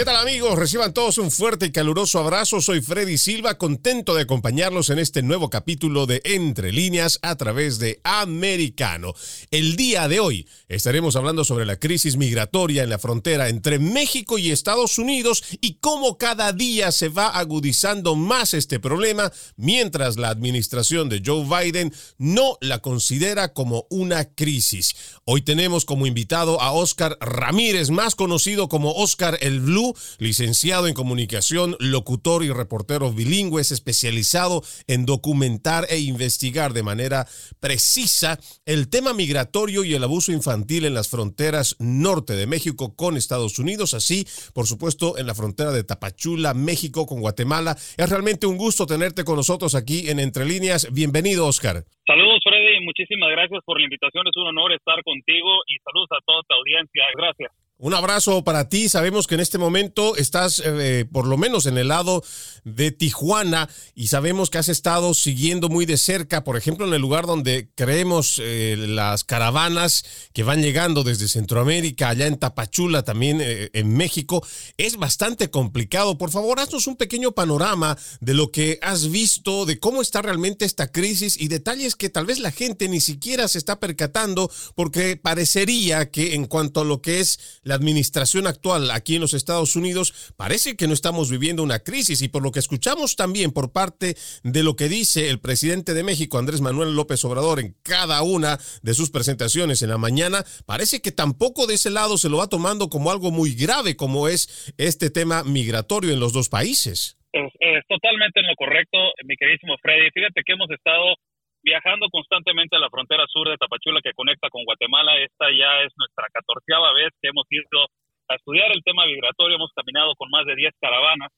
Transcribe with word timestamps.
¿Qué 0.00 0.06
tal 0.06 0.16
amigos? 0.16 0.58
Reciban 0.58 0.94
todos 0.94 1.18
un 1.18 1.30
fuerte 1.30 1.66
y 1.66 1.72
caluroso 1.72 2.18
abrazo. 2.20 2.62
Soy 2.62 2.80
Freddy 2.80 3.18
Silva, 3.18 3.58
contento 3.58 4.14
de 4.14 4.22
acompañarlos 4.22 4.88
en 4.88 4.98
este 4.98 5.22
nuevo 5.22 5.50
capítulo 5.50 6.06
de 6.06 6.22
Entre 6.24 6.72
líneas 6.72 7.18
a 7.20 7.36
través 7.36 7.78
de 7.78 8.00
Americano. 8.02 9.12
El 9.50 9.76
día 9.76 10.08
de 10.08 10.18
hoy 10.18 10.48
estaremos 10.68 11.16
hablando 11.16 11.44
sobre 11.44 11.66
la 11.66 11.76
crisis 11.76 12.16
migratoria 12.16 12.82
en 12.82 12.88
la 12.88 12.98
frontera 12.98 13.50
entre 13.50 13.78
México 13.78 14.38
y 14.38 14.50
Estados 14.50 14.96
Unidos 14.96 15.44
y 15.60 15.74
cómo 15.74 16.16
cada 16.16 16.54
día 16.54 16.92
se 16.92 17.10
va 17.10 17.28
agudizando 17.28 18.16
más 18.16 18.54
este 18.54 18.80
problema 18.80 19.30
mientras 19.56 20.16
la 20.16 20.30
administración 20.30 21.10
de 21.10 21.20
Joe 21.22 21.44
Biden 21.44 21.92
no 22.16 22.56
la 22.62 22.78
considera 22.78 23.52
como 23.52 23.86
una 23.90 24.24
crisis. 24.34 24.96
Hoy 25.26 25.42
tenemos 25.42 25.84
como 25.84 26.06
invitado 26.06 26.58
a 26.62 26.72
Oscar 26.72 27.18
Ramírez, 27.20 27.90
más 27.90 28.14
conocido 28.14 28.70
como 28.70 28.92
Oscar 28.92 29.36
el 29.42 29.60
Blue 29.60 29.89
licenciado 30.18 30.86
en 30.86 30.94
comunicación, 30.94 31.76
locutor 31.78 32.44
y 32.44 32.50
reportero 32.50 33.12
bilingüe, 33.12 33.60
es 33.60 33.72
especializado 33.72 34.62
en 34.86 35.06
documentar 35.06 35.86
e 35.90 35.98
investigar 35.98 36.72
de 36.72 36.82
manera 36.82 37.26
precisa 37.60 38.38
el 38.66 38.88
tema 38.88 39.12
migratorio 39.14 39.84
y 39.84 39.94
el 39.94 40.04
abuso 40.04 40.32
infantil 40.32 40.84
en 40.84 40.94
las 40.94 41.08
fronteras 41.08 41.76
norte 41.78 42.34
de 42.34 42.46
México 42.46 42.96
con 42.96 43.16
Estados 43.16 43.58
Unidos, 43.58 43.94
así, 43.94 44.26
por 44.54 44.66
supuesto, 44.66 45.18
en 45.18 45.26
la 45.26 45.34
frontera 45.34 45.72
de 45.72 45.84
Tapachula, 45.84 46.54
México 46.54 47.06
con 47.06 47.20
Guatemala. 47.20 47.76
Es 47.96 48.08
realmente 48.08 48.46
un 48.46 48.56
gusto 48.56 48.86
tenerte 48.86 49.24
con 49.24 49.36
nosotros 49.36 49.74
aquí 49.74 50.08
en 50.10 50.20
Entre 50.20 50.44
Líneas. 50.44 50.92
Bienvenido, 50.92 51.46
Oscar. 51.46 51.84
Saludos, 52.06 52.40
Freddy. 52.42 52.84
Muchísimas 52.84 53.30
gracias 53.30 53.60
por 53.64 53.78
la 53.78 53.84
invitación. 53.84 54.26
Es 54.26 54.36
un 54.36 54.48
honor 54.48 54.72
estar 54.72 55.02
contigo 55.04 55.62
y 55.66 55.78
saludos 55.84 56.08
a 56.10 56.18
toda 56.26 56.42
tu 56.48 56.54
audiencia. 56.56 57.04
Gracias. 57.16 57.52
Un 57.82 57.94
abrazo 57.94 58.44
para 58.44 58.68
ti. 58.68 58.90
Sabemos 58.90 59.26
que 59.26 59.36
en 59.36 59.40
este 59.40 59.56
momento 59.56 60.14
estás 60.16 60.60
eh, 60.62 61.06
por 61.10 61.26
lo 61.26 61.38
menos 61.38 61.64
en 61.64 61.78
el 61.78 61.88
lado 61.88 62.22
de 62.62 62.90
Tijuana 62.90 63.70
y 63.94 64.08
sabemos 64.08 64.50
que 64.50 64.58
has 64.58 64.68
estado 64.68 65.14
siguiendo 65.14 65.70
muy 65.70 65.86
de 65.86 65.96
cerca, 65.96 66.44
por 66.44 66.58
ejemplo, 66.58 66.86
en 66.86 66.92
el 66.92 67.00
lugar 67.00 67.24
donde 67.24 67.70
creemos 67.74 68.38
eh, 68.38 68.76
las 68.76 69.24
caravanas 69.24 70.04
que 70.34 70.42
van 70.42 70.60
llegando 70.60 71.04
desde 71.04 71.26
Centroamérica, 71.26 72.10
allá 72.10 72.26
en 72.26 72.38
Tapachula, 72.38 73.02
también 73.02 73.40
eh, 73.40 73.70
en 73.72 73.94
México. 73.94 74.46
Es 74.76 74.98
bastante 74.98 75.48
complicado. 75.48 76.18
Por 76.18 76.30
favor, 76.30 76.60
haznos 76.60 76.86
un 76.86 76.96
pequeño 76.96 77.32
panorama 77.32 77.96
de 78.20 78.34
lo 78.34 78.52
que 78.52 78.78
has 78.82 79.10
visto, 79.10 79.64
de 79.64 79.78
cómo 79.78 80.02
está 80.02 80.20
realmente 80.20 80.66
esta 80.66 80.92
crisis 80.92 81.40
y 81.40 81.48
detalles 81.48 81.96
que 81.96 82.10
tal 82.10 82.26
vez 82.26 82.40
la 82.40 82.50
gente 82.50 82.90
ni 82.90 83.00
siquiera 83.00 83.48
se 83.48 83.56
está 83.56 83.80
percatando 83.80 84.50
porque 84.74 85.16
parecería 85.16 86.10
que 86.10 86.34
en 86.34 86.44
cuanto 86.44 86.82
a 86.82 86.84
lo 86.84 87.00
que 87.00 87.20
es 87.20 87.38
la 87.70 87.76
administración 87.76 88.46
actual 88.48 88.90
aquí 88.90 89.14
en 89.14 89.20
los 89.20 89.32
Estados 89.32 89.76
Unidos, 89.76 90.34
parece 90.36 90.76
que 90.76 90.88
no 90.88 90.92
estamos 90.92 91.30
viviendo 91.30 91.62
una 91.62 91.78
crisis 91.78 92.20
y 92.20 92.28
por 92.28 92.42
lo 92.42 92.50
que 92.50 92.58
escuchamos 92.58 93.14
también 93.14 93.52
por 93.52 93.72
parte 93.72 94.16
de 94.42 94.62
lo 94.64 94.74
que 94.74 94.88
dice 94.88 95.30
el 95.30 95.40
presidente 95.40 95.94
de 95.94 96.02
México, 96.02 96.38
Andrés 96.38 96.60
Manuel 96.60 96.96
López 96.96 97.24
Obrador, 97.24 97.60
en 97.60 97.76
cada 97.82 98.22
una 98.22 98.58
de 98.82 98.94
sus 98.94 99.10
presentaciones 99.10 99.82
en 99.82 99.90
la 99.90 99.98
mañana, 99.98 100.44
parece 100.66 101.00
que 101.00 101.12
tampoco 101.12 101.68
de 101.68 101.74
ese 101.74 101.90
lado 101.90 102.18
se 102.18 102.28
lo 102.28 102.38
va 102.38 102.48
tomando 102.48 102.88
como 102.88 103.12
algo 103.12 103.30
muy 103.30 103.54
grave 103.54 103.94
como 103.94 104.26
es 104.26 104.74
este 104.76 105.08
tema 105.10 105.44
migratorio 105.44 106.12
en 106.12 106.20
los 106.20 106.32
dos 106.32 106.48
países. 106.48 107.16
Es, 107.32 107.52
es 107.60 107.86
totalmente 107.88 108.40
en 108.40 108.48
lo 108.48 108.56
correcto, 108.56 108.98
mi 109.24 109.36
queridísimo 109.36 109.76
Freddy. 109.80 110.10
Fíjate 110.12 110.42
que 110.44 110.52
hemos 110.52 110.68
estado 110.70 111.14
viajando 111.62 112.06
constantemente 112.10 112.76
a 112.76 112.80
la 112.80 112.90
frontera 112.90 113.24
sur 113.28 113.48
de 113.48 113.56
Tapachula 113.56 114.00
que 114.02 114.12
conecta 114.14 114.48
con 114.48 114.64
Guatemala. 114.64 115.18
Esta 115.18 115.50
ya 115.50 115.82
es 115.82 115.92
nuestra 115.96 116.26
catorceava 116.32 116.92
vez 116.92 117.10
que 117.20 117.28
hemos 117.28 117.46
ido 117.50 117.86
a 118.28 118.34
estudiar 118.36 118.70
el 118.72 118.82
tema 118.82 119.06
migratorio. 119.06 119.56
Hemos 119.56 119.72
caminado 119.74 120.14
con 120.16 120.30
más 120.30 120.46
de 120.46 120.56
10 120.56 120.72
caravanas 120.80 121.30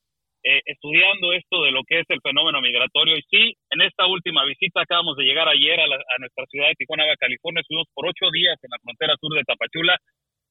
eh, 0.44 0.60
estudiando 0.66 1.32
esto 1.32 1.62
de 1.62 1.70
lo 1.70 1.82
que 1.86 2.00
es 2.00 2.06
el 2.08 2.20
fenómeno 2.20 2.60
migratorio. 2.60 3.16
Y 3.16 3.22
sí, 3.30 3.54
en 3.70 3.82
esta 3.82 4.06
última 4.06 4.44
visita 4.44 4.82
acabamos 4.82 5.16
de 5.16 5.24
llegar 5.24 5.48
ayer 5.48 5.78
a, 5.80 5.86
nuestra 6.18 6.46
ciudad 6.50 6.68
de 6.68 6.74
Tijuana, 6.74 7.04
California. 7.18 7.60
Estuvimos 7.60 7.88
por 7.94 8.06
ocho 8.06 8.30
días 8.32 8.58
en 8.62 8.70
la 8.70 8.78
frontera 8.82 9.14
sur 9.20 9.32
de 9.34 9.44
Tapachula. 9.44 9.96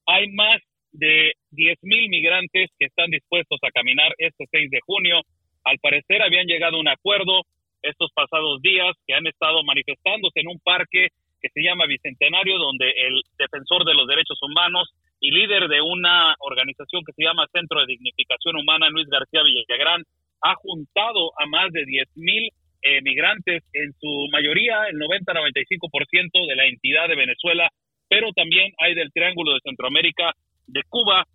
Hay 0.07 0.29
más 0.31 0.57
de 0.93 1.33
10.000 1.51 2.09
migrantes 2.09 2.69
que 2.79 2.85
están 2.85 3.09
dispuestos 3.11 3.59
a 3.63 3.71
caminar 3.71 4.13
este 4.17 4.45
6 4.49 4.69
de 4.71 4.79
junio. 4.85 5.21
Al 5.63 5.77
parecer 5.79 6.21
habían 6.21 6.47
llegado 6.47 6.77
a 6.77 6.79
un 6.79 6.87
acuerdo 6.87 7.43
estos 7.81 8.11
pasados 8.13 8.61
días 8.61 8.95
que 9.05 9.13
han 9.13 9.27
estado 9.27 9.63
manifestándose 9.63 10.39
en 10.39 10.47
un 10.47 10.59
parque 10.59 11.09
que 11.41 11.49
se 11.49 11.61
llama 11.63 11.87
Bicentenario, 11.87 12.57
donde 12.57 12.89
el 12.89 13.21
defensor 13.37 13.83
de 13.83 13.95
los 13.95 14.07
derechos 14.07 14.37
humanos 14.41 14.89
y 15.19 15.31
líder 15.31 15.67
de 15.67 15.81
una 15.81 16.35
organización 16.39 17.03
que 17.05 17.13
se 17.13 17.23
llama 17.23 17.47
Centro 17.51 17.79
de 17.79 17.87
Dignificación 17.87 18.55
Humana, 18.57 18.89
Luis 18.89 19.07
García 19.07 19.43
Villagrán, 19.43 20.03
ha 20.41 20.55
juntado 20.55 21.31
a 21.37 21.45
más 21.45 21.71
de 21.71 21.85
10 21.85 22.17
mil 22.17 22.49
eh, 22.83 23.01
migrantes, 23.01 23.63
en 23.73 23.93
su 23.99 24.27
mayoría 24.31 24.85
el 24.89 24.97
90-95% 24.97 26.47
de 26.47 26.55
la 26.55 26.65
entidad 26.65 27.07
de 27.07 27.15
Venezuela, 27.15 27.69
pero 28.09 28.31
también 28.33 28.73
hay 28.79 28.95
del 28.95 29.11
Triángulo 29.11 29.53
de 29.53 29.59
Centroamérica, 29.63 30.33
de 30.65 30.81
Cuba 30.89 31.25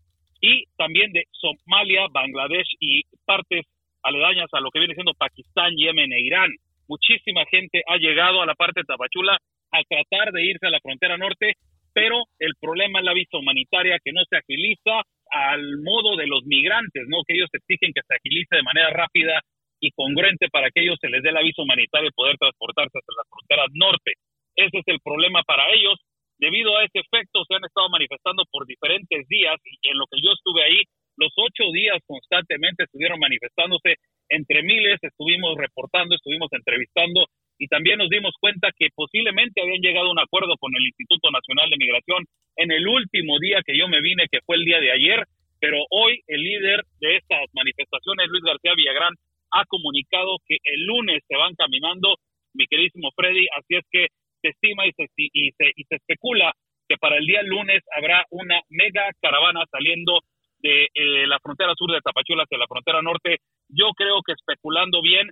y 0.41 0.65
también 0.77 1.13
de 1.13 1.25
Somalia, 1.31 2.09
Bangladesh 2.11 2.75
y 2.81 3.03
partes 3.25 3.65
aledañas 4.07 4.49
a 4.53 4.61
lo 4.61 4.71
que 4.71 4.79
viene 4.79 4.95
siendo 4.95 5.15
Pakistán, 5.15 5.75
Yemen 5.77 6.13
e 6.13 6.21
Irán. 6.21 6.51
Muchísima 6.89 7.45
gente 7.51 7.83
ha 7.87 7.97
llegado 7.97 8.41
a 8.41 8.47
la 8.47 8.55
parte 8.55 8.81
de 8.81 8.85
Tapachula 8.85 9.37
a 9.73 9.83
tratar 9.83 10.33
de 10.33 10.45
irse 10.45 10.67
a 10.67 10.71
la 10.71 10.81
frontera 10.81 11.19
norte, 11.19 11.55
pero 11.93 12.23
el 12.39 12.55
problema 12.61 13.01
es 13.01 13.05
la 13.05 13.15
visa 13.15 13.39
humanitaria 13.39 13.99
que 14.05 14.13
no 14.13 14.23
se 14.29 14.37
agiliza 14.37 15.03
al 15.31 15.63
modo 15.83 16.17
de 16.17 16.27
los 16.27 16.45
migrantes, 16.45 17.03
¿no? 17.09 17.25
Que 17.27 17.35
ellos 17.35 17.51
exigen 17.53 17.93
que 17.93 18.07
se 18.07 18.15
agilice 18.15 18.57
de 18.57 18.63
manera 18.63 18.91
rápida 18.91 19.41
y 19.81 19.91
congruente 19.91 20.49
para 20.49 20.71
que 20.71 20.83
ellos 20.83 20.99
se 21.01 21.09
les 21.09 21.23
dé 21.23 21.33
la 21.33 21.43
visa 21.43 21.63
humanitaria 21.63 22.09
y 22.09 22.15
poder 22.15 22.37
transportarse 22.39 22.99
hasta 22.99 23.17
las 23.17 23.29
fronteras 23.29 23.71
norte. 23.75 24.13
Ese 24.55 24.79
es 24.79 24.87
el 24.87 25.01
problema 25.01 25.43
para 25.43 25.69
ellos. 25.75 25.99
Debido 26.39 26.77
a 26.77 26.85
ese 26.85 27.01
efecto, 27.01 27.45
se 27.49 27.55
han 27.55 27.65
estado 27.65 27.89
manifestando 27.89 28.45
por 28.51 28.67
diferentes 28.67 29.27
días 29.29 29.57
y 29.65 29.89
en 29.89 29.99
lo 29.99 30.07
que 30.07 30.21
yo 30.21 30.33
estuve 30.33 30.63
ahí, 30.63 30.83
los 31.17 31.33
ocho 31.37 31.71
días 31.73 31.99
constantemente 32.07 32.85
estuvieron 32.85 33.19
manifestándose 33.19 33.97
entre 34.29 34.63
miles, 34.63 34.99
estuvimos 35.03 35.57
reportando, 35.57 36.15
estuvimos 36.15 36.49
entrevistando 36.53 37.27
y 37.59 37.69
también 37.69 37.99
nos 37.99 38.11
dimos 38.11 38.35
cuenta 38.39 38.69
que 38.77 38.89
posiblemente 38.95 39.63
habían 39.63 39.81
llegado 39.81 40.09
a 40.09 40.13
un 40.13 40.19
acuerdo 40.19 40.57
con 40.59 40.73
el 40.77 40.85
Instituto 40.85 41.31
Nacional 41.31 41.71
de 41.71 41.79
Migración 41.79 42.25
en 42.57 42.71
el 42.71 42.87
último 42.87 43.39
día 43.39 43.63
que 43.65 43.77
yo 43.77 43.89
me 43.89 44.01
vine, 44.01 44.29
que 44.31 44.41
fue 44.45 44.57
el 44.57 44.65
día 44.65 44.81
de 44.81 44.93
ayer, 44.93 45.25
pero 45.61 45.79
hoy 45.91 46.21
el 46.27 46.43
líder 46.43 46.83
de 47.01 47.17
estas 47.17 47.49
manifestaciones, 47.55 48.29
Luis 48.29 48.45
García 48.45 48.75
Villagrán, 48.77 49.15
ha 49.53 49.65
comunicado 49.67 50.37
que 50.47 50.57
el 50.65 50.85
lunes 50.85 51.23
se 51.27 51.37
van 51.37 51.55
caminando, 51.55 52.17
mi 52.53 52.67
queridísimo 52.67 53.11
Freddy, 53.17 53.47
así 53.57 53.77
es 53.77 53.85
que 53.91 54.09
se 54.43 54.49
estima 54.49 54.87
y 54.87 54.93
se, 54.93 55.07
y 55.17 55.51
se, 55.53 55.73
y 55.77 55.85
se 55.85 55.97
especula 55.97 56.53
que 56.89 56.97
para 56.99 57.17
el 57.17 57.27
día 57.27 57.43
lunes 57.43 57.83
habrá 57.97 58.25
una 58.31 58.61
mega 58.69 59.09
caravana 59.21 59.65
saliendo 59.71 60.21
de 60.67 60.89
eh, 60.95 61.27
la 61.27 61.39
frontera 61.39 61.75
sur 61.77 61.91
de 61.93 62.01
Tapachula 62.01 62.43
hacia 62.43 62.59
la 62.59 62.67
frontera 62.67 63.03
norte, 63.03 63.39
yo 63.69 63.93
creo 63.95 64.19
que 64.27 64.33
especulando 64.33 65.01
bien, 65.03 65.31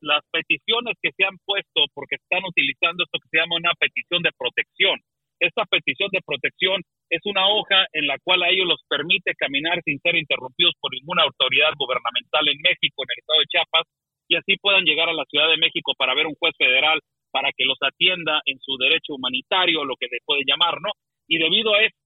las 0.00 0.22
peticiones 0.32 0.96
que 1.00 1.10
se 1.16 1.24
han 1.24 1.38
puesto, 1.46 1.86
porque 1.94 2.16
están 2.16 2.42
utilizando 2.44 3.04
esto 3.04 3.18
que 3.22 3.30
se 3.30 3.38
llama 3.38 3.56
una 3.56 3.72
petición 3.78 4.20
de 4.22 4.34
protección. 4.36 4.98
Esta 5.38 5.64
petición 5.64 6.10
de 6.12 6.20
protección 6.26 6.82
es 7.08 7.20
una 7.24 7.48
hoja 7.48 7.86
en 7.92 8.06
la 8.06 8.18
cual 8.22 8.42
a 8.42 8.50
ellos 8.50 8.66
los 8.66 8.82
permite 8.88 9.34
caminar 9.34 9.80
sin 9.84 9.98
ser 10.00 10.16
interrumpidos 10.16 10.74
por 10.80 10.92
ninguna 10.92 11.22
autoridad 11.22 11.72
gubernamental 11.78 12.46
en 12.48 12.58
México, 12.62 13.02
en 13.02 13.10
el 13.14 13.20
estado 13.22 13.40
de 13.40 13.50
Chiapas, 13.50 13.86
y 14.28 14.36
así 14.36 14.56
puedan 14.60 14.84
llegar 14.84 15.08
a 15.08 15.14
la 15.14 15.24
Ciudad 15.26 15.48
de 15.50 15.58
México 15.58 15.92
para 15.96 16.14
ver 16.14 16.26
un 16.26 16.38
juez 16.38 16.54
federal 16.58 16.98
para 17.30 17.50
que 17.56 17.64
los 17.64 17.78
atienda 17.80 18.40
en 18.44 18.58
su 18.60 18.76
derecho 18.76 19.14
humanitario, 19.14 19.84
lo 19.84 19.96
que 19.96 20.08
se 20.08 20.18
puede 20.24 20.42
llamar, 20.46 20.80
¿no? 20.80 20.90
Y 21.26 21.38
debido 21.38 21.74
a 21.74 21.82
esto, 21.82 22.01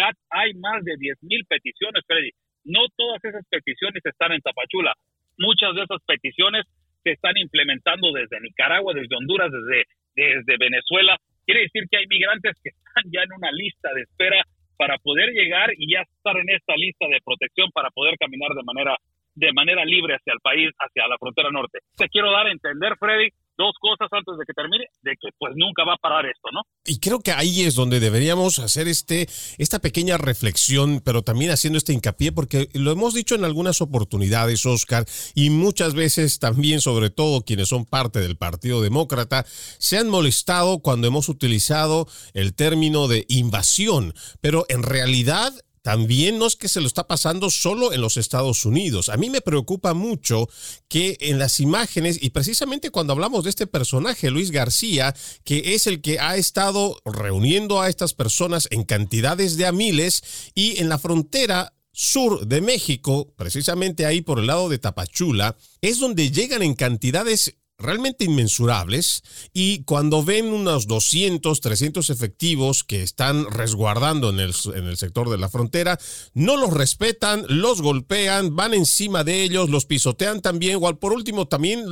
hay 0.00 0.54
más 0.54 0.84
de 0.84 0.92
10.000 0.92 1.46
peticiones, 1.48 2.02
Freddy. 2.06 2.30
No 2.64 2.86
todas 2.96 3.22
esas 3.24 3.44
peticiones 3.48 4.02
están 4.04 4.32
en 4.32 4.40
Tapachula. 4.40 4.94
Muchas 5.38 5.74
de 5.74 5.82
esas 5.82 6.02
peticiones 6.06 6.64
se 7.02 7.12
están 7.12 7.36
implementando 7.36 8.12
desde 8.12 8.40
Nicaragua, 8.40 8.92
desde 8.94 9.14
Honduras, 9.16 9.50
desde, 9.52 9.84
desde 10.14 10.56
Venezuela. 10.58 11.16
Quiere 11.44 11.62
decir 11.62 11.84
que 11.90 11.98
hay 11.98 12.06
migrantes 12.08 12.58
que 12.62 12.70
están 12.70 13.04
ya 13.12 13.22
en 13.22 13.32
una 13.36 13.52
lista 13.52 13.94
de 13.94 14.02
espera 14.02 14.42
para 14.76 14.98
poder 14.98 15.30
llegar 15.30 15.70
y 15.76 15.92
ya 15.92 16.02
estar 16.02 16.36
en 16.36 16.50
esta 16.50 16.74
lista 16.76 17.06
de 17.06 17.20
protección 17.24 17.70
para 17.72 17.90
poder 17.90 18.16
caminar 18.18 18.50
de 18.50 18.62
manera 18.64 18.96
de 19.36 19.52
manera 19.52 19.84
libre 19.84 20.14
hacia 20.14 20.32
el 20.32 20.40
país, 20.40 20.70
hacia 20.78 21.06
la 21.06 21.18
frontera 21.18 21.50
norte. 21.50 21.80
Te 21.94 22.08
quiero 22.08 22.32
dar 22.32 22.46
a 22.46 22.50
entender, 22.50 22.96
Freddy, 22.98 23.28
dos 23.56 23.72
cosas 23.80 24.08
antes 24.12 24.36
de 24.38 24.44
que 24.46 24.52
termine, 24.52 24.86
de 25.02 25.12
que 25.20 25.28
pues 25.38 25.52
nunca 25.56 25.84
va 25.84 25.94
a 25.94 25.96
parar 25.96 26.26
esto, 26.26 26.48
¿no? 26.52 26.62
Y 26.84 26.98
creo 26.98 27.20
que 27.20 27.32
ahí 27.32 27.62
es 27.62 27.74
donde 27.74 28.00
deberíamos 28.00 28.58
hacer 28.58 28.88
este, 28.88 29.28
esta 29.58 29.78
pequeña 29.78 30.18
reflexión, 30.18 31.00
pero 31.04 31.22
también 31.22 31.50
haciendo 31.50 31.78
este 31.78 31.92
hincapié, 31.92 32.32
porque 32.32 32.68
lo 32.74 32.92
hemos 32.92 33.14
dicho 33.14 33.34
en 33.34 33.44
algunas 33.44 33.80
oportunidades, 33.80 34.64
Oscar, 34.66 35.04
y 35.34 35.50
muchas 35.50 35.94
veces 35.94 36.38
también, 36.38 36.80
sobre 36.80 37.10
todo 37.10 37.42
quienes 37.42 37.68
son 37.68 37.84
parte 37.84 38.20
del 38.20 38.36
Partido 38.36 38.80
Demócrata, 38.80 39.44
se 39.78 39.98
han 39.98 40.08
molestado 40.08 40.80
cuando 40.80 41.08
hemos 41.08 41.28
utilizado 41.28 42.06
el 42.34 42.54
término 42.54 43.08
de 43.08 43.24
invasión, 43.28 44.14
pero 44.40 44.66
en 44.68 44.82
realidad 44.82 45.52
también 45.86 46.36
no 46.36 46.48
es 46.48 46.56
que 46.56 46.66
se 46.66 46.80
lo 46.80 46.88
está 46.88 47.06
pasando 47.06 47.48
solo 47.48 47.92
en 47.92 48.00
los 48.00 48.16
Estados 48.16 48.64
Unidos. 48.64 49.08
A 49.08 49.16
mí 49.16 49.30
me 49.30 49.40
preocupa 49.40 49.94
mucho 49.94 50.48
que 50.88 51.16
en 51.20 51.38
las 51.38 51.60
imágenes, 51.60 52.18
y 52.20 52.30
precisamente 52.30 52.90
cuando 52.90 53.12
hablamos 53.12 53.44
de 53.44 53.50
este 53.50 53.68
personaje, 53.68 54.32
Luis 54.32 54.50
García, 54.50 55.14
que 55.44 55.76
es 55.76 55.86
el 55.86 56.00
que 56.00 56.18
ha 56.18 56.34
estado 56.34 57.00
reuniendo 57.04 57.80
a 57.80 57.88
estas 57.88 58.14
personas 58.14 58.66
en 58.72 58.82
cantidades 58.82 59.56
de 59.56 59.66
a 59.66 59.70
miles 59.70 60.24
y 60.56 60.80
en 60.80 60.88
la 60.88 60.98
frontera 60.98 61.72
sur 61.92 62.48
de 62.48 62.60
México, 62.62 63.32
precisamente 63.36 64.06
ahí 64.06 64.22
por 64.22 64.40
el 64.40 64.48
lado 64.48 64.68
de 64.68 64.80
Tapachula, 64.80 65.56
es 65.82 66.00
donde 66.00 66.32
llegan 66.32 66.64
en 66.64 66.74
cantidades 66.74 67.58
realmente 67.78 68.24
inmensurables 68.24 69.22
y 69.52 69.82
cuando 69.84 70.24
ven 70.24 70.46
unos 70.46 70.86
200, 70.86 71.60
300 71.60 72.08
efectivos 72.08 72.84
que 72.84 73.02
están 73.02 73.50
resguardando 73.50 74.30
en 74.30 74.40
el, 74.40 74.54
en 74.74 74.86
el 74.86 74.96
sector 74.96 75.28
de 75.28 75.36
la 75.36 75.50
frontera, 75.50 75.98
no 76.32 76.56
los 76.56 76.72
respetan, 76.72 77.44
los 77.48 77.82
golpean, 77.82 78.56
van 78.56 78.72
encima 78.72 79.24
de 79.24 79.42
ellos, 79.42 79.68
los 79.68 79.84
pisotean 79.84 80.40
también, 80.40 80.78
o 80.80 80.98
por 80.98 81.12
último 81.12 81.48
también 81.48 81.84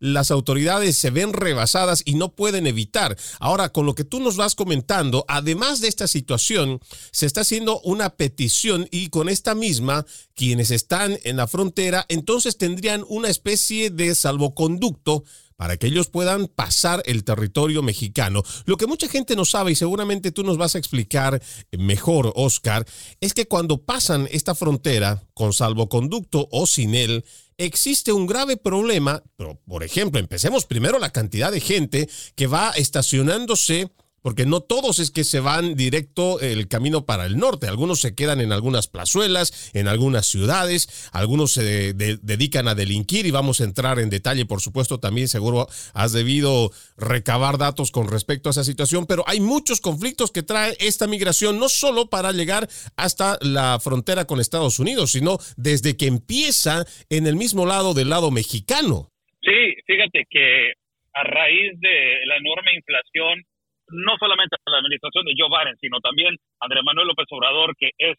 las 0.00 0.30
autoridades 0.30 0.96
se 0.96 1.10
ven 1.10 1.32
rebasadas 1.32 2.02
y 2.04 2.14
no 2.14 2.32
pueden 2.34 2.66
evitar. 2.66 3.16
Ahora, 3.38 3.68
con 3.68 3.86
lo 3.86 3.94
que 3.94 4.04
tú 4.04 4.18
nos 4.20 4.36
vas 4.36 4.56
comentando, 4.56 5.24
además 5.28 5.80
de 5.80 5.88
esta 5.88 6.08
situación, 6.08 6.80
se 7.12 7.26
está 7.26 7.42
haciendo 7.42 7.80
una 7.82 8.10
petición 8.16 8.88
y 8.90 9.10
con 9.10 9.28
esta 9.28 9.54
misma, 9.54 10.06
quienes 10.34 10.70
están 10.70 11.18
en 11.22 11.36
la 11.36 11.46
frontera, 11.46 12.06
entonces 12.08 12.56
tendrían 12.56 13.04
una 13.08 13.28
especie 13.28 13.90
de 13.90 14.14
salvoconducto 14.14 15.19
para 15.60 15.76
que 15.76 15.88
ellos 15.88 16.08
puedan 16.08 16.46
pasar 16.46 17.02
el 17.04 17.22
territorio 17.22 17.82
mexicano. 17.82 18.42
Lo 18.64 18.78
que 18.78 18.86
mucha 18.86 19.08
gente 19.08 19.36
no 19.36 19.44
sabe 19.44 19.72
y 19.72 19.74
seguramente 19.74 20.32
tú 20.32 20.42
nos 20.42 20.56
vas 20.56 20.74
a 20.74 20.78
explicar 20.78 21.42
mejor, 21.72 22.32
Oscar, 22.34 22.86
es 23.20 23.34
que 23.34 23.44
cuando 23.44 23.84
pasan 23.84 24.26
esta 24.30 24.54
frontera 24.54 25.22
con 25.34 25.52
salvoconducto 25.52 26.48
o 26.50 26.66
sin 26.66 26.94
él, 26.94 27.26
existe 27.58 28.10
un 28.10 28.26
grave 28.26 28.56
problema, 28.56 29.22
pero 29.36 29.60
por 29.68 29.84
ejemplo, 29.84 30.18
empecemos 30.18 30.64
primero 30.64 30.98
la 30.98 31.12
cantidad 31.12 31.52
de 31.52 31.60
gente 31.60 32.08
que 32.36 32.46
va 32.46 32.70
estacionándose 32.70 33.90
porque 34.22 34.46
no 34.46 34.60
todos 34.60 34.98
es 34.98 35.10
que 35.10 35.24
se 35.24 35.40
van 35.40 35.74
directo 35.74 36.40
el 36.40 36.68
camino 36.68 37.06
para 37.06 37.26
el 37.26 37.38
norte, 37.38 37.68
algunos 37.68 38.00
se 38.00 38.14
quedan 38.14 38.40
en 38.40 38.52
algunas 38.52 38.88
plazuelas, 38.88 39.70
en 39.74 39.88
algunas 39.88 40.26
ciudades, 40.26 41.10
algunos 41.12 41.52
se 41.52 41.92
dedican 41.94 42.68
a 42.68 42.74
delinquir 42.74 43.26
y 43.26 43.30
vamos 43.30 43.60
a 43.60 43.64
entrar 43.64 43.98
en 43.98 44.10
detalle, 44.10 44.46
por 44.46 44.60
supuesto, 44.60 44.98
también 44.98 45.28
seguro 45.28 45.66
has 45.94 46.12
debido 46.12 46.70
recabar 46.96 47.58
datos 47.58 47.90
con 47.90 48.08
respecto 48.08 48.48
a 48.48 48.52
esa 48.52 48.64
situación, 48.64 49.06
pero 49.06 49.24
hay 49.26 49.40
muchos 49.40 49.80
conflictos 49.80 50.30
que 50.30 50.42
trae 50.42 50.76
esta 50.80 51.06
migración, 51.06 51.58
no 51.58 51.68
solo 51.68 52.08
para 52.10 52.32
llegar 52.32 52.68
hasta 52.96 53.38
la 53.40 53.78
frontera 53.80 54.26
con 54.26 54.40
Estados 54.40 54.78
Unidos, 54.78 55.12
sino 55.12 55.38
desde 55.56 55.96
que 55.96 56.06
empieza 56.06 56.84
en 57.08 57.26
el 57.26 57.36
mismo 57.36 57.66
lado 57.66 57.94
del 57.94 58.10
lado 58.10 58.30
mexicano. 58.30 59.08
Sí, 59.42 59.74
fíjate 59.86 60.24
que 60.28 60.72
a 61.14 61.24
raíz 61.24 61.72
de 61.80 62.26
la 62.26 62.36
enorme 62.36 62.74
inflación, 62.74 63.42
no 63.92 64.16
solamente 64.18 64.56
a 64.56 64.70
la 64.70 64.78
administración 64.78 65.24
de 65.24 65.34
Joe 65.36 65.50
Biden, 65.50 65.76
sino 65.80 66.00
también 66.00 66.36
Andrés 66.60 66.82
Manuel 66.84 67.08
López 67.08 67.26
Obrador, 67.30 67.74
que 67.76 67.90
es 67.98 68.16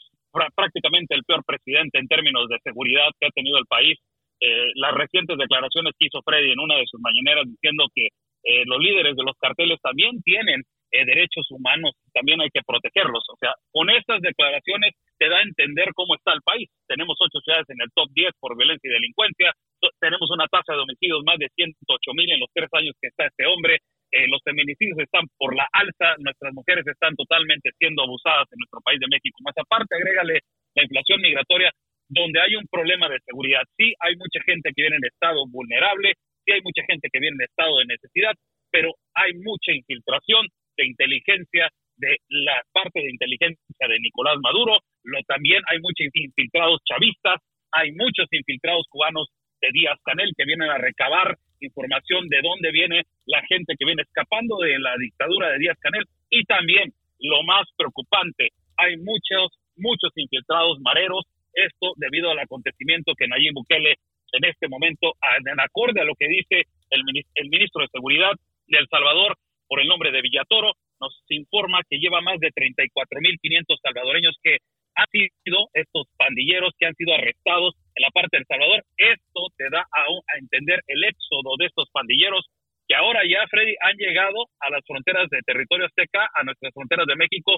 prácticamente 0.56 1.16
el 1.16 1.24
peor 1.24 1.44
presidente 1.46 2.00
en 2.00 2.08
términos 2.08 2.48
de 2.50 2.60
seguridad 2.64 3.10
que 3.20 3.28
ha 3.28 3.36
tenido 3.36 3.58
el 3.58 3.66
país. 3.66 3.98
Eh, 4.42 4.72
las 4.76 4.94
recientes 4.94 5.38
declaraciones 5.38 5.94
que 5.98 6.08
hizo 6.08 6.22
Freddy 6.26 6.52
en 6.52 6.60
una 6.60 6.76
de 6.76 6.88
sus 6.90 7.00
mañaneras 7.00 7.46
diciendo 7.46 7.86
que 7.94 8.10
eh, 8.44 8.64
los 8.66 8.80
líderes 8.80 9.16
de 9.16 9.24
los 9.24 9.38
carteles 9.38 9.78
también 9.84 10.20
tienen 10.24 10.64
eh, 10.92 11.06
derechos 11.06 11.46
humanos, 11.52 11.94
también 12.12 12.42
hay 12.42 12.50
que 12.50 12.66
protegerlos. 12.66 13.24
O 13.30 13.38
sea, 13.40 13.54
con 13.72 13.90
estas 13.92 14.20
declaraciones 14.22 14.94
te 15.20 15.30
da 15.30 15.38
a 15.38 15.44
entender 15.44 15.94
cómo 15.94 16.16
está 16.16 16.34
el 16.34 16.42
país. 16.42 16.68
Tenemos 16.88 17.16
ocho 17.22 17.40
ciudades 17.40 17.70
en 17.70 17.78
el 17.82 17.90
top 17.94 18.10
10 18.14 18.32
por 18.40 18.58
violencia 18.58 18.90
y 18.90 18.94
delincuencia, 18.94 19.54
tenemos 20.00 20.30
una 20.30 20.46
tasa 20.48 20.74
de 20.74 20.82
homicidios 20.82 21.24
más 21.26 21.38
de 21.40 21.50
108 21.56 22.14
mil 22.14 22.30
en 22.32 22.40
los 22.40 22.50
tres 22.54 22.70
años 22.74 22.94
que 23.02 23.08
está 23.08 23.26
este 23.26 23.46
hombre, 23.48 23.80
eh, 24.12 24.28
los 24.28 24.44
feminicidios 24.44 25.00
están 25.00 25.26
por 25.38 25.56
la 25.56 25.68
alza, 25.72 26.16
nuestras 26.20 26.54
mujeres 26.54 26.86
están 26.86 27.16
totalmente 27.16 27.72
siendo 27.80 28.04
abusadas 28.04 28.48
en 28.52 28.60
nuestro 28.60 28.82
país 28.84 29.00
de 29.00 29.08
México. 29.08 29.40
Más 29.44 29.56
aparte, 29.58 29.96
agrégale 29.96 30.40
la 30.76 30.84
inflación 30.84 31.22
migratoria, 31.22 31.72
donde 32.10 32.42
hay 32.42 32.56
un 32.56 32.68
problema 32.68 33.08
de 33.08 33.20
seguridad. 33.24 33.64
Sí, 33.78 33.94
hay 34.00 34.16
mucha 34.16 34.44
gente 34.44 34.72
que 34.76 34.82
viene 34.84 34.98
en 34.98 35.08
estado 35.08 35.48
vulnerable, 35.48 36.14
sí 36.44 36.52
hay 36.52 36.62
mucha 36.62 36.84
gente 36.84 37.08
que 37.12 37.20
viene 37.20 37.36
en 37.40 37.48
estado 37.48 37.80
de 37.80 37.86
necesidad, 37.86 38.36
pero 38.70 38.92
hay 39.16 39.34
mucha 39.40 39.72
infiltración 39.72 40.48
de 40.76 40.86
inteligencia 40.88 41.70
de 41.96 42.18
la 42.28 42.60
parte 42.74 43.00
de 43.00 43.12
inteligencia 43.12 43.88
de 43.88 44.00
Nicolás 44.00 44.38
Maduro, 44.42 44.80
lo, 45.04 45.20
también 45.28 45.62
hay 45.70 45.80
muchos 45.80 46.08
infiltrados 46.14 46.82
chavistas, 46.84 47.40
hay 47.72 47.92
muchos 47.94 48.28
infiltrados 48.32 48.86
cubanos 48.90 49.30
de 49.62 49.70
Díaz 49.72 50.00
Canel 50.04 50.34
que 50.36 50.46
vienen 50.46 50.70
a 50.70 50.78
recabar 50.78 51.38
información 51.62 52.28
de 52.28 52.42
dónde 52.42 52.72
viene 52.72 53.04
la 53.26 53.42
gente 53.48 53.76
que 53.78 53.86
viene 53.86 54.04
escapando 54.04 54.58
de 54.58 54.80
la 54.80 54.96
dictadura 54.98 55.50
de 55.50 55.60
Díaz 55.60 55.78
Canel 55.80 56.06
y 56.30 56.44
también 56.46 56.94
lo 57.20 57.44
más 57.44 57.66
preocupante, 57.78 58.50
hay 58.78 58.98
muchos, 58.98 59.54
muchos 59.78 60.12
infiltrados 60.16 60.80
mareros, 60.82 61.26
esto 61.54 61.94
debido 61.98 62.32
al 62.32 62.40
acontecimiento 62.40 63.14
que 63.16 63.28
Nayib 63.28 63.54
Bukele 63.54 63.96
en 64.34 64.46
este 64.46 64.68
momento, 64.68 65.14
en 65.46 65.60
acorde 65.60 66.02
a 66.02 66.06
lo 66.06 66.16
que 66.16 66.28
dice 66.28 66.64
el, 66.90 67.02
el 67.36 67.50
ministro 67.50 67.82
de 67.82 67.90
Seguridad 67.92 68.32
de 68.68 68.78
El 68.80 68.88
Salvador, 68.88 69.36
por 69.68 69.82
el 69.82 69.88
nombre 69.88 70.12
de 70.12 70.22
Villatoro, 70.22 70.74
nos 71.00 71.24
informa 71.30 71.82
que 71.90 71.98
lleva 71.98 72.22
más 72.22 72.40
de 72.40 72.50
34.500 72.52 73.80
salvadoreños 73.82 74.36
que 74.42 74.58
han 74.96 75.08
sido 75.44 75.70
estos 75.74 76.08
pandilleros 76.18 76.74
que 76.78 76.86
han 76.86 76.96
sido 76.96 77.14
arrestados 77.14 77.76
la 78.02 78.10
parte 78.10 78.38
del 78.38 78.46
Salvador. 78.46 78.84
Esto 78.98 79.42
te 79.58 79.70
da 79.70 79.82
a, 79.82 80.02
a, 80.02 80.38
entender 80.40 80.82
el 80.88 81.04
éxodo 81.06 81.56
de 81.58 81.68
estos 81.68 81.90
pandilleros 81.92 82.46
que 82.88 82.96
ahora 82.96 83.22
ya, 83.24 83.48
Freddy, 83.48 83.74
han 83.80 83.96
llegado 83.96 84.50
a 84.60 84.70
las 84.70 84.82
fronteras 84.86 85.30
de 85.30 85.40
territorio 85.46 85.86
azteca, 85.86 86.28
a 86.36 86.44
nuestras 86.44 86.74
fronteras 86.74 87.06
de 87.08 87.16
México, 87.16 87.56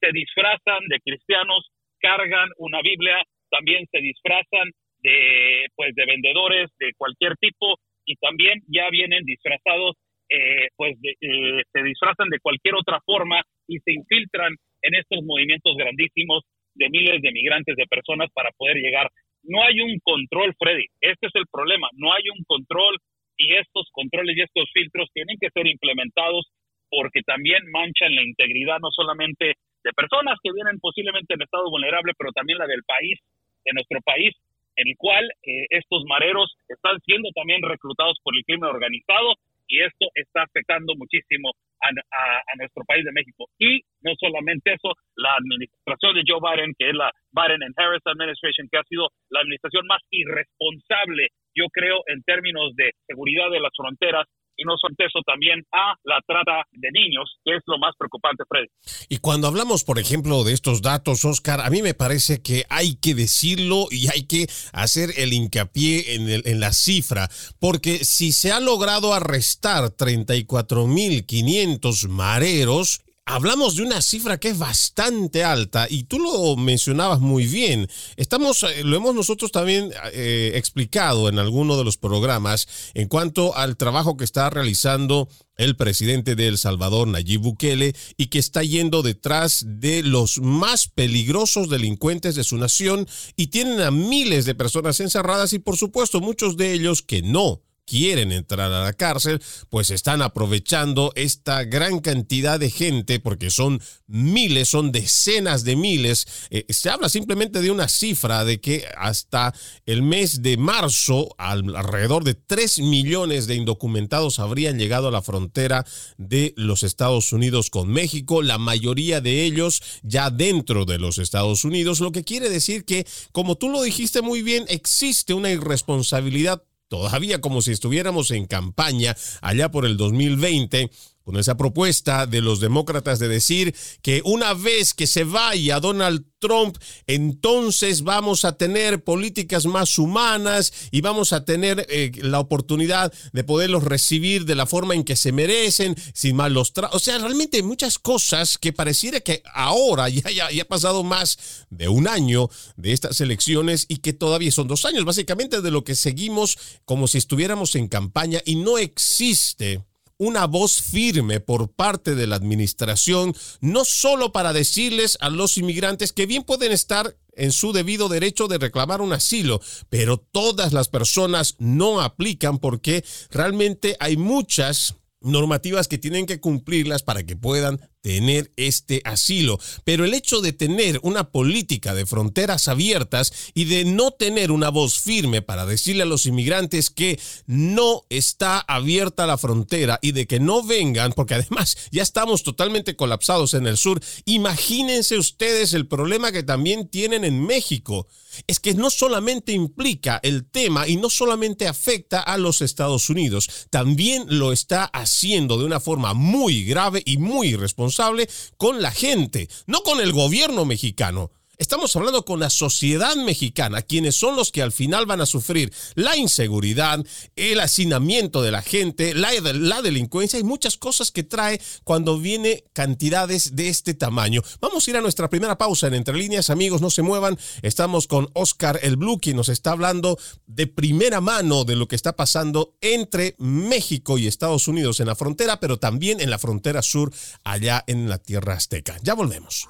se 0.00 0.10
disfrazan 0.10 0.82
de 0.88 0.98
cristianos, 0.98 1.70
cargan 2.00 2.48
una 2.58 2.80
Biblia, 2.82 3.22
también 3.48 3.86
se 3.92 4.00
disfrazan 4.00 4.72
de, 4.98 5.66
pues, 5.76 5.94
de 5.94 6.06
vendedores 6.06 6.70
de 6.80 6.92
cualquier 6.96 7.36
tipo 7.36 7.78
y 8.04 8.16
también 8.16 8.60
ya 8.66 8.90
vienen 8.90 9.24
disfrazados, 9.24 9.94
eh, 10.28 10.68
pues, 10.76 10.96
eh, 11.04 11.62
se 11.72 11.82
disfrazan 11.82 12.28
de 12.28 12.40
cualquier 12.40 12.74
otra 12.74 12.98
forma 13.04 13.40
y 13.68 13.78
se 13.78 13.92
infiltran 13.92 14.52
en 14.82 14.94
estos 14.94 15.22
movimientos 15.22 15.76
grandísimos 15.76 16.42
de 16.74 16.88
miles 16.88 17.22
de 17.22 17.32
migrantes, 17.32 17.76
de 17.76 17.86
personas 17.86 18.30
para 18.32 18.50
poder 18.56 18.76
llegar. 18.78 19.08
No 19.44 19.62
hay 19.62 19.80
un 19.80 19.98
control, 20.02 20.54
Freddy. 20.58 20.86
Este 21.00 21.26
es 21.26 21.34
el 21.34 21.46
problema. 21.50 21.88
No 21.94 22.12
hay 22.12 22.22
un 22.30 22.44
control 22.44 22.96
y 23.36 23.54
estos 23.56 23.88
controles 23.92 24.36
y 24.36 24.42
estos 24.42 24.70
filtros 24.72 25.08
tienen 25.12 25.36
que 25.40 25.50
ser 25.50 25.66
implementados 25.66 26.50
porque 26.90 27.22
también 27.22 27.62
manchan 27.72 28.14
la 28.14 28.22
integridad 28.22 28.78
no 28.80 28.90
solamente 28.92 29.56
de 29.82 29.92
personas 29.96 30.38
que 30.42 30.52
vienen 30.52 30.78
posiblemente 30.78 31.34
en 31.34 31.42
estado 31.42 31.70
vulnerable, 31.70 32.12
pero 32.16 32.30
también 32.32 32.58
la 32.58 32.66
del 32.66 32.84
país, 32.84 33.18
de 33.64 33.72
nuestro 33.72 34.00
país, 34.04 34.34
en 34.76 34.88
el 34.88 34.96
cual 34.96 35.24
eh, 35.42 35.66
estos 35.70 36.04
mareros 36.06 36.54
están 36.68 37.00
siendo 37.04 37.30
también 37.34 37.62
reclutados 37.62 38.18
por 38.22 38.36
el 38.36 38.44
crimen 38.44 38.70
organizado 38.70 39.34
y 39.66 39.80
esto 39.80 40.06
está 40.14 40.42
afectando 40.42 40.94
muchísimo 40.96 41.52
a, 41.82 42.56
nuestro 42.56 42.84
país 42.84 43.04
de 43.04 43.12
México. 43.12 43.46
Y 43.58 43.82
no 44.02 44.12
solamente 44.18 44.74
eso, 44.74 44.94
la 45.16 45.34
administración 45.34 46.14
de 46.14 46.24
Joe 46.26 46.40
Biden, 46.40 46.74
que 46.78 46.90
es 46.90 46.94
la 46.94 47.10
Biden 47.32 47.62
and 47.62 47.74
Harris 47.76 48.02
Administration, 48.04 48.68
que 48.70 48.78
ha 48.78 48.84
sido 48.84 49.08
la 49.30 49.40
administración 49.40 49.86
más 49.86 50.00
irresponsable, 50.10 51.28
yo 51.54 51.66
creo, 51.72 52.02
en 52.06 52.22
términos 52.22 52.74
de 52.76 52.92
seguridad 53.06 53.50
de 53.50 53.60
las 53.60 53.72
fronteras 53.76 54.26
y 54.62 54.64
no 54.64 54.76
son 54.80 54.94
eso 54.98 55.20
también 55.26 55.62
a 55.72 55.96
la 56.04 56.20
trata 56.26 56.66
de 56.70 56.88
niños, 56.92 57.38
que 57.44 57.56
es 57.56 57.62
lo 57.66 57.78
más 57.78 57.94
preocupante, 57.98 58.44
Fred. 58.48 58.68
Y 59.08 59.16
cuando 59.18 59.48
hablamos, 59.48 59.82
por 59.84 59.98
ejemplo, 59.98 60.44
de 60.44 60.52
estos 60.52 60.80
datos, 60.82 61.24
Oscar, 61.24 61.60
a 61.60 61.70
mí 61.70 61.82
me 61.82 61.94
parece 61.94 62.40
que 62.42 62.64
hay 62.68 62.94
que 62.96 63.14
decirlo 63.14 63.86
y 63.90 64.08
hay 64.08 64.26
que 64.26 64.46
hacer 64.72 65.10
el 65.16 65.32
hincapié 65.32 66.14
en, 66.14 66.28
el, 66.28 66.42
en 66.46 66.60
la 66.60 66.72
cifra, 66.72 67.28
porque 67.58 68.04
si 68.04 68.32
se 68.32 68.52
ha 68.52 68.60
logrado 68.60 69.14
arrestar 69.14 69.84
34.500 69.84 72.08
mareros, 72.08 73.00
hablamos 73.24 73.76
de 73.76 73.82
una 73.82 74.02
cifra 74.02 74.38
que 74.38 74.48
es 74.48 74.58
bastante 74.58 75.44
alta 75.44 75.86
y 75.88 76.04
tú 76.04 76.18
lo 76.18 76.56
mencionabas 76.56 77.20
muy 77.20 77.46
bien. 77.46 77.88
Estamos, 78.16 78.62
eh, 78.62 78.82
lo 78.84 78.96
hemos 78.96 79.14
nosotros 79.14 79.52
también 79.52 79.90
eh, 80.12 80.52
explicado 80.54 81.28
en 81.28 81.38
alguno 81.38 81.76
de 81.76 81.84
los 81.84 81.96
programas 81.96 82.68
en 82.94 83.08
cuanto 83.08 83.56
al 83.56 83.76
trabajo 83.76 84.16
que 84.16 84.24
está 84.24 84.50
realizando 84.50 85.28
el 85.56 85.76
presidente 85.76 86.34
de 86.34 86.48
El 86.48 86.58
Salvador, 86.58 87.06
Nayib 87.06 87.42
Bukele, 87.42 87.94
y 88.16 88.26
que 88.26 88.38
está 88.38 88.62
yendo 88.62 89.02
detrás 89.02 89.64
de 89.66 90.02
los 90.02 90.38
más 90.38 90.88
peligrosos 90.88 91.68
delincuentes 91.68 92.34
de 92.34 92.44
su 92.44 92.56
nación 92.56 93.06
y 93.36 93.48
tienen 93.48 93.80
a 93.80 93.90
miles 93.90 94.44
de 94.44 94.54
personas 94.54 94.98
encerradas 95.00 95.52
y 95.52 95.58
por 95.58 95.76
supuesto 95.76 96.20
muchos 96.20 96.56
de 96.56 96.72
ellos 96.72 97.02
que 97.02 97.22
no 97.22 97.62
quieren 97.92 98.32
entrar 98.32 98.72
a 98.72 98.84
la 98.84 98.94
cárcel, 98.94 99.42
pues 99.68 99.90
están 99.90 100.22
aprovechando 100.22 101.12
esta 101.14 101.64
gran 101.64 102.00
cantidad 102.00 102.58
de 102.58 102.70
gente, 102.70 103.20
porque 103.20 103.50
son 103.50 103.82
miles, 104.06 104.70
son 104.70 104.92
decenas 104.92 105.62
de 105.64 105.76
miles. 105.76 106.26
Eh, 106.48 106.64
se 106.70 106.88
habla 106.88 107.10
simplemente 107.10 107.60
de 107.60 107.70
una 107.70 107.88
cifra 107.88 108.46
de 108.46 108.62
que 108.62 108.86
hasta 108.96 109.54
el 109.84 110.00
mes 110.00 110.40
de 110.40 110.56
marzo, 110.56 111.34
alrededor 111.36 112.24
de 112.24 112.32
3 112.32 112.78
millones 112.78 113.46
de 113.46 113.56
indocumentados 113.56 114.38
habrían 114.38 114.78
llegado 114.78 115.08
a 115.08 115.12
la 115.12 115.20
frontera 115.20 115.84
de 116.16 116.54
los 116.56 116.84
Estados 116.84 117.30
Unidos 117.34 117.68
con 117.68 117.90
México, 117.90 118.40
la 118.40 118.56
mayoría 118.56 119.20
de 119.20 119.44
ellos 119.44 119.82
ya 120.02 120.30
dentro 120.30 120.86
de 120.86 120.98
los 120.98 121.18
Estados 121.18 121.62
Unidos, 121.66 122.00
lo 122.00 122.10
que 122.10 122.24
quiere 122.24 122.48
decir 122.48 122.86
que, 122.86 123.06
como 123.32 123.56
tú 123.56 123.68
lo 123.68 123.82
dijiste 123.82 124.22
muy 124.22 124.40
bien, 124.40 124.64
existe 124.68 125.34
una 125.34 125.50
irresponsabilidad 125.50 126.62
todavía 126.92 127.40
como 127.40 127.62
si 127.62 127.72
estuviéramos 127.72 128.30
en 128.32 128.44
campaña 128.44 129.16
allá 129.40 129.70
por 129.70 129.86
el 129.86 129.96
2020 129.96 130.90
con 131.24 131.36
esa 131.36 131.56
propuesta 131.56 132.26
de 132.26 132.40
los 132.40 132.60
demócratas 132.60 133.18
de 133.18 133.28
decir 133.28 133.74
que 134.02 134.22
una 134.24 134.54
vez 134.54 134.94
que 134.94 135.06
se 135.06 135.24
vaya 135.24 135.80
Donald 135.80 136.24
Trump, 136.38 136.76
entonces 137.06 138.02
vamos 138.02 138.44
a 138.44 138.56
tener 138.56 139.04
políticas 139.04 139.64
más 139.64 139.96
humanas 139.98 140.72
y 140.90 141.00
vamos 141.00 141.32
a 141.32 141.44
tener 141.44 141.86
eh, 141.88 142.10
la 142.16 142.40
oportunidad 142.40 143.12
de 143.32 143.44
poderlos 143.44 143.84
recibir 143.84 144.44
de 144.44 144.56
la 144.56 144.66
forma 144.66 144.94
en 144.94 145.04
que 145.04 145.14
se 145.14 145.30
merecen, 145.30 145.94
sin 146.12 146.36
malos 146.36 146.72
tratos. 146.72 146.96
O 146.96 146.98
sea, 146.98 147.18
realmente 147.18 147.62
muchas 147.62 147.98
cosas 147.98 148.58
que 148.58 148.72
pareciera 148.72 149.20
que 149.20 149.42
ahora 149.54 150.08
ya, 150.08 150.28
ya, 150.30 150.50
ya 150.50 150.62
ha 150.62 150.66
pasado 150.66 151.04
más 151.04 151.38
de 151.70 151.88
un 151.88 152.08
año 152.08 152.50
de 152.76 152.92
estas 152.92 153.20
elecciones 153.20 153.86
y 153.88 153.98
que 153.98 154.12
todavía 154.12 154.50
son 154.50 154.66
dos 154.66 154.84
años, 154.84 155.04
básicamente 155.04 155.60
de 155.60 155.70
lo 155.70 155.84
que 155.84 155.94
seguimos 155.94 156.58
como 156.84 157.06
si 157.06 157.18
estuviéramos 157.18 157.76
en 157.76 157.86
campaña 157.86 158.40
y 158.44 158.56
no 158.56 158.78
existe 158.78 159.84
una 160.22 160.46
voz 160.46 160.80
firme 160.80 161.40
por 161.40 161.72
parte 161.72 162.14
de 162.14 162.28
la 162.28 162.36
administración, 162.36 163.34
no 163.60 163.84
solo 163.84 164.30
para 164.30 164.52
decirles 164.52 165.18
a 165.20 165.30
los 165.30 165.56
inmigrantes 165.58 166.12
que 166.12 166.26
bien 166.26 166.44
pueden 166.44 166.70
estar 166.70 167.16
en 167.32 167.50
su 167.50 167.72
debido 167.72 168.08
derecho 168.08 168.46
de 168.46 168.58
reclamar 168.58 169.00
un 169.00 169.12
asilo, 169.12 169.60
pero 169.90 170.18
todas 170.18 170.72
las 170.72 170.88
personas 170.88 171.56
no 171.58 172.00
aplican 172.00 172.58
porque 172.58 173.04
realmente 173.30 173.96
hay 173.98 174.16
muchas 174.16 174.94
normativas 175.20 175.88
que 175.88 175.98
tienen 175.98 176.26
que 176.26 176.38
cumplirlas 176.38 177.02
para 177.02 177.24
que 177.24 177.34
puedan 177.34 177.80
tener 178.02 178.52
este 178.56 179.00
asilo. 179.04 179.58
Pero 179.84 180.04
el 180.04 180.12
hecho 180.12 180.40
de 180.40 180.52
tener 180.52 181.00
una 181.02 181.30
política 181.30 181.94
de 181.94 182.04
fronteras 182.04 182.68
abiertas 182.68 183.32
y 183.54 183.64
de 183.64 183.84
no 183.84 184.10
tener 184.10 184.50
una 184.50 184.68
voz 184.68 184.98
firme 185.00 185.40
para 185.40 185.64
decirle 185.64 186.02
a 186.02 186.06
los 186.06 186.26
inmigrantes 186.26 186.90
que 186.90 187.18
no 187.46 188.04
está 188.10 188.58
abierta 188.60 189.26
la 189.26 189.38
frontera 189.38 189.98
y 190.02 190.12
de 190.12 190.26
que 190.26 190.40
no 190.40 190.62
vengan, 190.62 191.12
porque 191.12 191.34
además 191.34 191.76
ya 191.90 192.02
estamos 192.02 192.42
totalmente 192.42 192.96
colapsados 192.96 193.54
en 193.54 193.66
el 193.66 193.76
sur, 193.76 194.00
imagínense 194.24 195.16
ustedes 195.16 195.72
el 195.72 195.86
problema 195.86 196.32
que 196.32 196.42
también 196.42 196.88
tienen 196.88 197.24
en 197.24 197.40
México. 197.44 198.08
Es 198.46 198.60
que 198.60 198.74
no 198.74 198.90
solamente 198.90 199.52
implica 199.52 200.20
el 200.22 200.48
tema 200.48 200.88
y 200.88 200.96
no 200.96 201.10
solamente 201.10 201.68
afecta 201.68 202.20
a 202.20 202.38
los 202.38 202.62
Estados 202.62 203.10
Unidos, 203.10 203.66
también 203.70 204.24
lo 204.28 204.52
está 204.52 204.84
haciendo 204.84 205.58
de 205.58 205.64
una 205.64 205.80
forma 205.80 206.14
muy 206.14 206.64
grave 206.64 207.02
y 207.04 207.18
muy 207.18 207.48
irresponsable 207.48 208.28
con 208.56 208.82
la 208.82 208.90
gente, 208.90 209.48
no 209.66 209.82
con 209.82 210.00
el 210.00 210.12
gobierno 210.12 210.64
mexicano. 210.64 211.30
Estamos 211.62 211.94
hablando 211.94 212.24
con 212.24 212.40
la 212.40 212.50
sociedad 212.50 213.14
mexicana, 213.14 213.82
quienes 213.82 214.16
son 214.16 214.34
los 214.34 214.50
que 214.50 214.62
al 214.62 214.72
final 214.72 215.06
van 215.06 215.20
a 215.20 215.26
sufrir 215.26 215.72
la 215.94 216.16
inseguridad, 216.16 217.06
el 217.36 217.60
hacinamiento 217.60 218.42
de 218.42 218.50
la 218.50 218.62
gente, 218.62 219.14
la, 219.14 219.30
la, 219.40 219.80
delincuencia 219.80 220.40
y 220.40 220.42
muchas 220.42 220.76
cosas 220.76 221.12
que 221.12 221.22
trae 221.22 221.60
cuando 221.84 222.18
viene 222.18 222.64
cantidades 222.72 223.54
de 223.54 223.68
este 223.68 223.94
tamaño. 223.94 224.42
Vamos 224.60 224.84
a 224.84 224.90
ir 224.90 224.96
a 224.96 225.02
nuestra 225.02 225.30
primera 225.30 225.56
pausa 225.56 225.86
en 225.86 225.94
Entre 225.94 226.16
Líneas, 226.16 226.50
amigos, 226.50 226.80
no 226.80 226.90
se 226.90 227.02
muevan. 227.02 227.38
Estamos 227.62 228.08
con 228.08 228.28
Oscar 228.34 228.80
El 228.82 228.96
Blue, 228.96 229.20
quien 229.20 229.36
nos 229.36 229.48
está 229.48 229.70
hablando 229.70 230.18
de 230.48 230.66
primera 230.66 231.20
mano 231.20 231.62
de 231.62 231.76
lo 231.76 231.86
que 231.86 231.94
está 231.94 232.16
pasando 232.16 232.74
entre 232.80 233.36
México 233.38 234.18
y 234.18 234.26
Estados 234.26 234.66
Unidos 234.66 234.98
en 234.98 235.06
la 235.06 235.14
frontera, 235.14 235.60
pero 235.60 235.78
también 235.78 236.20
en 236.20 236.30
la 236.30 236.40
frontera 236.40 236.82
sur, 236.82 237.14
allá 237.44 237.84
en 237.86 238.08
la 238.08 238.18
tierra 238.18 238.54
azteca. 238.54 238.98
Ya 239.04 239.14
volvemos. 239.14 239.68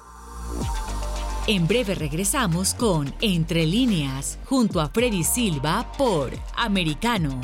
En 1.45 1.67
breve 1.67 1.93
regresamos 1.93 2.73
con 2.73 3.13
Entre 3.19 3.65
líneas, 3.65 4.39
junto 4.45 4.79
a 4.79 4.87
Freddy 4.87 5.25
Silva 5.25 5.85
por 5.97 6.31
Americano. 6.55 7.41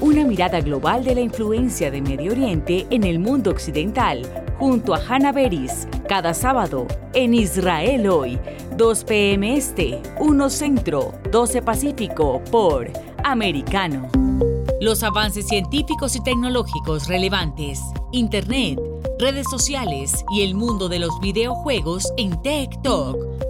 Una 0.00 0.24
mirada 0.24 0.60
global 0.60 1.04
de 1.04 1.14
la 1.14 1.20
influencia 1.20 1.90
de 1.90 2.02
Medio 2.02 2.32
Oriente 2.32 2.86
en 2.90 3.04
el 3.04 3.18
mundo 3.18 3.50
occidental, 3.50 4.22
junto 4.58 4.94
a 4.94 4.98
Hannah 4.98 5.32
Beris, 5.32 5.88
cada 6.08 6.34
sábado 6.34 6.86
en 7.14 7.34
Israel 7.34 8.08
hoy, 8.08 8.38
2 8.76 9.04
p.m. 9.04 9.56
Este, 9.56 10.00
1 10.20 10.50
Centro, 10.50 11.12
12 11.30 11.62
Pacífico 11.62 12.42
por 12.50 12.90
Americano. 13.24 14.08
Los 14.80 15.02
avances 15.02 15.46
científicos 15.46 16.14
y 16.16 16.22
tecnológicos 16.22 17.08
relevantes, 17.08 17.80
Internet, 18.12 18.78
redes 19.18 19.48
sociales 19.48 20.24
y 20.34 20.42
el 20.42 20.54
mundo 20.54 20.88
de 20.88 20.98
los 20.98 21.18
videojuegos 21.20 22.12
en 22.16 22.30
Talk 22.42 22.82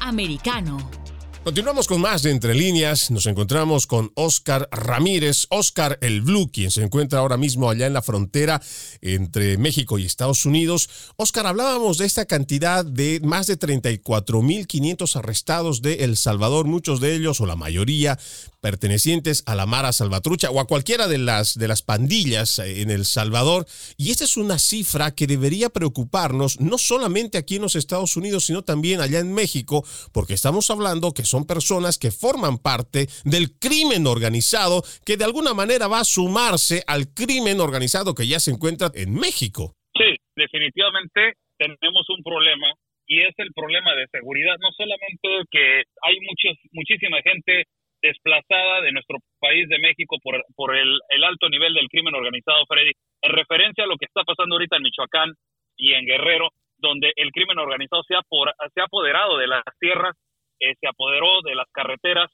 americano. 0.00 0.95
Continuamos 1.46 1.86
con 1.86 2.00
más 2.00 2.24
de 2.24 2.32
Entre 2.32 2.54
Líneas. 2.54 3.12
Nos 3.12 3.26
encontramos 3.26 3.86
con 3.86 4.10
Oscar 4.16 4.68
Ramírez, 4.72 5.46
Oscar 5.50 5.96
el 6.00 6.20
Blue, 6.20 6.50
quien 6.50 6.72
se 6.72 6.82
encuentra 6.82 7.20
ahora 7.20 7.36
mismo 7.36 7.70
allá 7.70 7.86
en 7.86 7.92
la 7.92 8.02
frontera 8.02 8.60
entre 9.00 9.56
México 9.56 9.96
y 9.96 10.04
Estados 10.04 10.44
Unidos. 10.44 10.90
Oscar, 11.14 11.46
hablábamos 11.46 11.98
de 11.98 12.06
esta 12.06 12.24
cantidad 12.24 12.84
de 12.84 13.20
más 13.22 13.46
de 13.46 13.60
34.500 13.60 15.14
arrestados 15.14 15.82
de 15.82 16.02
El 16.02 16.16
Salvador, 16.16 16.66
muchos 16.66 16.98
de 16.98 17.14
ellos 17.14 17.40
o 17.40 17.46
la 17.46 17.54
mayoría 17.54 18.18
pertenecientes 18.60 19.44
a 19.46 19.54
la 19.54 19.64
Mara 19.64 19.92
Salvatrucha 19.92 20.50
o 20.50 20.58
a 20.58 20.66
cualquiera 20.66 21.06
de 21.06 21.18
las, 21.18 21.56
de 21.56 21.68
las 21.68 21.82
pandillas 21.82 22.58
en 22.58 22.90
El 22.90 23.04
Salvador. 23.04 23.64
Y 23.96 24.10
esta 24.10 24.24
es 24.24 24.36
una 24.36 24.58
cifra 24.58 25.14
que 25.14 25.28
debería 25.28 25.68
preocuparnos 25.68 26.58
no 26.58 26.76
solamente 26.76 27.38
aquí 27.38 27.54
en 27.54 27.62
los 27.62 27.76
Estados 27.76 28.16
Unidos, 28.16 28.46
sino 28.46 28.64
también 28.64 29.00
allá 29.00 29.20
en 29.20 29.32
México, 29.32 29.84
porque 30.10 30.34
estamos 30.34 30.68
hablando 30.70 31.14
que 31.14 31.24
son 31.24 31.35
son 31.36 31.44
personas 31.44 31.98
que 32.00 32.08
forman 32.08 32.56
parte 32.56 33.12
del 33.28 33.60
crimen 33.60 34.08
organizado 34.08 34.80
que 35.04 35.20
de 35.20 35.28
alguna 35.28 35.52
manera 35.52 35.84
va 35.84 36.00
a 36.00 36.08
sumarse 36.08 36.80
al 36.88 37.12
crimen 37.12 37.60
organizado 37.60 38.16
que 38.16 38.24
ya 38.24 38.40
se 38.40 38.52
encuentra 38.56 38.88
en 38.96 39.12
México. 39.12 39.76
Sí, 39.92 40.16
definitivamente 40.32 41.36
tenemos 41.60 42.08
un 42.08 42.24
problema 42.24 42.72
y 43.06 43.20
es 43.20 43.34
el 43.36 43.52
problema 43.52 43.92
de 43.94 44.08
seguridad. 44.08 44.56
No 44.64 44.72
solamente 44.72 45.28
que 45.52 45.84
hay 46.08 46.16
muchos, 46.24 46.56
muchísima 46.72 47.20
gente 47.20 47.68
desplazada 48.00 48.80
de 48.80 48.92
nuestro 48.92 49.18
país 49.38 49.68
de 49.68 49.78
México 49.78 50.16
por, 50.22 50.40
por 50.56 50.74
el, 50.74 50.88
el, 51.10 51.22
alto 51.24 51.48
nivel 51.48 51.74
del 51.74 51.88
crimen 51.88 52.14
organizado, 52.14 52.64
Freddy, 52.66 52.92
en 53.22 53.32
referencia 53.32 53.84
a 53.84 53.86
lo 53.86 53.96
que 53.96 54.06
está 54.06 54.24
pasando 54.24 54.54
ahorita 54.54 54.76
en 54.76 54.84
Michoacán 54.88 55.32
y 55.76 55.92
en 55.92 56.06
Guerrero, 56.06 56.48
donde 56.78 57.12
el 57.16 57.30
crimen 57.30 57.58
organizado 57.58 58.02
se 58.08 58.14
ha, 58.14 58.22
por, 58.22 58.52
se 58.72 58.80
ha 58.80 58.84
apoderado 58.84 59.36
de 59.36 59.48
las 59.48 59.64
tierras 59.80 60.16
eh, 60.60 60.74
se 60.80 60.88
apoderó 60.88 61.42
de 61.42 61.54
las 61.54 61.66
carreteras, 61.72 62.30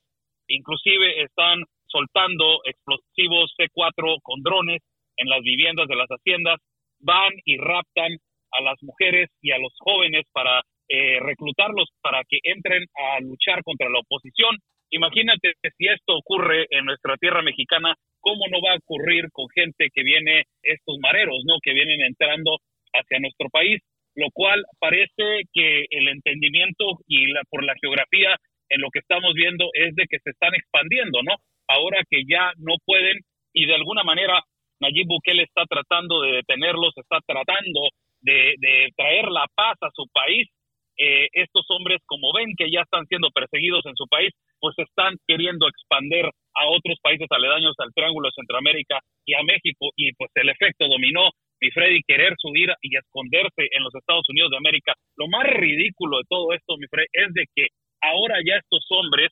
inclusive 0.48 1.22
están 1.22 1.62
soltando 1.86 2.60
explosivos 2.64 3.52
C4 3.58 4.18
con 4.22 4.42
drones 4.42 4.80
en 5.16 5.28
las 5.28 5.42
viviendas 5.42 5.88
de 5.88 5.96
las 5.96 6.08
haciendas, 6.08 6.58
van 7.00 7.32
y 7.44 7.56
raptan 7.58 8.16
a 8.52 8.62
las 8.62 8.82
mujeres 8.82 9.28
y 9.40 9.52
a 9.52 9.58
los 9.58 9.72
jóvenes 9.78 10.24
para 10.32 10.62
eh, 10.88 11.20
reclutarlos 11.20 11.88
para 12.02 12.22
que 12.28 12.38
entren 12.42 12.84
a 12.94 13.20
luchar 13.20 13.62
contra 13.62 13.88
la 13.88 14.00
oposición. 14.00 14.56
Imagínate 14.90 15.54
si 15.78 15.86
esto 15.88 16.16
ocurre 16.16 16.66
en 16.70 16.84
nuestra 16.84 17.16
tierra 17.16 17.40
mexicana, 17.40 17.94
¿cómo 18.20 18.44
no 18.50 18.60
va 18.60 18.74
a 18.74 18.76
ocurrir 18.76 19.30
con 19.32 19.48
gente 19.54 19.88
que 19.92 20.02
viene, 20.02 20.44
estos 20.62 20.98
mareros, 21.00 21.42
¿no? 21.46 21.56
Que 21.62 21.72
vienen 21.72 22.02
entrando 22.02 22.58
hacia 22.92 23.20
nuestro 23.20 23.48
país 23.48 23.80
lo 24.14 24.28
cual 24.32 24.62
parece 24.78 25.42
que 25.52 25.86
el 25.90 26.08
entendimiento 26.08 26.98
y 27.06 27.26
la, 27.32 27.42
por 27.50 27.64
la 27.64 27.74
geografía 27.80 28.36
en 28.68 28.80
lo 28.80 28.88
que 28.90 29.00
estamos 29.00 29.34
viendo 29.34 29.68
es 29.74 29.94
de 29.94 30.06
que 30.08 30.18
se 30.22 30.30
están 30.30 30.54
expandiendo, 30.54 31.22
¿no? 31.22 31.34
Ahora 31.68 32.02
que 32.08 32.22
ya 32.28 32.52
no 32.58 32.74
pueden 32.84 33.20
y 33.52 33.66
de 33.66 33.74
alguna 33.74 34.02
manera 34.02 34.42
Nayib 34.80 35.06
Bukele 35.06 35.44
está 35.44 35.64
tratando 35.68 36.22
de 36.22 36.42
detenerlos, 36.42 36.92
está 36.96 37.20
tratando 37.26 37.80
de, 38.20 38.88
traer 38.96 39.26
la 39.30 39.46
paz 39.54 39.76
a 39.80 39.90
su 39.94 40.06
país. 40.12 40.48
Eh, 40.98 41.28
estos 41.32 41.64
hombres, 41.70 42.00
como 42.06 42.32
ven 42.34 42.52
que 42.56 42.70
ya 42.70 42.82
están 42.82 43.06
siendo 43.06 43.30
perseguidos 43.30 43.84
en 43.86 43.96
su 43.96 44.06
país, 44.08 44.30
pues 44.60 44.74
están 44.78 45.16
queriendo 45.26 45.66
expander 45.68 46.26
a 46.26 46.66
otros 46.68 46.98
países 47.02 47.26
aledaños 47.30 47.74
al 47.78 47.92
Triángulo 47.94 48.28
de 48.28 48.36
Centroamérica 48.36 49.00
y 49.24 49.34
a 49.34 49.42
México 49.42 49.90
y 49.96 50.12
pues 50.12 50.30
el 50.34 50.50
efecto 50.50 50.86
dominó 50.88 51.30
mi 51.62 51.70
Freddy, 51.70 52.02
querer 52.02 52.34
subir 52.38 52.68
y 52.82 52.96
esconderse 52.96 53.70
en 53.70 53.84
los 53.84 53.94
Estados 53.94 54.28
Unidos 54.28 54.50
de 54.50 54.56
América. 54.56 54.94
Lo 55.16 55.28
más 55.28 55.46
ridículo 55.46 56.18
de 56.18 56.24
todo 56.28 56.52
esto, 56.52 56.76
mi 56.76 56.88
Freddy, 56.90 57.06
es 57.12 57.32
de 57.34 57.44
que 57.54 57.66
ahora 58.02 58.38
ya 58.44 58.56
estos 58.56 58.84
hombres 58.90 59.30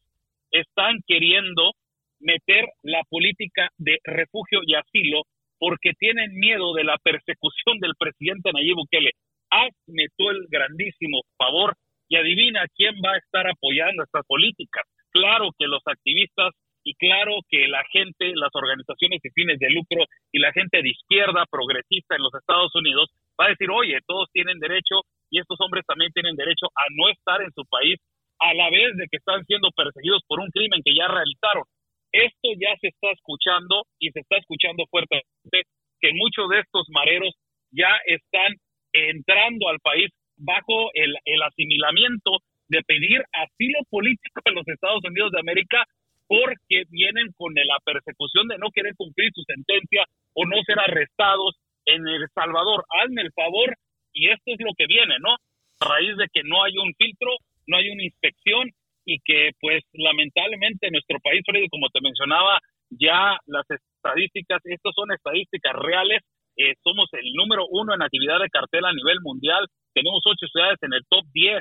están 0.53 1.01
queriendo 1.09 1.73
meter 2.21 2.67
la 2.83 3.03
política 3.11 3.69
de 3.79 3.99
refugio 4.05 4.61
y 4.65 4.75
asilo 4.77 5.23
porque 5.59 5.91
tienen 5.99 6.33
miedo 6.35 6.73
de 6.73 6.85
la 6.85 6.99
persecución 7.03 7.81
del 7.81 7.95
presidente 7.99 8.53
Nayib 8.53 8.77
Bukele. 8.77 9.11
Hazme 9.51 10.07
tú 10.17 10.31
el 10.31 10.47
grandísimo 10.49 11.23
favor 11.37 11.75
y 12.09 12.15
adivina 12.15 12.65
quién 12.77 12.95
va 13.05 13.15
a 13.15 13.19
estar 13.19 13.49
apoyando 13.49 14.05
estas 14.05 14.25
políticas. 14.27 14.85
Claro 15.11 15.51
que 15.59 15.67
los 15.67 15.83
activistas 15.85 16.55
y 16.85 16.95
claro 16.95 17.37
que 17.49 17.69
la 17.69 17.85
gente, 17.93 18.33
las 18.35 18.51
organizaciones 18.55 19.21
de 19.23 19.31
fines 19.35 19.59
de 19.59 19.71
lucro 19.71 20.05
y 20.33 20.39
la 20.39 20.53
gente 20.53 20.83
de 20.83 20.91
izquierda 20.91 21.45
progresista 21.51 22.17
en 22.17 22.23
los 22.23 22.35
Estados 22.35 22.75
Unidos 22.75 23.11
va 23.41 23.47
a 23.47 23.51
decir, 23.51 23.69
oye, 23.71 23.99
todos 24.07 24.29
tienen 24.33 24.59
derecho 24.59 25.03
y 25.31 25.41
estos 25.41 25.61
hombres 25.61 25.85
también 25.87 26.13
tienen 26.13 26.37
derecho 26.37 26.67
a 26.75 26.85
no 26.97 27.09
estar 27.11 27.43
en 27.43 27.53
su 27.53 27.65
país 27.67 27.99
a 28.41 28.55
la 28.55 28.71
vez 28.71 28.97
de 28.97 29.07
que 29.11 29.19
están 29.19 29.45
siendo 29.45 29.69
perseguidos 29.77 30.23
por 30.27 30.41
un 30.41 30.49
crimen 30.49 30.81
que 30.85 30.95
ya 30.95 31.07
realizaron. 31.09 31.65
Esto 32.13 32.49
ya 32.59 32.75
se 32.81 32.89
está 32.89 33.13
escuchando 33.13 33.85
y 34.01 34.11
se 34.11 34.21
está 34.21 34.39
escuchando 34.39 34.85
fuertemente 34.91 35.69
que 36.01 36.13
muchos 36.15 36.49
de 36.49 36.61
estos 36.61 36.87
mareros 36.89 37.35
ya 37.71 37.93
están 38.07 38.57
entrando 38.93 39.69
al 39.69 39.79
país 39.81 40.09
bajo 40.39 40.91
el, 40.95 41.15
el 41.25 41.43
asimilamiento 41.43 42.41
de 42.69 42.83
pedir 42.87 43.23
asilo 43.33 43.79
político 43.91 44.41
en 44.47 44.55
los 44.55 44.67
Estados 44.67 45.03
Unidos 45.05 45.31
de 45.33 45.41
América 45.41 45.85
porque 46.31 46.87
vienen 46.91 47.35
con 47.37 47.53
la 47.59 47.79
persecución 47.85 48.47
de 48.47 48.57
no 48.59 48.71
querer 48.71 48.95
cumplir 48.95 49.33
su 49.35 49.43
sentencia 49.43 50.07
o 50.35 50.47
no 50.47 50.63
ser 50.63 50.79
arrestados 50.79 51.59
en 51.87 52.07
El 52.07 52.23
Salvador. 52.33 52.87
Hazme 52.87 53.23
el 53.23 53.33
favor 53.33 53.75
y 54.15 54.31
esto 54.31 54.55
es 54.55 54.61
lo 54.61 54.71
que 54.79 54.87
viene, 54.87 55.19
¿no? 55.19 55.35
A 55.35 55.91
raíz 55.91 56.17
de 56.17 56.31
que 56.33 56.47
no 56.47 56.63
hay 56.63 56.79
un 56.79 56.95
filtro, 56.95 57.35
no 57.67 57.79
hay 57.79 57.91
una 57.91 58.05
inspección 58.05 58.71
y 59.05 59.19
que 59.25 59.51
pues 59.61 59.83
lamentablemente 59.93 60.87
en 60.87 60.93
nuestro 60.93 61.19
país, 61.19 61.43
como 61.69 61.91
te 61.91 62.01
mencionaba, 62.01 62.61
ya 62.91 63.35
las 63.47 63.67
estadísticas, 63.67 64.63
estas 64.63 64.95
son 64.95 65.11
estadísticas 65.11 65.75
reales, 65.83 66.23
eh, 66.57 66.75
somos 66.85 67.11
el 67.11 67.27
número 67.35 67.67
uno 67.71 67.93
en 67.93 68.03
actividad 68.03 68.39
de 68.39 68.55
cartel 68.55 68.85
a 68.85 68.93
nivel 68.93 69.19
mundial, 69.23 69.67
tenemos 69.95 70.23
ocho 70.25 70.47
ciudades 70.47 70.79
en 70.83 70.95
el 70.95 71.03
top 71.09 71.27
10 71.35 71.59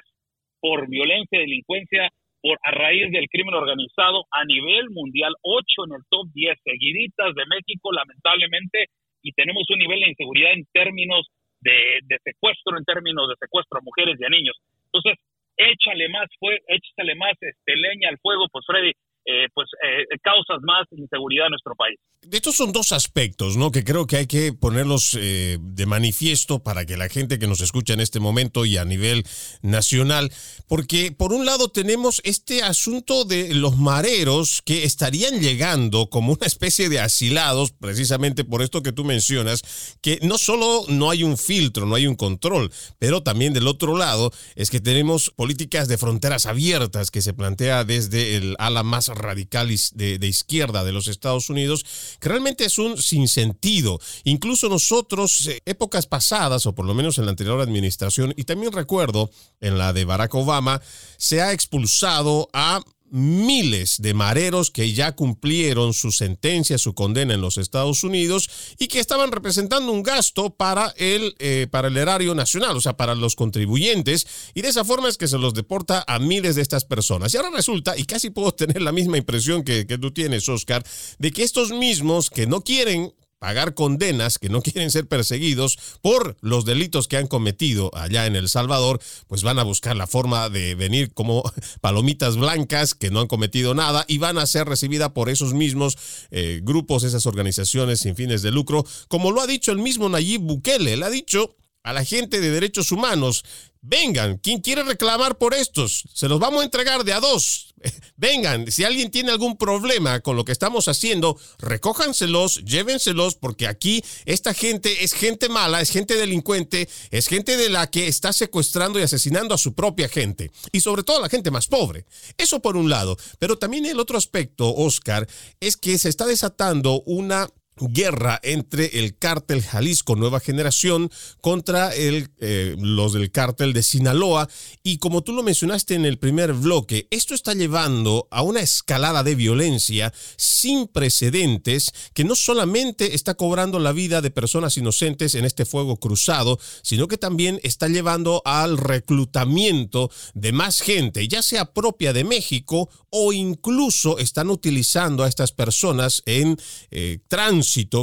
por 0.61 0.87
violencia 0.87 1.39
y 1.39 1.49
delincuencia 1.49 2.09
por 2.41 2.57
a 2.63 2.71
raíz 2.71 3.11
del 3.11 3.27
crimen 3.29 3.53
organizado 3.53 4.25
a 4.31 4.45
nivel 4.45 4.89
mundial, 4.91 5.33
ocho 5.41 5.85
en 5.85 5.93
el 5.95 6.03
top 6.09 6.27
10 6.33 6.57
seguiditas 6.63 7.35
de 7.35 7.43
México, 7.45 7.91
lamentablemente, 7.91 8.87
y 9.21 9.31
tenemos 9.33 9.63
un 9.69 9.79
nivel 9.79 9.99
de 9.99 10.09
inseguridad 10.09 10.53
en 10.53 10.65
términos 10.71 11.27
de, 11.61 11.99
de 12.03 12.17
secuestro, 12.23 12.77
en 12.77 12.85
términos 12.85 13.27
de 13.27 13.35
secuestro 13.39 13.79
a 13.79 13.83
mujeres 13.83 14.17
y 14.19 14.25
a 14.25 14.29
niños. 14.29 14.55
Entonces, 14.85 15.19
échale 15.57 16.07
más, 16.09 16.27
fue, 16.39 16.59
échale 16.67 17.15
más 17.15 17.33
este, 17.41 17.75
leña 17.75 18.09
al 18.09 18.17
fuego, 18.19 18.47
pues 18.51 18.65
Freddy, 18.65 18.93
eh, 19.29 19.47
pues 19.53 19.69
eh, 19.83 20.17
causas 20.23 20.57
más 20.63 20.87
inseguridad 20.91 21.45
en 21.45 21.51
nuestro 21.51 21.75
país. 21.75 21.99
Estos 22.31 22.55
son 22.55 22.71
dos 22.71 22.91
aspectos, 22.91 23.57
¿no? 23.57 23.71
Que 23.71 23.83
creo 23.83 24.07
que 24.07 24.17
hay 24.17 24.25
que 24.25 24.53
ponerlos 24.53 25.15
eh, 25.19 25.59
de 25.61 25.85
manifiesto 25.85 26.63
para 26.63 26.83
que 26.85 26.97
la 26.97 27.09
gente 27.09 27.37
que 27.37 27.45
nos 27.45 27.61
escucha 27.61 27.93
en 27.93 27.99
este 27.99 28.19
momento 28.19 28.65
y 28.65 28.77
a 28.77 28.85
nivel 28.85 29.23
nacional, 29.61 30.31
porque 30.67 31.11
por 31.11 31.31
un 31.31 31.45
lado 31.45 31.69
tenemos 31.69 32.21
este 32.23 32.63
asunto 32.63 33.23
de 33.23 33.53
los 33.53 33.77
mareros 33.77 34.63
que 34.65 34.83
estarían 34.83 35.39
llegando 35.41 36.09
como 36.09 36.33
una 36.33 36.47
especie 36.47 36.89
de 36.89 36.99
asilados, 36.99 37.71
precisamente 37.71 38.43
por 38.43 38.63
esto 38.63 38.81
que 38.81 38.93
tú 38.93 39.05
mencionas, 39.05 39.97
que 40.01 40.17
no 40.23 40.39
solo 40.39 40.85
no 40.87 41.11
hay 41.11 41.23
un 41.23 41.37
filtro, 41.37 41.85
no 41.85 41.93
hay 41.93 42.07
un 42.07 42.15
control, 42.15 42.71
pero 42.97 43.21
también 43.21 43.53
del 43.53 43.67
otro 43.67 43.95
lado 43.95 44.31
es 44.55 44.71
que 44.71 44.79
tenemos 44.79 45.29
políticas 45.29 45.87
de 45.87 45.99
fronteras 45.99 46.47
abiertas 46.47 47.11
que 47.11 47.21
se 47.21 47.35
plantea 47.35 47.83
desde 47.83 48.35
el 48.35 48.55
ala 48.57 48.81
más 48.81 49.09
radical 49.19 49.67
de, 49.67 50.27
izquierda 50.27 50.83
de 50.83 50.91
los 50.91 51.07
Estados 51.07 51.49
Unidos, 51.49 51.85
que 52.19 52.29
realmente 52.29 52.65
es 52.65 52.77
un 52.77 52.97
sinsentido. 52.97 53.99
Incluso 54.23 54.69
nosotros, 54.69 55.47
eh, 55.47 55.61
épocas 55.65 56.07
pasadas, 56.07 56.65
o 56.65 56.73
por 56.73 56.85
lo 56.85 56.93
menos 56.93 57.17
en 57.17 57.25
la 57.25 57.31
anterior 57.31 57.61
administración, 57.61 58.33
y 58.35 58.43
también 58.43 58.71
recuerdo 58.71 59.29
en 59.61 59.77
la 59.77 59.93
de 59.93 60.05
Barack 60.05 60.33
Obama, 60.35 60.81
se 61.17 61.41
ha 61.41 61.53
expulsado 61.53 62.49
a 62.53 62.81
miles 63.11 63.97
de 64.01 64.13
mareros 64.13 64.71
que 64.71 64.93
ya 64.93 65.15
cumplieron 65.15 65.93
su 65.93 66.11
sentencia, 66.11 66.77
su 66.77 66.93
condena 66.93 67.33
en 67.33 67.41
los 67.41 67.57
Estados 67.57 68.03
Unidos 68.03 68.49
y 68.77 68.87
que 68.87 68.99
estaban 68.99 69.31
representando 69.31 69.91
un 69.91 70.03
gasto 70.03 70.51
para 70.51 70.93
el, 70.97 71.35
eh, 71.39 71.67
para 71.69 71.87
el 71.87 71.97
erario 71.97 72.35
nacional, 72.35 72.77
o 72.77 72.81
sea, 72.81 72.97
para 72.97 73.15
los 73.15 73.35
contribuyentes, 73.35 74.27
y 74.53 74.61
de 74.61 74.69
esa 74.69 74.85
forma 74.85 75.09
es 75.09 75.17
que 75.17 75.27
se 75.27 75.37
los 75.37 75.53
deporta 75.53 76.03
a 76.07 76.19
miles 76.19 76.55
de 76.55 76.61
estas 76.61 76.85
personas. 76.85 77.33
Y 77.33 77.37
ahora 77.37 77.51
resulta, 77.51 77.97
y 77.97 78.05
casi 78.05 78.29
puedo 78.29 78.51
tener 78.53 78.81
la 78.81 78.91
misma 78.91 79.17
impresión 79.17 79.63
que, 79.63 79.85
que 79.87 79.97
tú 79.97 80.11
tienes, 80.11 80.47
Oscar, 80.49 80.83
de 81.17 81.31
que 81.31 81.43
estos 81.43 81.71
mismos 81.71 82.29
que 82.29 82.47
no 82.47 82.61
quieren 82.61 83.13
pagar 83.39 83.73
condenas, 83.73 84.37
que 84.37 84.49
no 84.49 84.61
quieren 84.63 84.91
ser 84.91 85.07
perseguidos 85.07 85.77
por 86.01 86.37
los 86.41 86.65
delitos 86.65 87.07
que 87.07 87.17
han 87.17 87.27
cometido 87.27 87.89
allá 87.93 88.25
en 88.25 88.35
El 88.35 88.49
Salvador, 88.49 88.99
pues 89.27 89.43
van 89.43 89.59
a 89.59 89.63
buscar 89.63 89.95
la 89.95 90.07
forma 90.07 90.49
de 90.49 90.75
venir 90.75 91.13
como 91.13 91.43
palomitas 91.81 92.37
blancas 92.37 92.93
que 92.93 93.09
no 93.09 93.21
han 93.21 93.27
cometido 93.27 93.73
nada 93.73 94.05
y 94.07 94.17
van 94.17 94.37
a 94.37 94.45
ser 94.45 94.67
recibidas 94.67 95.11
por 95.11 95.29
esos 95.29 95.53
mismos 95.53 95.97
eh, 96.31 96.59
grupos, 96.63 97.03
esas 97.03 97.25
organizaciones 97.25 98.01
sin 98.01 98.15
fines 98.15 98.41
de 98.41 98.51
lucro, 98.51 98.85
como 99.07 99.31
lo 99.31 99.41
ha 99.41 99.47
dicho 99.47 99.71
el 99.71 99.79
mismo 99.79 100.09
Nayib 100.09 100.41
Bukele, 100.41 100.93
él 100.93 101.03
ha 101.03 101.09
dicho 101.09 101.55
a 101.83 101.93
la 101.93 102.03
gente 102.03 102.41
de 102.41 102.51
derechos 102.51 102.91
humanos, 102.91 103.43
vengan, 103.81 104.37
¿quién 104.37 104.61
quiere 104.61 104.83
reclamar 104.83 105.37
por 105.37 105.53
estos? 105.53 106.03
Se 106.13 106.27
los 106.27 106.39
vamos 106.39 106.61
a 106.61 106.65
entregar 106.65 107.03
de 107.03 107.13
a 107.13 107.19
dos. 107.19 107.73
Vengan, 108.17 108.71
si 108.71 108.83
alguien 108.83 109.11
tiene 109.11 109.31
algún 109.31 109.57
problema 109.57 110.19
con 110.19 110.35
lo 110.35 110.45
que 110.45 110.51
estamos 110.51 110.87
haciendo, 110.87 111.37
recójanselos, 111.59 112.63
llévenselos, 112.65 113.35
porque 113.35 113.67
aquí 113.67 114.03
esta 114.25 114.53
gente 114.53 115.03
es 115.03 115.13
gente 115.13 115.49
mala, 115.49 115.81
es 115.81 115.89
gente 115.89 116.15
delincuente, 116.15 116.89
es 117.11 117.27
gente 117.27 117.57
de 117.57 117.69
la 117.69 117.89
que 117.89 118.07
está 118.07 118.33
secuestrando 118.33 118.99
y 118.99 119.03
asesinando 119.03 119.55
a 119.55 119.57
su 119.57 119.73
propia 119.73 120.09
gente, 120.09 120.51
y 120.71 120.81
sobre 120.81 121.03
todo 121.03 121.17
a 121.17 121.21
la 121.21 121.29
gente 121.29 121.51
más 121.51 121.67
pobre. 121.67 122.05
Eso 122.37 122.61
por 122.61 122.75
un 122.77 122.89
lado, 122.89 123.17
pero 123.39 123.57
también 123.57 123.85
el 123.85 123.99
otro 123.99 124.17
aspecto, 124.17 124.73
Oscar, 124.73 125.27
es 125.59 125.77
que 125.77 125.97
se 125.97 126.09
está 126.09 126.25
desatando 126.25 127.01
una 127.05 127.49
guerra 127.79 128.39
entre 128.43 128.99
el 128.99 129.17
cártel 129.17 129.61
Jalisco 129.61 130.15
Nueva 130.15 130.39
Generación 130.39 131.09
contra 131.41 131.91
eh, 131.95 132.75
los 132.77 133.13
del 133.13 133.31
cártel 133.31 133.73
de 133.73 133.83
Sinaloa. 133.83 134.49
Y 134.83 134.97
como 134.97 135.21
tú 135.21 135.33
lo 135.33 135.43
mencionaste 135.43 135.95
en 135.95 136.05
el 136.05 136.19
primer 136.19 136.53
bloque, 136.53 137.07
esto 137.11 137.33
está 137.33 137.53
llevando 137.53 138.27
a 138.31 138.41
una 138.41 138.61
escalada 138.61 139.23
de 139.23 139.35
violencia 139.35 140.13
sin 140.37 140.87
precedentes 140.87 141.91
que 142.13 142.23
no 142.23 142.35
solamente 142.35 143.15
está 143.15 143.35
cobrando 143.35 143.79
la 143.79 143.91
vida 143.91 144.21
de 144.21 144.31
personas 144.31 144.77
inocentes 144.77 145.35
en 145.35 145.45
este 145.45 145.65
fuego 145.65 145.97
cruzado, 145.97 146.59
sino 146.81 147.07
que 147.07 147.17
también 147.17 147.59
está 147.63 147.87
llevando 147.87 148.41
al 148.45 148.77
reclutamiento 148.77 150.11
de 150.33 150.51
más 150.51 150.81
gente, 150.81 151.27
ya 151.27 151.41
sea 151.41 151.73
propia 151.73 152.13
de 152.13 152.23
México 152.23 152.89
o 153.09 153.33
incluso 153.33 154.17
están 154.17 154.49
utilizando 154.49 155.23
a 155.23 155.27
estas 155.27 155.51
personas 155.51 156.21
en 156.25 156.57
eh, 156.91 157.19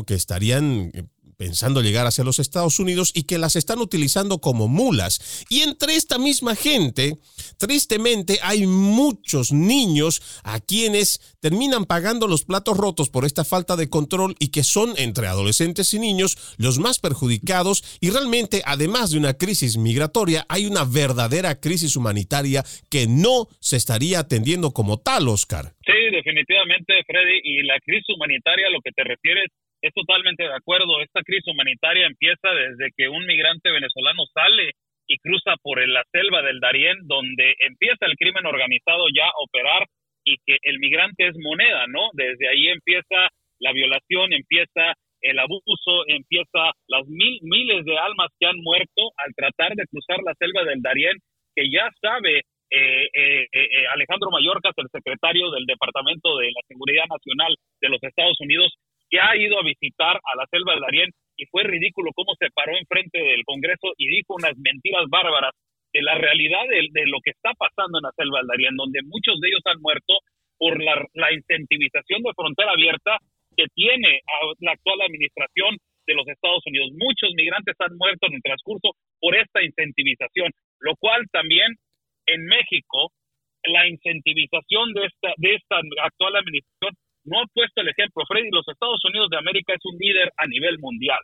que 0.04 0.14
estarían 0.14 0.90
eh, 0.94 1.04
pensando 1.36 1.82
llegar 1.82 2.06
hacia 2.06 2.24
los 2.24 2.38
Estados 2.38 2.78
Unidos 2.78 3.12
y 3.14 3.24
que 3.24 3.38
las 3.38 3.56
están 3.56 3.78
utilizando 3.78 4.38
como 4.38 4.68
mulas. 4.68 5.46
Y 5.48 5.60
entre 5.60 5.94
esta 5.94 6.18
misma 6.18 6.56
gente, 6.56 7.18
tristemente, 7.58 8.38
hay 8.42 8.66
muchos 8.66 9.52
niños 9.52 10.40
a 10.44 10.60
quienes 10.60 11.36
terminan 11.40 11.84
pagando 11.84 12.26
los 12.26 12.44
platos 12.44 12.76
rotos 12.76 13.10
por 13.10 13.24
esta 13.24 13.44
falta 13.44 13.76
de 13.76 13.88
control 13.88 14.34
y 14.38 14.48
que 14.48 14.64
son 14.64 14.94
entre 14.96 15.26
adolescentes 15.26 15.92
y 15.94 15.98
niños 15.98 16.56
los 16.58 16.78
más 16.78 16.98
perjudicados 16.98 17.84
y 18.00 18.10
realmente, 18.10 18.62
además 18.64 19.10
de 19.10 19.18
una 19.18 19.34
crisis 19.34 19.76
migratoria, 19.76 20.46
hay 20.48 20.66
una 20.66 20.84
verdadera 20.84 21.60
crisis 21.60 21.96
humanitaria 21.96 22.64
que 22.90 23.06
no 23.06 23.48
se 23.60 23.76
estaría 23.76 24.20
atendiendo 24.20 24.72
como 24.72 24.98
tal, 24.98 25.28
Oscar. 25.28 25.74
Sí, 25.84 26.10
definitivamente, 26.10 26.94
Freddy, 27.06 27.40
y 27.44 27.62
la 27.62 27.78
crisis 27.84 28.06
humanitaria, 28.14 28.70
lo 28.70 28.80
que 28.80 28.92
te 28.92 29.04
refieres 29.04 29.50
es 29.82 29.92
totalmente 29.94 30.44
de 30.44 30.54
acuerdo. 30.54 31.00
Esta 31.00 31.22
crisis 31.22 31.46
humanitaria 31.46 32.06
empieza 32.06 32.48
desde 32.50 32.90
que 32.96 33.08
un 33.08 33.26
migrante 33.26 33.70
venezolano 33.70 34.24
sale 34.32 34.72
y 35.08 35.18
cruza 35.18 35.54
por 35.62 35.86
la 35.86 36.02
selva 36.10 36.42
del 36.42 36.60
Darién, 36.60 36.96
donde 37.06 37.54
empieza 37.60 38.06
el 38.06 38.16
crimen 38.16 38.46
organizado 38.46 39.06
ya 39.14 39.26
a 39.26 39.38
operar 39.38 39.86
y 40.24 40.36
que 40.44 40.58
el 40.62 40.78
migrante 40.78 41.28
es 41.28 41.36
moneda, 41.38 41.86
¿no? 41.86 42.10
Desde 42.14 42.48
ahí 42.48 42.68
empieza 42.68 43.28
la 43.60 43.72
violación, 43.72 44.32
empieza 44.32 44.94
el 45.22 45.38
abuso, 45.38 46.06
empieza 46.08 46.72
las 46.88 47.06
mil, 47.06 47.38
miles 47.42 47.84
de 47.84 47.98
almas 47.98 48.28
que 48.38 48.46
han 48.46 48.58
muerto 48.58 49.10
al 49.16 49.34
tratar 49.34 49.74
de 49.74 49.86
cruzar 49.86 50.18
la 50.24 50.34
selva 50.34 50.64
del 50.64 50.82
Darién, 50.82 51.16
que 51.54 51.70
ya 51.70 51.88
sabe 52.00 52.42
eh, 52.70 53.06
eh, 53.14 53.46
eh, 53.52 53.86
Alejandro 53.94 54.30
Mayorkas, 54.30 54.74
el 54.76 54.90
secretario 54.90 55.50
del 55.50 55.66
Departamento 55.66 56.36
de 56.38 56.50
la 56.50 56.60
Seguridad 56.66 57.04
Nacional 57.08 57.54
de 57.80 57.88
los 57.88 58.02
Estados 58.02 58.36
Unidos, 58.40 58.74
que 59.16 59.22
ha 59.24 59.32
ido 59.34 59.58
a 59.58 59.64
visitar 59.64 60.12
a 60.12 60.36
la 60.36 60.44
selva 60.52 60.72
del 60.72 60.84
Darién 60.84 61.10
y 61.40 61.46
fue 61.46 61.64
ridículo 61.64 62.12
cómo 62.12 62.36
se 62.38 62.52
paró 62.52 62.76
enfrente 62.76 63.16
del 63.16 63.44
Congreso 63.44 63.96
y 63.96 64.08
dijo 64.08 64.36
unas 64.36 64.52
mentiras 64.58 65.08
bárbaras 65.08 65.56
de 65.92 66.02
la 66.02 66.20
realidad 66.20 66.68
de, 66.68 67.06
lo 67.08 67.16
que 67.24 67.32
está 67.32 67.56
pasando 67.56 67.96
en 67.96 68.04
la 68.04 68.12
selva 68.12 68.44
del 68.44 68.52
Darién, 68.52 68.76
donde 68.76 69.00
muchos 69.08 69.40
de 69.40 69.48
ellos 69.48 69.64
han 69.64 69.80
muerto 69.80 70.20
por 70.58 70.76
la, 70.82 71.00
la 71.14 71.32
incentivización 71.32 72.22
de 72.22 72.36
frontera 72.36 72.72
abierta 72.72 73.16
que 73.56 73.64
tiene 73.72 74.20
la 74.60 74.72
actual 74.72 75.00
administración 75.00 75.80
de 76.06 76.14
los 76.14 76.28
Estados 76.28 76.60
Unidos. 76.66 76.92
Muchos 77.00 77.32
migrantes 77.32 77.74
han 77.80 77.96
muerto 77.96 78.28
en 78.28 78.34
el 78.36 78.44
transcurso 78.44 78.92
por 79.18 79.32
esta 79.34 79.64
incentivización, 79.64 80.52
lo 80.80 80.92
cual 81.00 81.24
también 81.32 81.72
en 82.26 82.44
México 82.44 83.12
la 83.64 83.88
incentivización 83.88 84.92
de 84.92 85.06
esta, 85.08 85.32
de 85.38 85.54
esta 85.56 85.80
actual 86.04 86.36
administración 86.36 86.92
no 87.26 87.40
ha 87.40 87.46
puesto 87.52 87.80
el 87.82 87.88
ejemplo. 87.88 88.24
Freddy, 88.26 88.50
los 88.50 88.66
Estados 88.66 89.04
Unidos 89.04 89.28
de 89.30 89.38
América 89.38 89.74
es 89.74 89.84
un 89.84 89.98
líder 89.98 90.32
a 90.36 90.46
nivel 90.46 90.78
mundial 90.78 91.20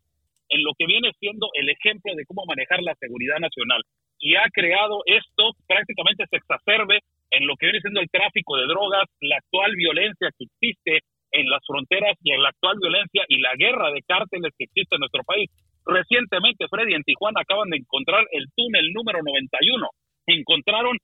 en 0.52 0.62
lo 0.62 0.72
que 0.76 0.86
viene 0.86 1.10
siendo 1.18 1.48
el 1.54 1.68
ejemplo 1.70 2.14
de 2.14 2.26
cómo 2.26 2.44
manejar 2.46 2.82
la 2.82 2.94
seguridad 2.96 3.38
nacional. 3.40 3.80
Y 4.20 4.36
ha 4.36 4.44
creado 4.52 5.02
esto, 5.06 5.56
prácticamente 5.66 6.26
se 6.28 6.36
exacerbe 6.36 7.00
en 7.30 7.46
lo 7.46 7.56
que 7.56 7.66
viene 7.66 7.80
siendo 7.80 8.00
el 8.00 8.10
tráfico 8.10 8.58
de 8.58 8.66
drogas, 8.66 9.08
la 9.20 9.36
actual 9.36 9.74
violencia 9.74 10.28
que 10.36 10.44
existe 10.44 11.00
en 11.32 11.48
las 11.48 11.64
fronteras 11.66 12.18
y 12.22 12.32
en 12.32 12.42
la 12.42 12.50
actual 12.50 12.76
violencia 12.78 13.24
y 13.28 13.40
la 13.40 13.56
guerra 13.56 13.90
de 13.90 14.02
cárteles 14.02 14.52
que 14.58 14.64
existe 14.64 14.94
en 14.94 15.00
nuestro 15.00 15.24
país. 15.24 15.48
Recientemente, 15.86 16.68
Freddy, 16.68 16.94
en 16.94 17.02
Tijuana 17.02 17.40
acaban 17.40 17.70
de 17.70 17.78
encontrar 17.78 18.26
el 18.30 18.46
túnel 18.54 18.92
número 18.92 19.22
91. 19.24 19.88
Encontraron 20.26 20.98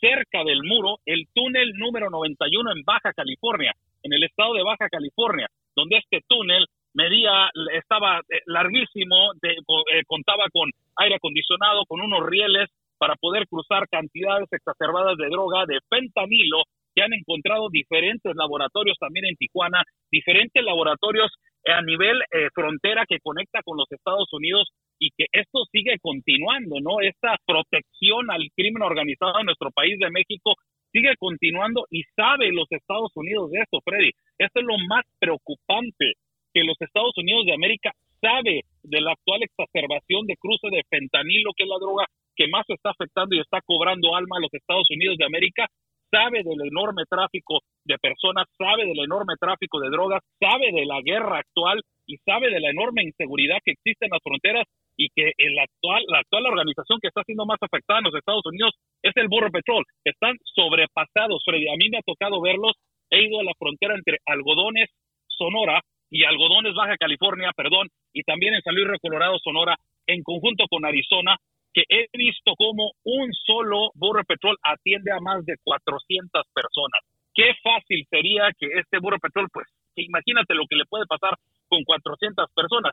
cerca 0.00 0.44
del 0.44 0.62
muro 0.62 0.98
el 1.04 1.26
túnel 1.34 1.74
número 1.74 2.08
91 2.08 2.72
en 2.72 2.82
Baja 2.84 3.12
California 3.12 3.74
en 4.02 4.12
el 4.12 4.24
estado 4.24 4.54
de 4.54 4.62
Baja 4.62 4.88
California, 4.88 5.46
donde 5.74 5.98
este 5.98 6.20
túnel 6.28 6.66
medía, 6.94 7.48
estaba 7.72 8.20
eh, 8.20 8.40
larguísimo, 8.46 9.32
de, 9.40 9.50
eh, 9.50 10.02
contaba 10.06 10.44
con 10.52 10.70
aire 10.96 11.16
acondicionado, 11.16 11.84
con 11.86 12.00
unos 12.00 12.26
rieles 12.26 12.68
para 12.98 13.16
poder 13.16 13.48
cruzar 13.48 13.88
cantidades 13.88 14.48
exacerbadas 14.52 15.16
de 15.16 15.28
droga, 15.28 15.64
de 15.66 15.78
fentanilo, 15.88 16.62
que 16.94 17.02
han 17.02 17.12
encontrado 17.12 17.68
diferentes 17.70 18.32
laboratorios 18.36 18.96
también 18.98 19.26
en 19.26 19.36
Tijuana, 19.36 19.82
diferentes 20.10 20.62
laboratorios 20.62 21.32
a 21.66 21.80
nivel 21.82 22.20
eh, 22.30 22.48
frontera 22.54 23.04
que 23.08 23.18
conecta 23.20 23.60
con 23.64 23.76
los 23.76 23.90
Estados 23.90 24.28
Unidos 24.32 24.68
y 24.98 25.10
que 25.16 25.26
esto 25.32 25.64
sigue 25.70 25.96
continuando, 26.00 26.80
¿no? 26.80 27.00
Esta 27.00 27.36
protección 27.46 28.30
al 28.30 28.42
crimen 28.54 28.82
organizado 28.82 29.40
en 29.40 29.46
nuestro 29.46 29.70
país 29.70 29.98
de 29.98 30.10
México 30.10 30.54
sigue 30.92 31.16
continuando 31.18 31.86
y 31.90 32.02
sabe 32.14 32.52
los 32.52 32.70
Estados 32.70 33.10
Unidos 33.14 33.50
de 33.50 33.60
esto, 33.60 33.80
Freddy. 33.84 34.10
Esto 34.38 34.60
es 34.60 34.66
lo 34.66 34.78
más 34.86 35.04
preocupante, 35.18 36.14
que 36.52 36.64
los 36.64 36.76
Estados 36.80 37.16
Unidos 37.16 37.46
de 37.46 37.54
América 37.54 37.92
sabe 38.20 38.60
de 38.82 39.00
la 39.00 39.12
actual 39.12 39.42
exacerbación 39.42 40.26
de 40.26 40.36
cruce 40.36 40.68
de 40.70 40.84
fentanilo, 40.88 41.50
que 41.56 41.64
es 41.64 41.68
la 41.68 41.80
droga 41.80 42.04
que 42.36 42.46
más 42.48 42.64
está 42.68 42.90
afectando 42.90 43.34
y 43.34 43.40
está 43.40 43.60
cobrando 43.64 44.14
alma 44.14 44.36
a 44.36 44.40
los 44.40 44.52
Estados 44.54 44.86
Unidos 44.90 45.16
de 45.18 45.24
América, 45.24 45.66
sabe 46.10 46.42
del 46.44 46.60
enorme 46.60 47.04
tráfico 47.08 47.60
de 47.84 47.96
personas, 47.98 48.46
sabe 48.56 48.84
del 48.86 49.00
enorme 49.00 49.34
tráfico 49.40 49.80
de 49.80 49.90
drogas, 49.90 50.20
sabe 50.38 50.70
de 50.72 50.84
la 50.84 51.00
guerra 51.00 51.38
actual 51.38 51.80
y 52.06 52.16
sabe 52.18 52.50
de 52.50 52.60
la 52.60 52.70
enorme 52.70 53.02
inseguridad 53.02 53.58
que 53.64 53.72
existe 53.72 54.04
en 54.04 54.12
las 54.12 54.22
fronteras 54.22 54.64
y 55.02 55.08
que 55.14 55.32
el 55.36 55.58
actual, 55.58 56.04
la 56.06 56.20
actual 56.20 56.46
organización 56.46 57.00
que 57.00 57.08
está 57.08 57.22
siendo 57.24 57.44
más 57.44 57.58
afectada 57.60 57.98
en 57.98 58.06
los 58.06 58.14
Estados 58.14 58.46
Unidos 58.46 58.74
es 59.02 59.12
el 59.16 59.26
Borro 59.26 59.50
Petrol. 59.50 59.84
Están 60.04 60.36
sobrepasados, 60.54 61.42
Freddy. 61.44 61.68
A 61.68 61.76
mí 61.76 61.90
me 61.90 61.98
ha 61.98 62.06
tocado 62.06 62.40
verlos. 62.40 62.78
He 63.10 63.26
ido 63.26 63.40
a 63.40 63.44
la 63.44 63.52
frontera 63.58 63.94
entre 63.94 64.18
Algodones, 64.26 64.88
Sonora, 65.26 65.80
y 66.08 66.24
Algodones, 66.24 66.74
Baja 66.74 66.96
California, 66.98 67.50
perdón, 67.56 67.88
y 68.12 68.22
también 68.22 68.52
en 68.54 68.60
San 68.60 68.74
Luis 68.74 68.86
Colorado, 69.00 69.38
Sonora, 69.42 69.74
en 70.06 70.22
conjunto 70.22 70.66
con 70.68 70.84
Arizona, 70.84 71.36
que 71.72 71.84
he 71.88 72.06
visto 72.12 72.52
como 72.56 72.92
un 73.04 73.32
solo 73.32 73.90
Borro 73.94 74.22
Petrol 74.24 74.56
atiende 74.62 75.10
a 75.10 75.20
más 75.20 75.42
de 75.46 75.56
400 75.64 76.44
personas. 76.52 77.00
Qué 77.34 77.54
fácil 77.64 78.04
sería 78.10 78.50
que 78.58 78.66
este 78.76 78.98
Borro 79.00 79.18
Petrol, 79.18 79.48
pues, 79.50 79.66
imagínate 79.96 80.54
lo 80.54 80.66
que 80.68 80.76
le 80.76 80.84
puede 80.84 81.06
pasar 81.06 81.32
con 81.66 81.82
400 81.82 82.46
personas 82.54 82.92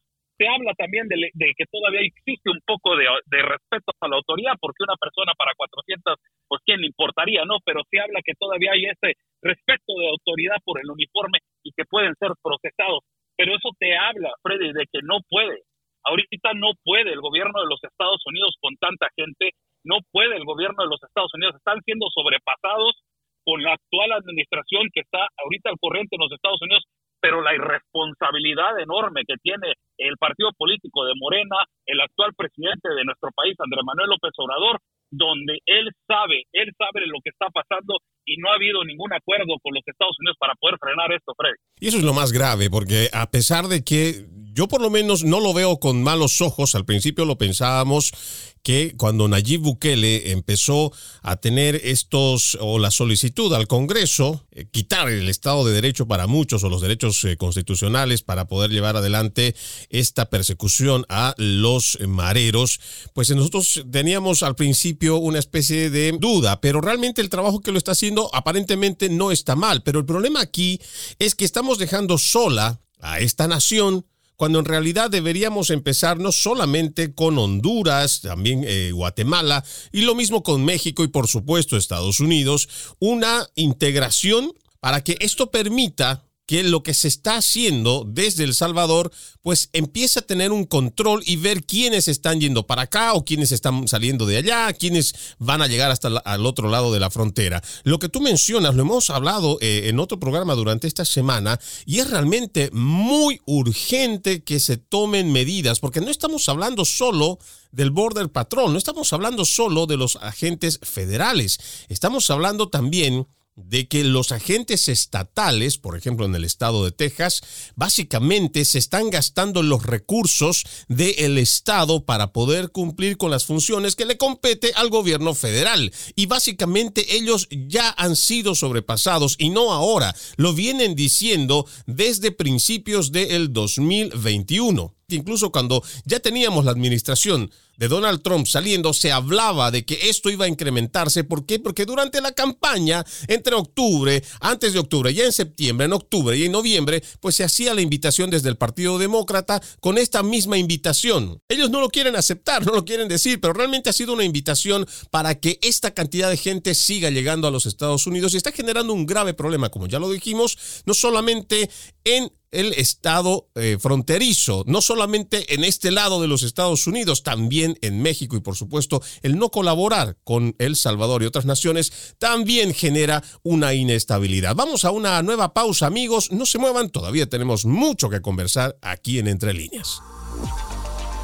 también 0.74 1.08
de, 1.08 1.32
que 1.34 1.66
todavía 1.72 2.02
existe 2.02 2.50
un 2.50 2.60
poco 2.66 2.96
de, 2.96 3.06
respeto 3.42 3.92
a 4.00 4.08
la 4.08 4.18
autoridad, 4.18 4.54
porque 4.60 4.84
una 4.84 4.96
persona 4.96 5.34
para 5.38 5.54
400, 5.56 6.16
pues 6.48 6.62
quién 6.66 6.84
importaría, 6.84 7.46
¿no? 7.46 7.58
Pero 7.66 7.82
se 7.90 8.00
habla 8.00 8.22
que 8.24 8.34
todavía 8.38 8.74
hay 8.74 8.86
ese 8.86 9.16
de 9.42 10.10
autoridad 10.10 10.58
por 10.64 10.80
el 10.80 10.90
uniforme 10.92 11.40
y 11.64 11.72
que 11.72 11.86
pueden 11.86 12.14
ser 12.20 12.32
procesados. 12.44 13.04
Pero 13.38 13.56
eso 13.56 13.70
te 13.80 13.96
habla, 13.96 14.32
Freddy, 14.44 14.74
de 14.74 14.86
que 14.92 15.00
no 15.04 15.20
puede. 15.30 15.64
Ahorita 16.04 16.54
no 16.56 16.72
puede 16.84 17.12
el 17.12 17.22
gobierno 17.22 17.62
de 17.62 17.68
los 17.68 17.84
Estados 17.84 18.22
Unidos 18.26 18.56
con 18.60 18.76
tanta 18.78 19.08
gente, 19.16 19.52
no 19.84 20.00
puede 20.12 20.36
el 20.36 20.46
gobierno 20.46 20.84
de 20.84 20.90
los 20.90 21.02
Estados 21.04 21.32
Unidos, 21.34 21.56
están 21.56 21.82
siendo 21.84 22.08
sobrepasados 22.14 23.00
con 23.44 23.64
la 23.64 23.74
actual 23.74 24.12
administración 24.14 24.88
que 24.94 25.02
está 25.02 25.28
ahorita 25.44 25.70
al 25.70 25.80
corriente 25.80 26.16
en 26.16 26.22
los 26.22 26.32
Estados 26.32 26.62
Unidos, 26.62 26.84
pero 27.22 27.42
la 27.42 27.54
irresponsabilidad 27.56 28.80
enorme 28.80 29.24
que 29.28 29.36
tiene 29.42 29.74
el 29.98 30.16
partido 30.18 30.50
político 30.58 31.06
de 31.06 31.14
Morena, 31.20 31.58
el 31.86 32.00
actual 32.02 32.34
presidente 32.36 32.90
de 32.90 33.04
nuestro 33.04 33.30
país, 33.36 33.56
Andrés 33.60 33.84
Manuel 33.86 34.10
López 34.10 34.32
Obrador, 34.38 34.80
donde 35.12 35.60
él 35.66 35.90
sabe, 36.08 36.44
él 36.54 36.72
sabe 36.78 37.08
lo 37.08 37.20
que 37.24 37.32
está 37.32 37.48
pasando 37.50 37.98
y 38.26 38.38
no 38.38 38.52
ha 38.52 38.56
habido 38.56 38.84
ningún 38.84 39.12
acuerdo 39.14 39.58
con 39.62 39.74
los 39.74 39.84
Estados 39.86 40.16
Unidos 40.20 40.38
para 40.40 40.54
poder 40.56 40.78
frenar 40.80 41.12
esto, 41.12 41.34
Fred. 41.36 41.56
Y 41.80 41.88
eso 41.88 41.98
es 41.98 42.04
lo 42.04 42.14
más 42.14 42.32
grave, 42.32 42.70
porque 42.70 43.10
a 43.12 43.30
pesar 43.32 43.66
de 43.66 43.84
que 43.84 44.28
yo 44.54 44.68
por 44.68 44.82
lo 44.82 44.90
menos 44.90 45.24
no 45.24 45.40
lo 45.40 45.54
veo 45.54 45.80
con 45.80 46.04
malos 46.04 46.42
ojos, 46.42 46.76
al 46.76 46.86
principio 46.86 47.26
lo 47.26 47.38
pensábamos 47.38 48.49
que 48.64 48.96
cuando 48.98 49.28
Nayib 49.28 49.62
Bukele 49.62 50.32
empezó 50.32 50.92
a 51.22 51.38
tener 51.38 51.80
estos 51.84 52.58
o 52.60 52.80
la 52.80 52.92
solicitud 52.92 53.54
al 53.54 53.68
Congreso, 53.68 54.46
eh, 54.52 54.66
quitar 54.70 55.10
el 55.10 55.30
Estado 55.30 55.66
de 55.66 55.74
Derecho 55.74 56.08
para 56.08 56.28
muchos 56.28 56.64
o 56.64 56.70
los 56.70 56.82
derechos 56.82 57.24
eh, 57.24 57.38
constitucionales 57.38 58.22
para 58.22 58.48
poder 58.48 58.72
llevar 58.72 58.98
adelante 58.98 59.56
esta 59.90 60.30
persecución 60.30 61.06
a 61.10 61.34
los 61.38 61.98
mareros, 62.08 62.80
pues 63.14 63.30
nosotros 63.36 63.84
teníamos 63.92 64.44
al 64.44 64.56
principio 64.56 65.18
una 65.18 65.40
especie 65.40 65.90
de 65.90 66.12
duda, 66.20 66.62
pero 66.62 66.82
realmente 66.82 67.22
el 67.22 67.30
trabajo 67.30 67.62
que 67.62 67.72
lo 67.72 67.78
está 67.78 67.92
haciendo 67.92 68.30
aparentemente 68.34 69.10
no 69.10 69.32
está 69.32 69.56
mal, 69.56 69.84
pero 69.84 70.00
el 70.00 70.06
problema 70.06 70.42
aquí 70.42 70.80
es 71.20 71.36
que 71.36 71.46
estamos 71.46 71.78
dejando 71.78 72.18
sola 72.18 72.82
a 73.00 73.20
esta 73.20 73.48
nación 73.48 74.06
cuando 74.40 74.60
en 74.60 74.66
realidad 74.66 75.10
deberíamos 75.10 75.70
empezar 75.70 76.18
no 76.18 76.32
solamente 76.32 77.14
con 77.14 77.38
Honduras, 77.38 78.22
también 78.22 78.64
eh, 78.66 78.94
Guatemala 78.94 79.66
y 79.92 80.04
lo 80.04 80.16
mismo 80.16 80.44
con 80.44 80.64
México 80.64 81.04
y 81.04 81.10
por 81.10 81.28
supuesto 81.28 81.76
Estados 81.76 82.22
Unidos, 82.22 82.70
una 83.00 83.46
integración 83.56 84.54
para 84.80 85.04
que 85.04 85.18
esto 85.20 85.52
permita 85.52 86.29
que 86.50 86.64
lo 86.64 86.82
que 86.82 86.96
se 86.96 87.08
está 87.08 87.38
haciendo 87.38 88.08
desde 88.08 88.44
El 88.44 88.56
Salvador, 88.56 89.12
pues 89.44 89.70
empieza 89.72 90.22
a 90.22 90.24
tener 90.24 90.52
un 90.52 90.66
control 90.66 91.22
y 91.24 91.36
ver 91.36 91.64
quiénes 91.64 92.08
están 92.08 92.42
yendo 92.42 92.66
para 92.66 92.82
acá 92.82 93.14
o 93.14 93.24
quiénes 93.24 93.52
están 93.52 93.88
saliendo 93.88 94.26
de 94.26 94.38
allá, 94.38 94.74
quiénes 94.74 95.14
van 95.38 95.62
a 95.62 95.68
llegar 95.68 95.92
hasta 95.92 96.08
el 96.08 96.46
otro 96.48 96.68
lado 96.68 96.92
de 96.92 97.00
la 97.00 97.12
frontera. 97.12 97.62
Lo 97.84 98.00
que 98.00 98.10
tú 98.10 98.20
mencionas, 98.20 98.74
lo 98.74 98.82
hemos 98.82 99.12
hablado 99.12 99.60
eh, 99.62 99.90
en 99.90 100.00
otro 100.00 100.20
programa 100.20 100.56
durante 100.56 100.88
esta 100.88 101.06
semana 101.06 101.60
y 101.86 102.00
es 102.00 102.10
realmente 102.10 102.72
muy 102.74 103.40
urgente 103.46 104.44
que 104.44 104.60
se 104.60 104.78
tomen 104.78 105.32
medidas, 105.32 105.80
porque 105.80 106.02
no 106.02 106.10
estamos 106.10 106.50
hablando 106.50 106.84
solo 106.84 107.38
del 107.72 107.92
Border 107.92 108.32
Patrol, 108.32 108.72
no 108.72 108.80
estamos 108.80 109.14
hablando 109.14 109.46
solo 109.46 109.86
de 109.86 109.98
los 109.98 110.16
agentes 110.16 110.80
federales, 110.82 111.60
estamos 111.90 112.28
hablando 112.32 112.70
también 112.70 113.28
de 113.66 113.88
que 113.88 114.04
los 114.04 114.32
agentes 114.32 114.88
estatales, 114.88 115.78
por 115.78 115.98
ejemplo 115.98 116.26
en 116.26 116.36
el 116.36 116.44
estado 116.44 116.84
de 116.84 116.92
Texas, 116.92 117.42
básicamente 117.76 118.66
se 118.66 118.80
están 118.80 119.10
gastando 119.10 119.64
los 119.64 119.86
recursos 119.86 120.66
del 120.88 121.38
estado 121.38 122.06
para 122.06 122.34
poder 122.34 122.70
cumplir 122.70 123.18
con 123.18 123.32
las 123.32 123.46
funciones 123.46 123.96
que 123.96 124.06
le 124.06 124.18
compete 124.18 124.72
al 124.76 124.90
gobierno 124.90 125.34
federal. 125.34 125.92
Y 126.16 126.26
básicamente 126.26 127.16
ellos 127.16 127.48
ya 127.52 127.94
han 127.98 128.16
sido 128.16 128.56
sobrepasados 128.56 129.36
y 129.38 129.50
no 129.50 129.72
ahora, 129.72 130.16
lo 130.38 130.54
vienen 130.54 130.96
diciendo 130.96 131.66
desde 131.86 132.32
principios 132.32 133.12
del 133.12 133.54
2021 133.54 134.99
incluso 135.16 135.52
cuando 135.52 135.84
ya 136.06 136.20
teníamos 136.20 136.66
la 136.66 136.72
administración 136.72 137.52
de 137.80 137.88
Donald 137.88 138.22
Trump 138.22 138.46
saliendo, 138.46 138.94
se 138.94 139.12
hablaba 139.12 139.72
de 139.72 139.86
que 139.86 140.10
esto 140.10 140.30
iba 140.30 140.44
a 140.44 140.50
incrementarse. 140.50 141.24
¿Por 141.24 141.46
qué? 141.46 141.60
Porque 141.60 141.86
durante 141.86 142.20
la 142.20 142.34
campaña, 142.34 143.06
entre 143.28 143.56
octubre, 143.56 144.22
antes 144.42 144.74
de 144.74 144.80
octubre, 144.80 145.14
ya 145.14 145.24
en 145.24 145.32
septiembre, 145.32 145.86
en 145.86 145.94
octubre 145.94 146.38
y 146.38 146.44
en 146.44 146.52
noviembre, 146.52 147.02
pues 147.22 147.36
se 147.36 147.46
hacía 147.46 147.74
la 147.74 147.82
invitación 147.82 148.30
desde 148.30 148.50
el 148.50 148.58
Partido 148.58 148.98
Demócrata 148.98 149.62
con 149.80 149.98
esta 149.98 150.24
misma 150.24 150.58
invitación. 150.58 151.42
Ellos 151.48 151.70
no 151.70 151.80
lo 151.80 151.90
quieren 151.90 152.18
aceptar, 152.18 152.66
no 152.66 152.74
lo 152.74 152.84
quieren 152.84 153.08
decir, 153.08 153.40
pero 153.40 153.54
realmente 153.54 153.90
ha 153.90 153.94
sido 153.94 154.12
una 154.12 154.26
invitación 154.26 154.86
para 155.10 155.40
que 155.40 155.58
esta 155.62 155.92
cantidad 155.92 156.30
de 156.30 156.36
gente 156.36 156.76
siga 156.76 157.10
llegando 157.10 157.48
a 157.48 157.52
los 157.52 157.66
Estados 157.66 158.06
Unidos 158.08 158.34
y 158.34 158.38
está 158.38 158.52
generando 158.52 158.92
un 158.92 159.06
grave 159.06 159.34
problema, 159.34 159.70
como 159.70 159.88
ya 159.88 160.00
lo 160.00 160.12
dijimos, 160.12 160.58
no 160.86 160.94
solamente 160.94 161.70
en 162.04 162.30
el 162.52 162.74
estado 162.74 163.50
eh, 163.56 163.78
fronterizo, 163.80 164.64
no 164.68 164.82
solamente 164.82 165.54
en 165.54 165.64
este 165.64 165.92
lado 165.92 166.22
de 166.22 166.28
los 166.28 166.44
Estados 166.44 166.88
Unidos, 166.88 167.24
también 167.24 167.78
en 167.82 168.02
México 168.02 168.36
y 168.36 168.42
por 168.42 168.56
supuesto 168.56 169.02
el 169.22 169.38
no 169.38 169.50
colaborar 169.50 170.18
con 170.24 170.56
El 170.60 170.76
Salvador 170.76 171.24
y 171.24 171.26
otras 171.26 171.46
naciones 171.46 172.16
también 172.18 172.74
genera 172.74 173.24
una 173.44 173.74
inestabilidad. 173.74 174.56
Vamos 174.56 174.86
a 174.86 174.92
una 174.92 175.22
nueva 175.22 175.54
pausa 175.54 175.88
amigos, 175.88 176.32
no 176.32 176.46
se 176.46 176.58
muevan, 176.58 176.90
todavía 176.90 177.28
tenemos 177.28 177.66
mucho 177.66 178.10
que 178.10 178.22
conversar 178.22 178.78
aquí 178.82 179.20
en 179.20 179.28
Entre 179.28 179.54
Líneas. 179.54 180.00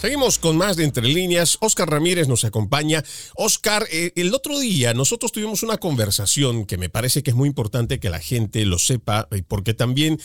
Seguimos 0.00 0.38
con 0.38 0.56
más 0.56 0.78
de 0.78 0.84
Entre 0.84 1.06
Líneas. 1.06 1.58
Oscar 1.60 1.90
Ramírez 1.90 2.26
nos 2.26 2.46
acompaña. 2.46 3.04
Oscar, 3.34 3.86
eh, 3.92 4.14
el 4.16 4.34
otro 4.34 4.58
día 4.58 4.94
nosotros 4.94 5.30
tuvimos 5.30 5.62
una 5.62 5.76
conversación 5.76 6.64
que 6.64 6.78
me 6.78 6.88
parece 6.88 7.22
que 7.22 7.32
es 7.32 7.36
muy 7.36 7.48
importante 7.48 8.00
que 8.00 8.08
la 8.08 8.18
gente 8.18 8.64
lo 8.64 8.78
sepa, 8.78 9.28
eh, 9.30 9.42
porque 9.46 9.74
también 9.74 10.18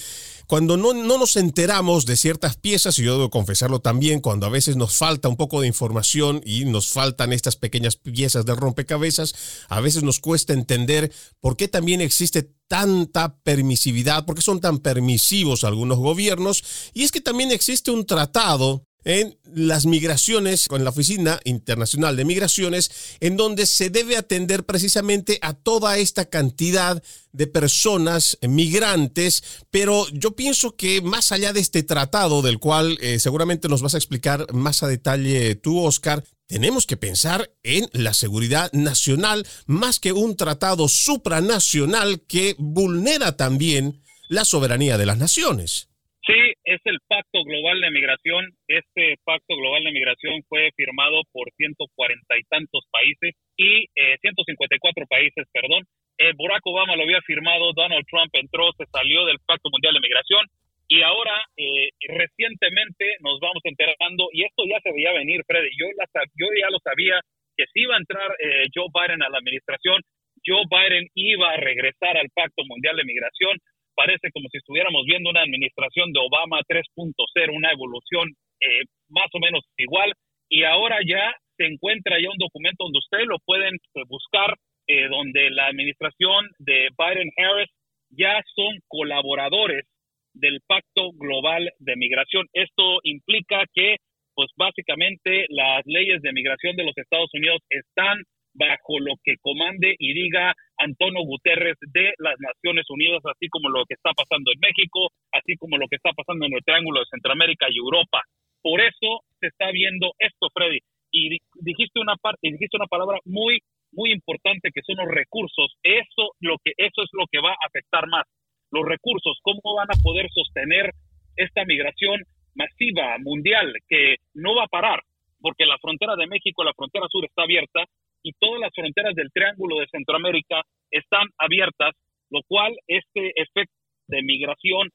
cuando 0.48 0.78
no, 0.78 0.94
no 0.94 1.18
nos 1.18 1.36
enteramos 1.36 2.06
de 2.06 2.16
ciertas 2.16 2.56
piezas, 2.56 2.98
y 3.00 3.04
yo 3.04 3.18
debo 3.18 3.30
confesarlo 3.30 3.82
también, 3.82 4.22
cuando 4.22 4.46
a 4.46 4.50
veces 4.50 4.78
nos 4.78 4.96
falta 4.96 5.28
un 5.28 5.36
poco 5.36 5.60
de 5.60 5.68
información 5.68 6.42
y 6.46 6.64
nos 6.64 6.88
faltan 6.88 7.34
estas 7.34 7.58
pequeñas 7.58 7.98
piezas 7.98 8.46
de 8.46 8.56
rompecabezas, 8.56 9.36
a 9.68 9.82
veces 9.82 10.04
nos 10.04 10.22
cuesta 10.22 10.54
entender 10.54 11.12
por 11.42 11.58
qué 11.58 11.68
también 11.68 12.00
existe 12.00 12.50
tanta 12.70 13.40
permisividad, 13.40 14.26
por 14.26 14.36
qué 14.36 14.42
son 14.42 14.62
tan 14.62 14.80
permisivos 14.80 15.66
algunos 15.66 15.98
gobiernos, 15.98 16.64
y 16.94 17.04
es 17.04 17.12
que 17.12 17.20
también 17.20 17.52
existe 17.52 17.92
un 17.92 18.06
tratado 18.06 18.85
en 19.06 19.38
las 19.46 19.86
migraciones, 19.86 20.68
con 20.68 20.84
la 20.84 20.90
Oficina 20.90 21.40
Internacional 21.46 22.18
de 22.18 22.26
Migraciones, 22.26 22.92
en 23.20 23.38
donde 23.38 23.68
se 23.68 23.90
debe 23.90 24.18
atender 24.18 24.66
precisamente 24.66 25.38
a 25.42 25.54
toda 25.54 25.98
esta 25.98 26.26
cantidad 26.26 27.02
de 27.32 27.48
personas 27.48 28.38
migrantes, 28.42 29.44
pero 29.70 30.08
yo 30.10 30.36
pienso 30.36 30.76
que 30.76 31.02
más 31.02 31.32
allá 31.32 31.54
de 31.54 31.60
este 31.60 31.84
tratado, 31.84 32.42
del 32.42 32.60
cual 32.60 32.98
eh, 33.00 33.20
seguramente 33.20 33.68
nos 33.70 33.82
vas 33.82 33.94
a 33.94 33.98
explicar 33.98 34.52
más 34.54 34.82
a 34.84 34.88
detalle 34.88 35.56
tú, 35.56 35.80
Oscar, 35.84 36.24
tenemos 36.48 36.86
que 36.86 36.98
pensar 36.98 37.52
en 37.64 37.88
la 37.94 38.14
seguridad 38.14 38.72
nacional 38.74 39.48
más 39.66 40.00
que 40.00 40.14
un 40.14 40.36
tratado 40.36 40.88
supranacional 40.88 42.22
que 42.22 42.56
vulnera 42.58 43.38
también 43.38 44.02
la 44.30 44.46
soberanía 44.46 44.98
de 44.98 45.06
las 45.06 45.18
naciones. 45.18 45.90
Sí, 46.26 46.54
es 46.64 46.82
el 46.86 46.98
Pacto 47.08 47.44
Global 47.44 47.82
de 47.82 47.92
Migración. 47.92 48.50
Este 48.68 49.16
Pacto 49.24 49.56
Global 49.56 49.84
de 49.84 49.92
Migración 49.92 50.42
fue 50.50 50.72
firmado 50.76 51.22
por 51.32 51.52
140 51.56 52.38
y 52.38 52.44
tantos 52.50 52.84
países 52.90 53.36
y 53.58 53.86
eh, 53.96 54.18
154 54.22 55.06
países, 55.08 55.46
perdón. 55.54 55.84
Eh, 56.18 56.34
Barack 56.36 56.66
Obama 56.66 56.96
lo 56.96 57.04
había 57.04 57.22
firmado, 57.22 57.74
Donald 57.74 58.06
Trump 58.10 58.32
entró, 58.34 58.72
se 58.78 58.86
salió 58.88 59.26
del 59.26 59.38
Pacto 59.46 59.70
Mundial 59.70 59.94
de 59.94 60.00
Migración 60.00 60.46
y 60.88 61.02
ahora 61.02 61.34
eh, 61.58 61.90
recientemente 62.08 63.18
nos 63.22 63.40
vamos 63.40 63.62
enterando, 63.64 64.30
y 64.32 64.44
esto 64.46 64.64
ya 64.70 64.80
se 64.82 64.92
veía 64.92 65.14
venir, 65.14 65.42
Freddy, 65.48 65.70
yo, 65.78 65.88
yo 66.36 66.48
ya 66.60 66.70
lo 66.70 66.80
sabía, 66.80 67.20
que 67.58 67.66
si 67.74 67.82
iba 67.82 67.96
a 67.96 68.00
entrar 68.00 68.32
eh, 68.40 68.68
Joe 68.74 68.90
Biden 68.94 69.24
a 69.24 69.30
la 69.30 69.40
administración, 69.40 70.02
Joe 70.46 70.66
Biden 70.70 71.08
iba 71.16 71.52
a 71.52 71.58
regresar 71.58 72.18
al 72.18 72.30
Pacto 72.34 72.64
Mundial 72.66 72.98
de 72.98 73.06
Migración, 73.06 73.58
parece 73.96 74.30
como 74.32 74.50
si 74.50 74.58
estuviéramos 74.58 75.06
viendo 75.06 75.30
una 75.30 75.42
administración 75.42 76.12
de 76.12 76.20
Obama 76.20 76.60
3.0, 76.68 77.56
una 77.56 77.72
evolución 77.72 78.30
eh, 78.60 78.84
más 79.10 79.28
o 79.34 79.40
menos 79.40 79.64
igual. 79.78 80.14
Y 80.50 80.64
ahora 80.64 81.00
ya 81.06 81.34
se 81.58 81.66
encuentra 81.66 82.20
ya 82.20 82.30
un 82.30 82.38
documento 82.38 82.84
donde 82.84 83.00
ustedes 83.00 83.28
lo 83.28 83.40
pueden 83.40 83.74
eh, 83.76 84.02
buscar, 84.08 84.56
eh, 84.88 85.08
donde 85.08 85.50
la 85.50 85.68
administración 85.68 86.48
de 86.60 86.90
Biden-Harris 86.98 87.72
ya 88.12 88.42
son 88.54 88.78
colaboradores 88.88 89.86
del 90.34 90.60
Pacto 90.68 91.12
Global 91.14 91.72
de 91.80 91.96
Migración. 91.96 92.46
Esto 92.54 93.00
implica 93.04 93.64
que, 93.74 93.96
pues 94.36 94.50
básicamente, 94.58 95.46
las 95.50 95.82
leyes 95.86 96.22
de 96.22 96.34
migración 96.34 96.76
de 96.76 96.84
los 96.84 96.98
Estados 96.98 97.30
Unidos 97.34 97.62
están 97.70 98.18
bajo 98.56 99.00
lo 99.00 99.14
que 99.24 99.36
comande 99.42 99.96
y 100.00 100.14
diga 100.14 100.54
Antonio 100.78 101.24
Guterres 101.24 101.78
de 101.94 102.14
las 102.18 102.36
Naciones 102.40 102.86
Unidas, 102.90 103.22
así 103.26 103.48
como 103.50 103.70
lo 103.70 103.86
que 103.86 103.96
está 103.96 104.12
pasando 104.16 104.52
en 104.52 104.60
México, 104.60 105.12
así 105.32 105.56
como 105.58 105.78
lo 105.78 105.88
que 105.88 105.98
está 105.98 106.12
pasando 106.12 106.46
en 106.46 106.54
el 106.54 106.64
Triángulo 106.64 107.00
de 107.00 107.12
Centroamérica 107.12 107.68
y 107.70 107.78
Europa. 107.78 108.24
Por 108.62 108.82
eso 108.82 109.22
se 109.40 109.48
está 109.48 109.72
viendo 109.72 110.14
esto, 110.18 110.48
Freddy. 110.54 110.80
Y 111.12 111.38
dijiste 111.62 112.00
una 112.00 112.16
parte, 112.16 112.40
dijiste 112.42 112.78
una 112.78 112.88
palabra 112.88 113.20
muy, 113.26 113.60
muy 113.92 114.12
importante 114.12 114.72
que 114.74 114.82
son 114.82 114.98
los 114.98 115.14
recursos. 115.14 115.76
Eso, 115.84 116.34
lo 116.40 116.58
que, 116.64 116.72
eso 116.78 117.04
es 117.04 117.10
lo 117.14 117.26
que 117.32 117.40
va 117.40 117.52
a 117.52 117.68
afectar 117.68 118.08
más. 118.08 118.26
Los 118.72 118.86
recursos, 118.86 119.38
cómo 119.44 119.76
van 119.76 119.88
a 119.92 120.02
poder 120.02 120.28
sostener 120.32 120.92
esta 121.38 121.64
migración 121.66 122.24
masiva 122.56 123.18
mundial 123.20 123.74
que 123.88 124.16
no 124.34 124.56
va 124.56 124.64
a 124.64 124.68
parar, 124.68 125.02
porque 125.40 125.66
la 125.66 125.78
frontera 125.78 126.16
de 126.16 126.28
México, 126.28 126.64
la 126.64 126.74
frontera 126.74 127.06
sur 127.10 127.24
está 127.26 127.44
abierta, 127.44 127.86
y 128.26 128.34
todas 128.40 128.60
las 128.60 128.74
fronteras 128.74 129.14
del 129.14 129.30
Triángulo 129.32 129.78
de 129.78 129.88
Centroamérica 129.92 130.64
están 130.90 131.30
abiertas, 131.38 131.94
lo 132.32 132.42
cual 132.48 132.74
este 132.88 133.30
efecto 133.38 133.78
de 134.08 134.24
migración 134.24 134.90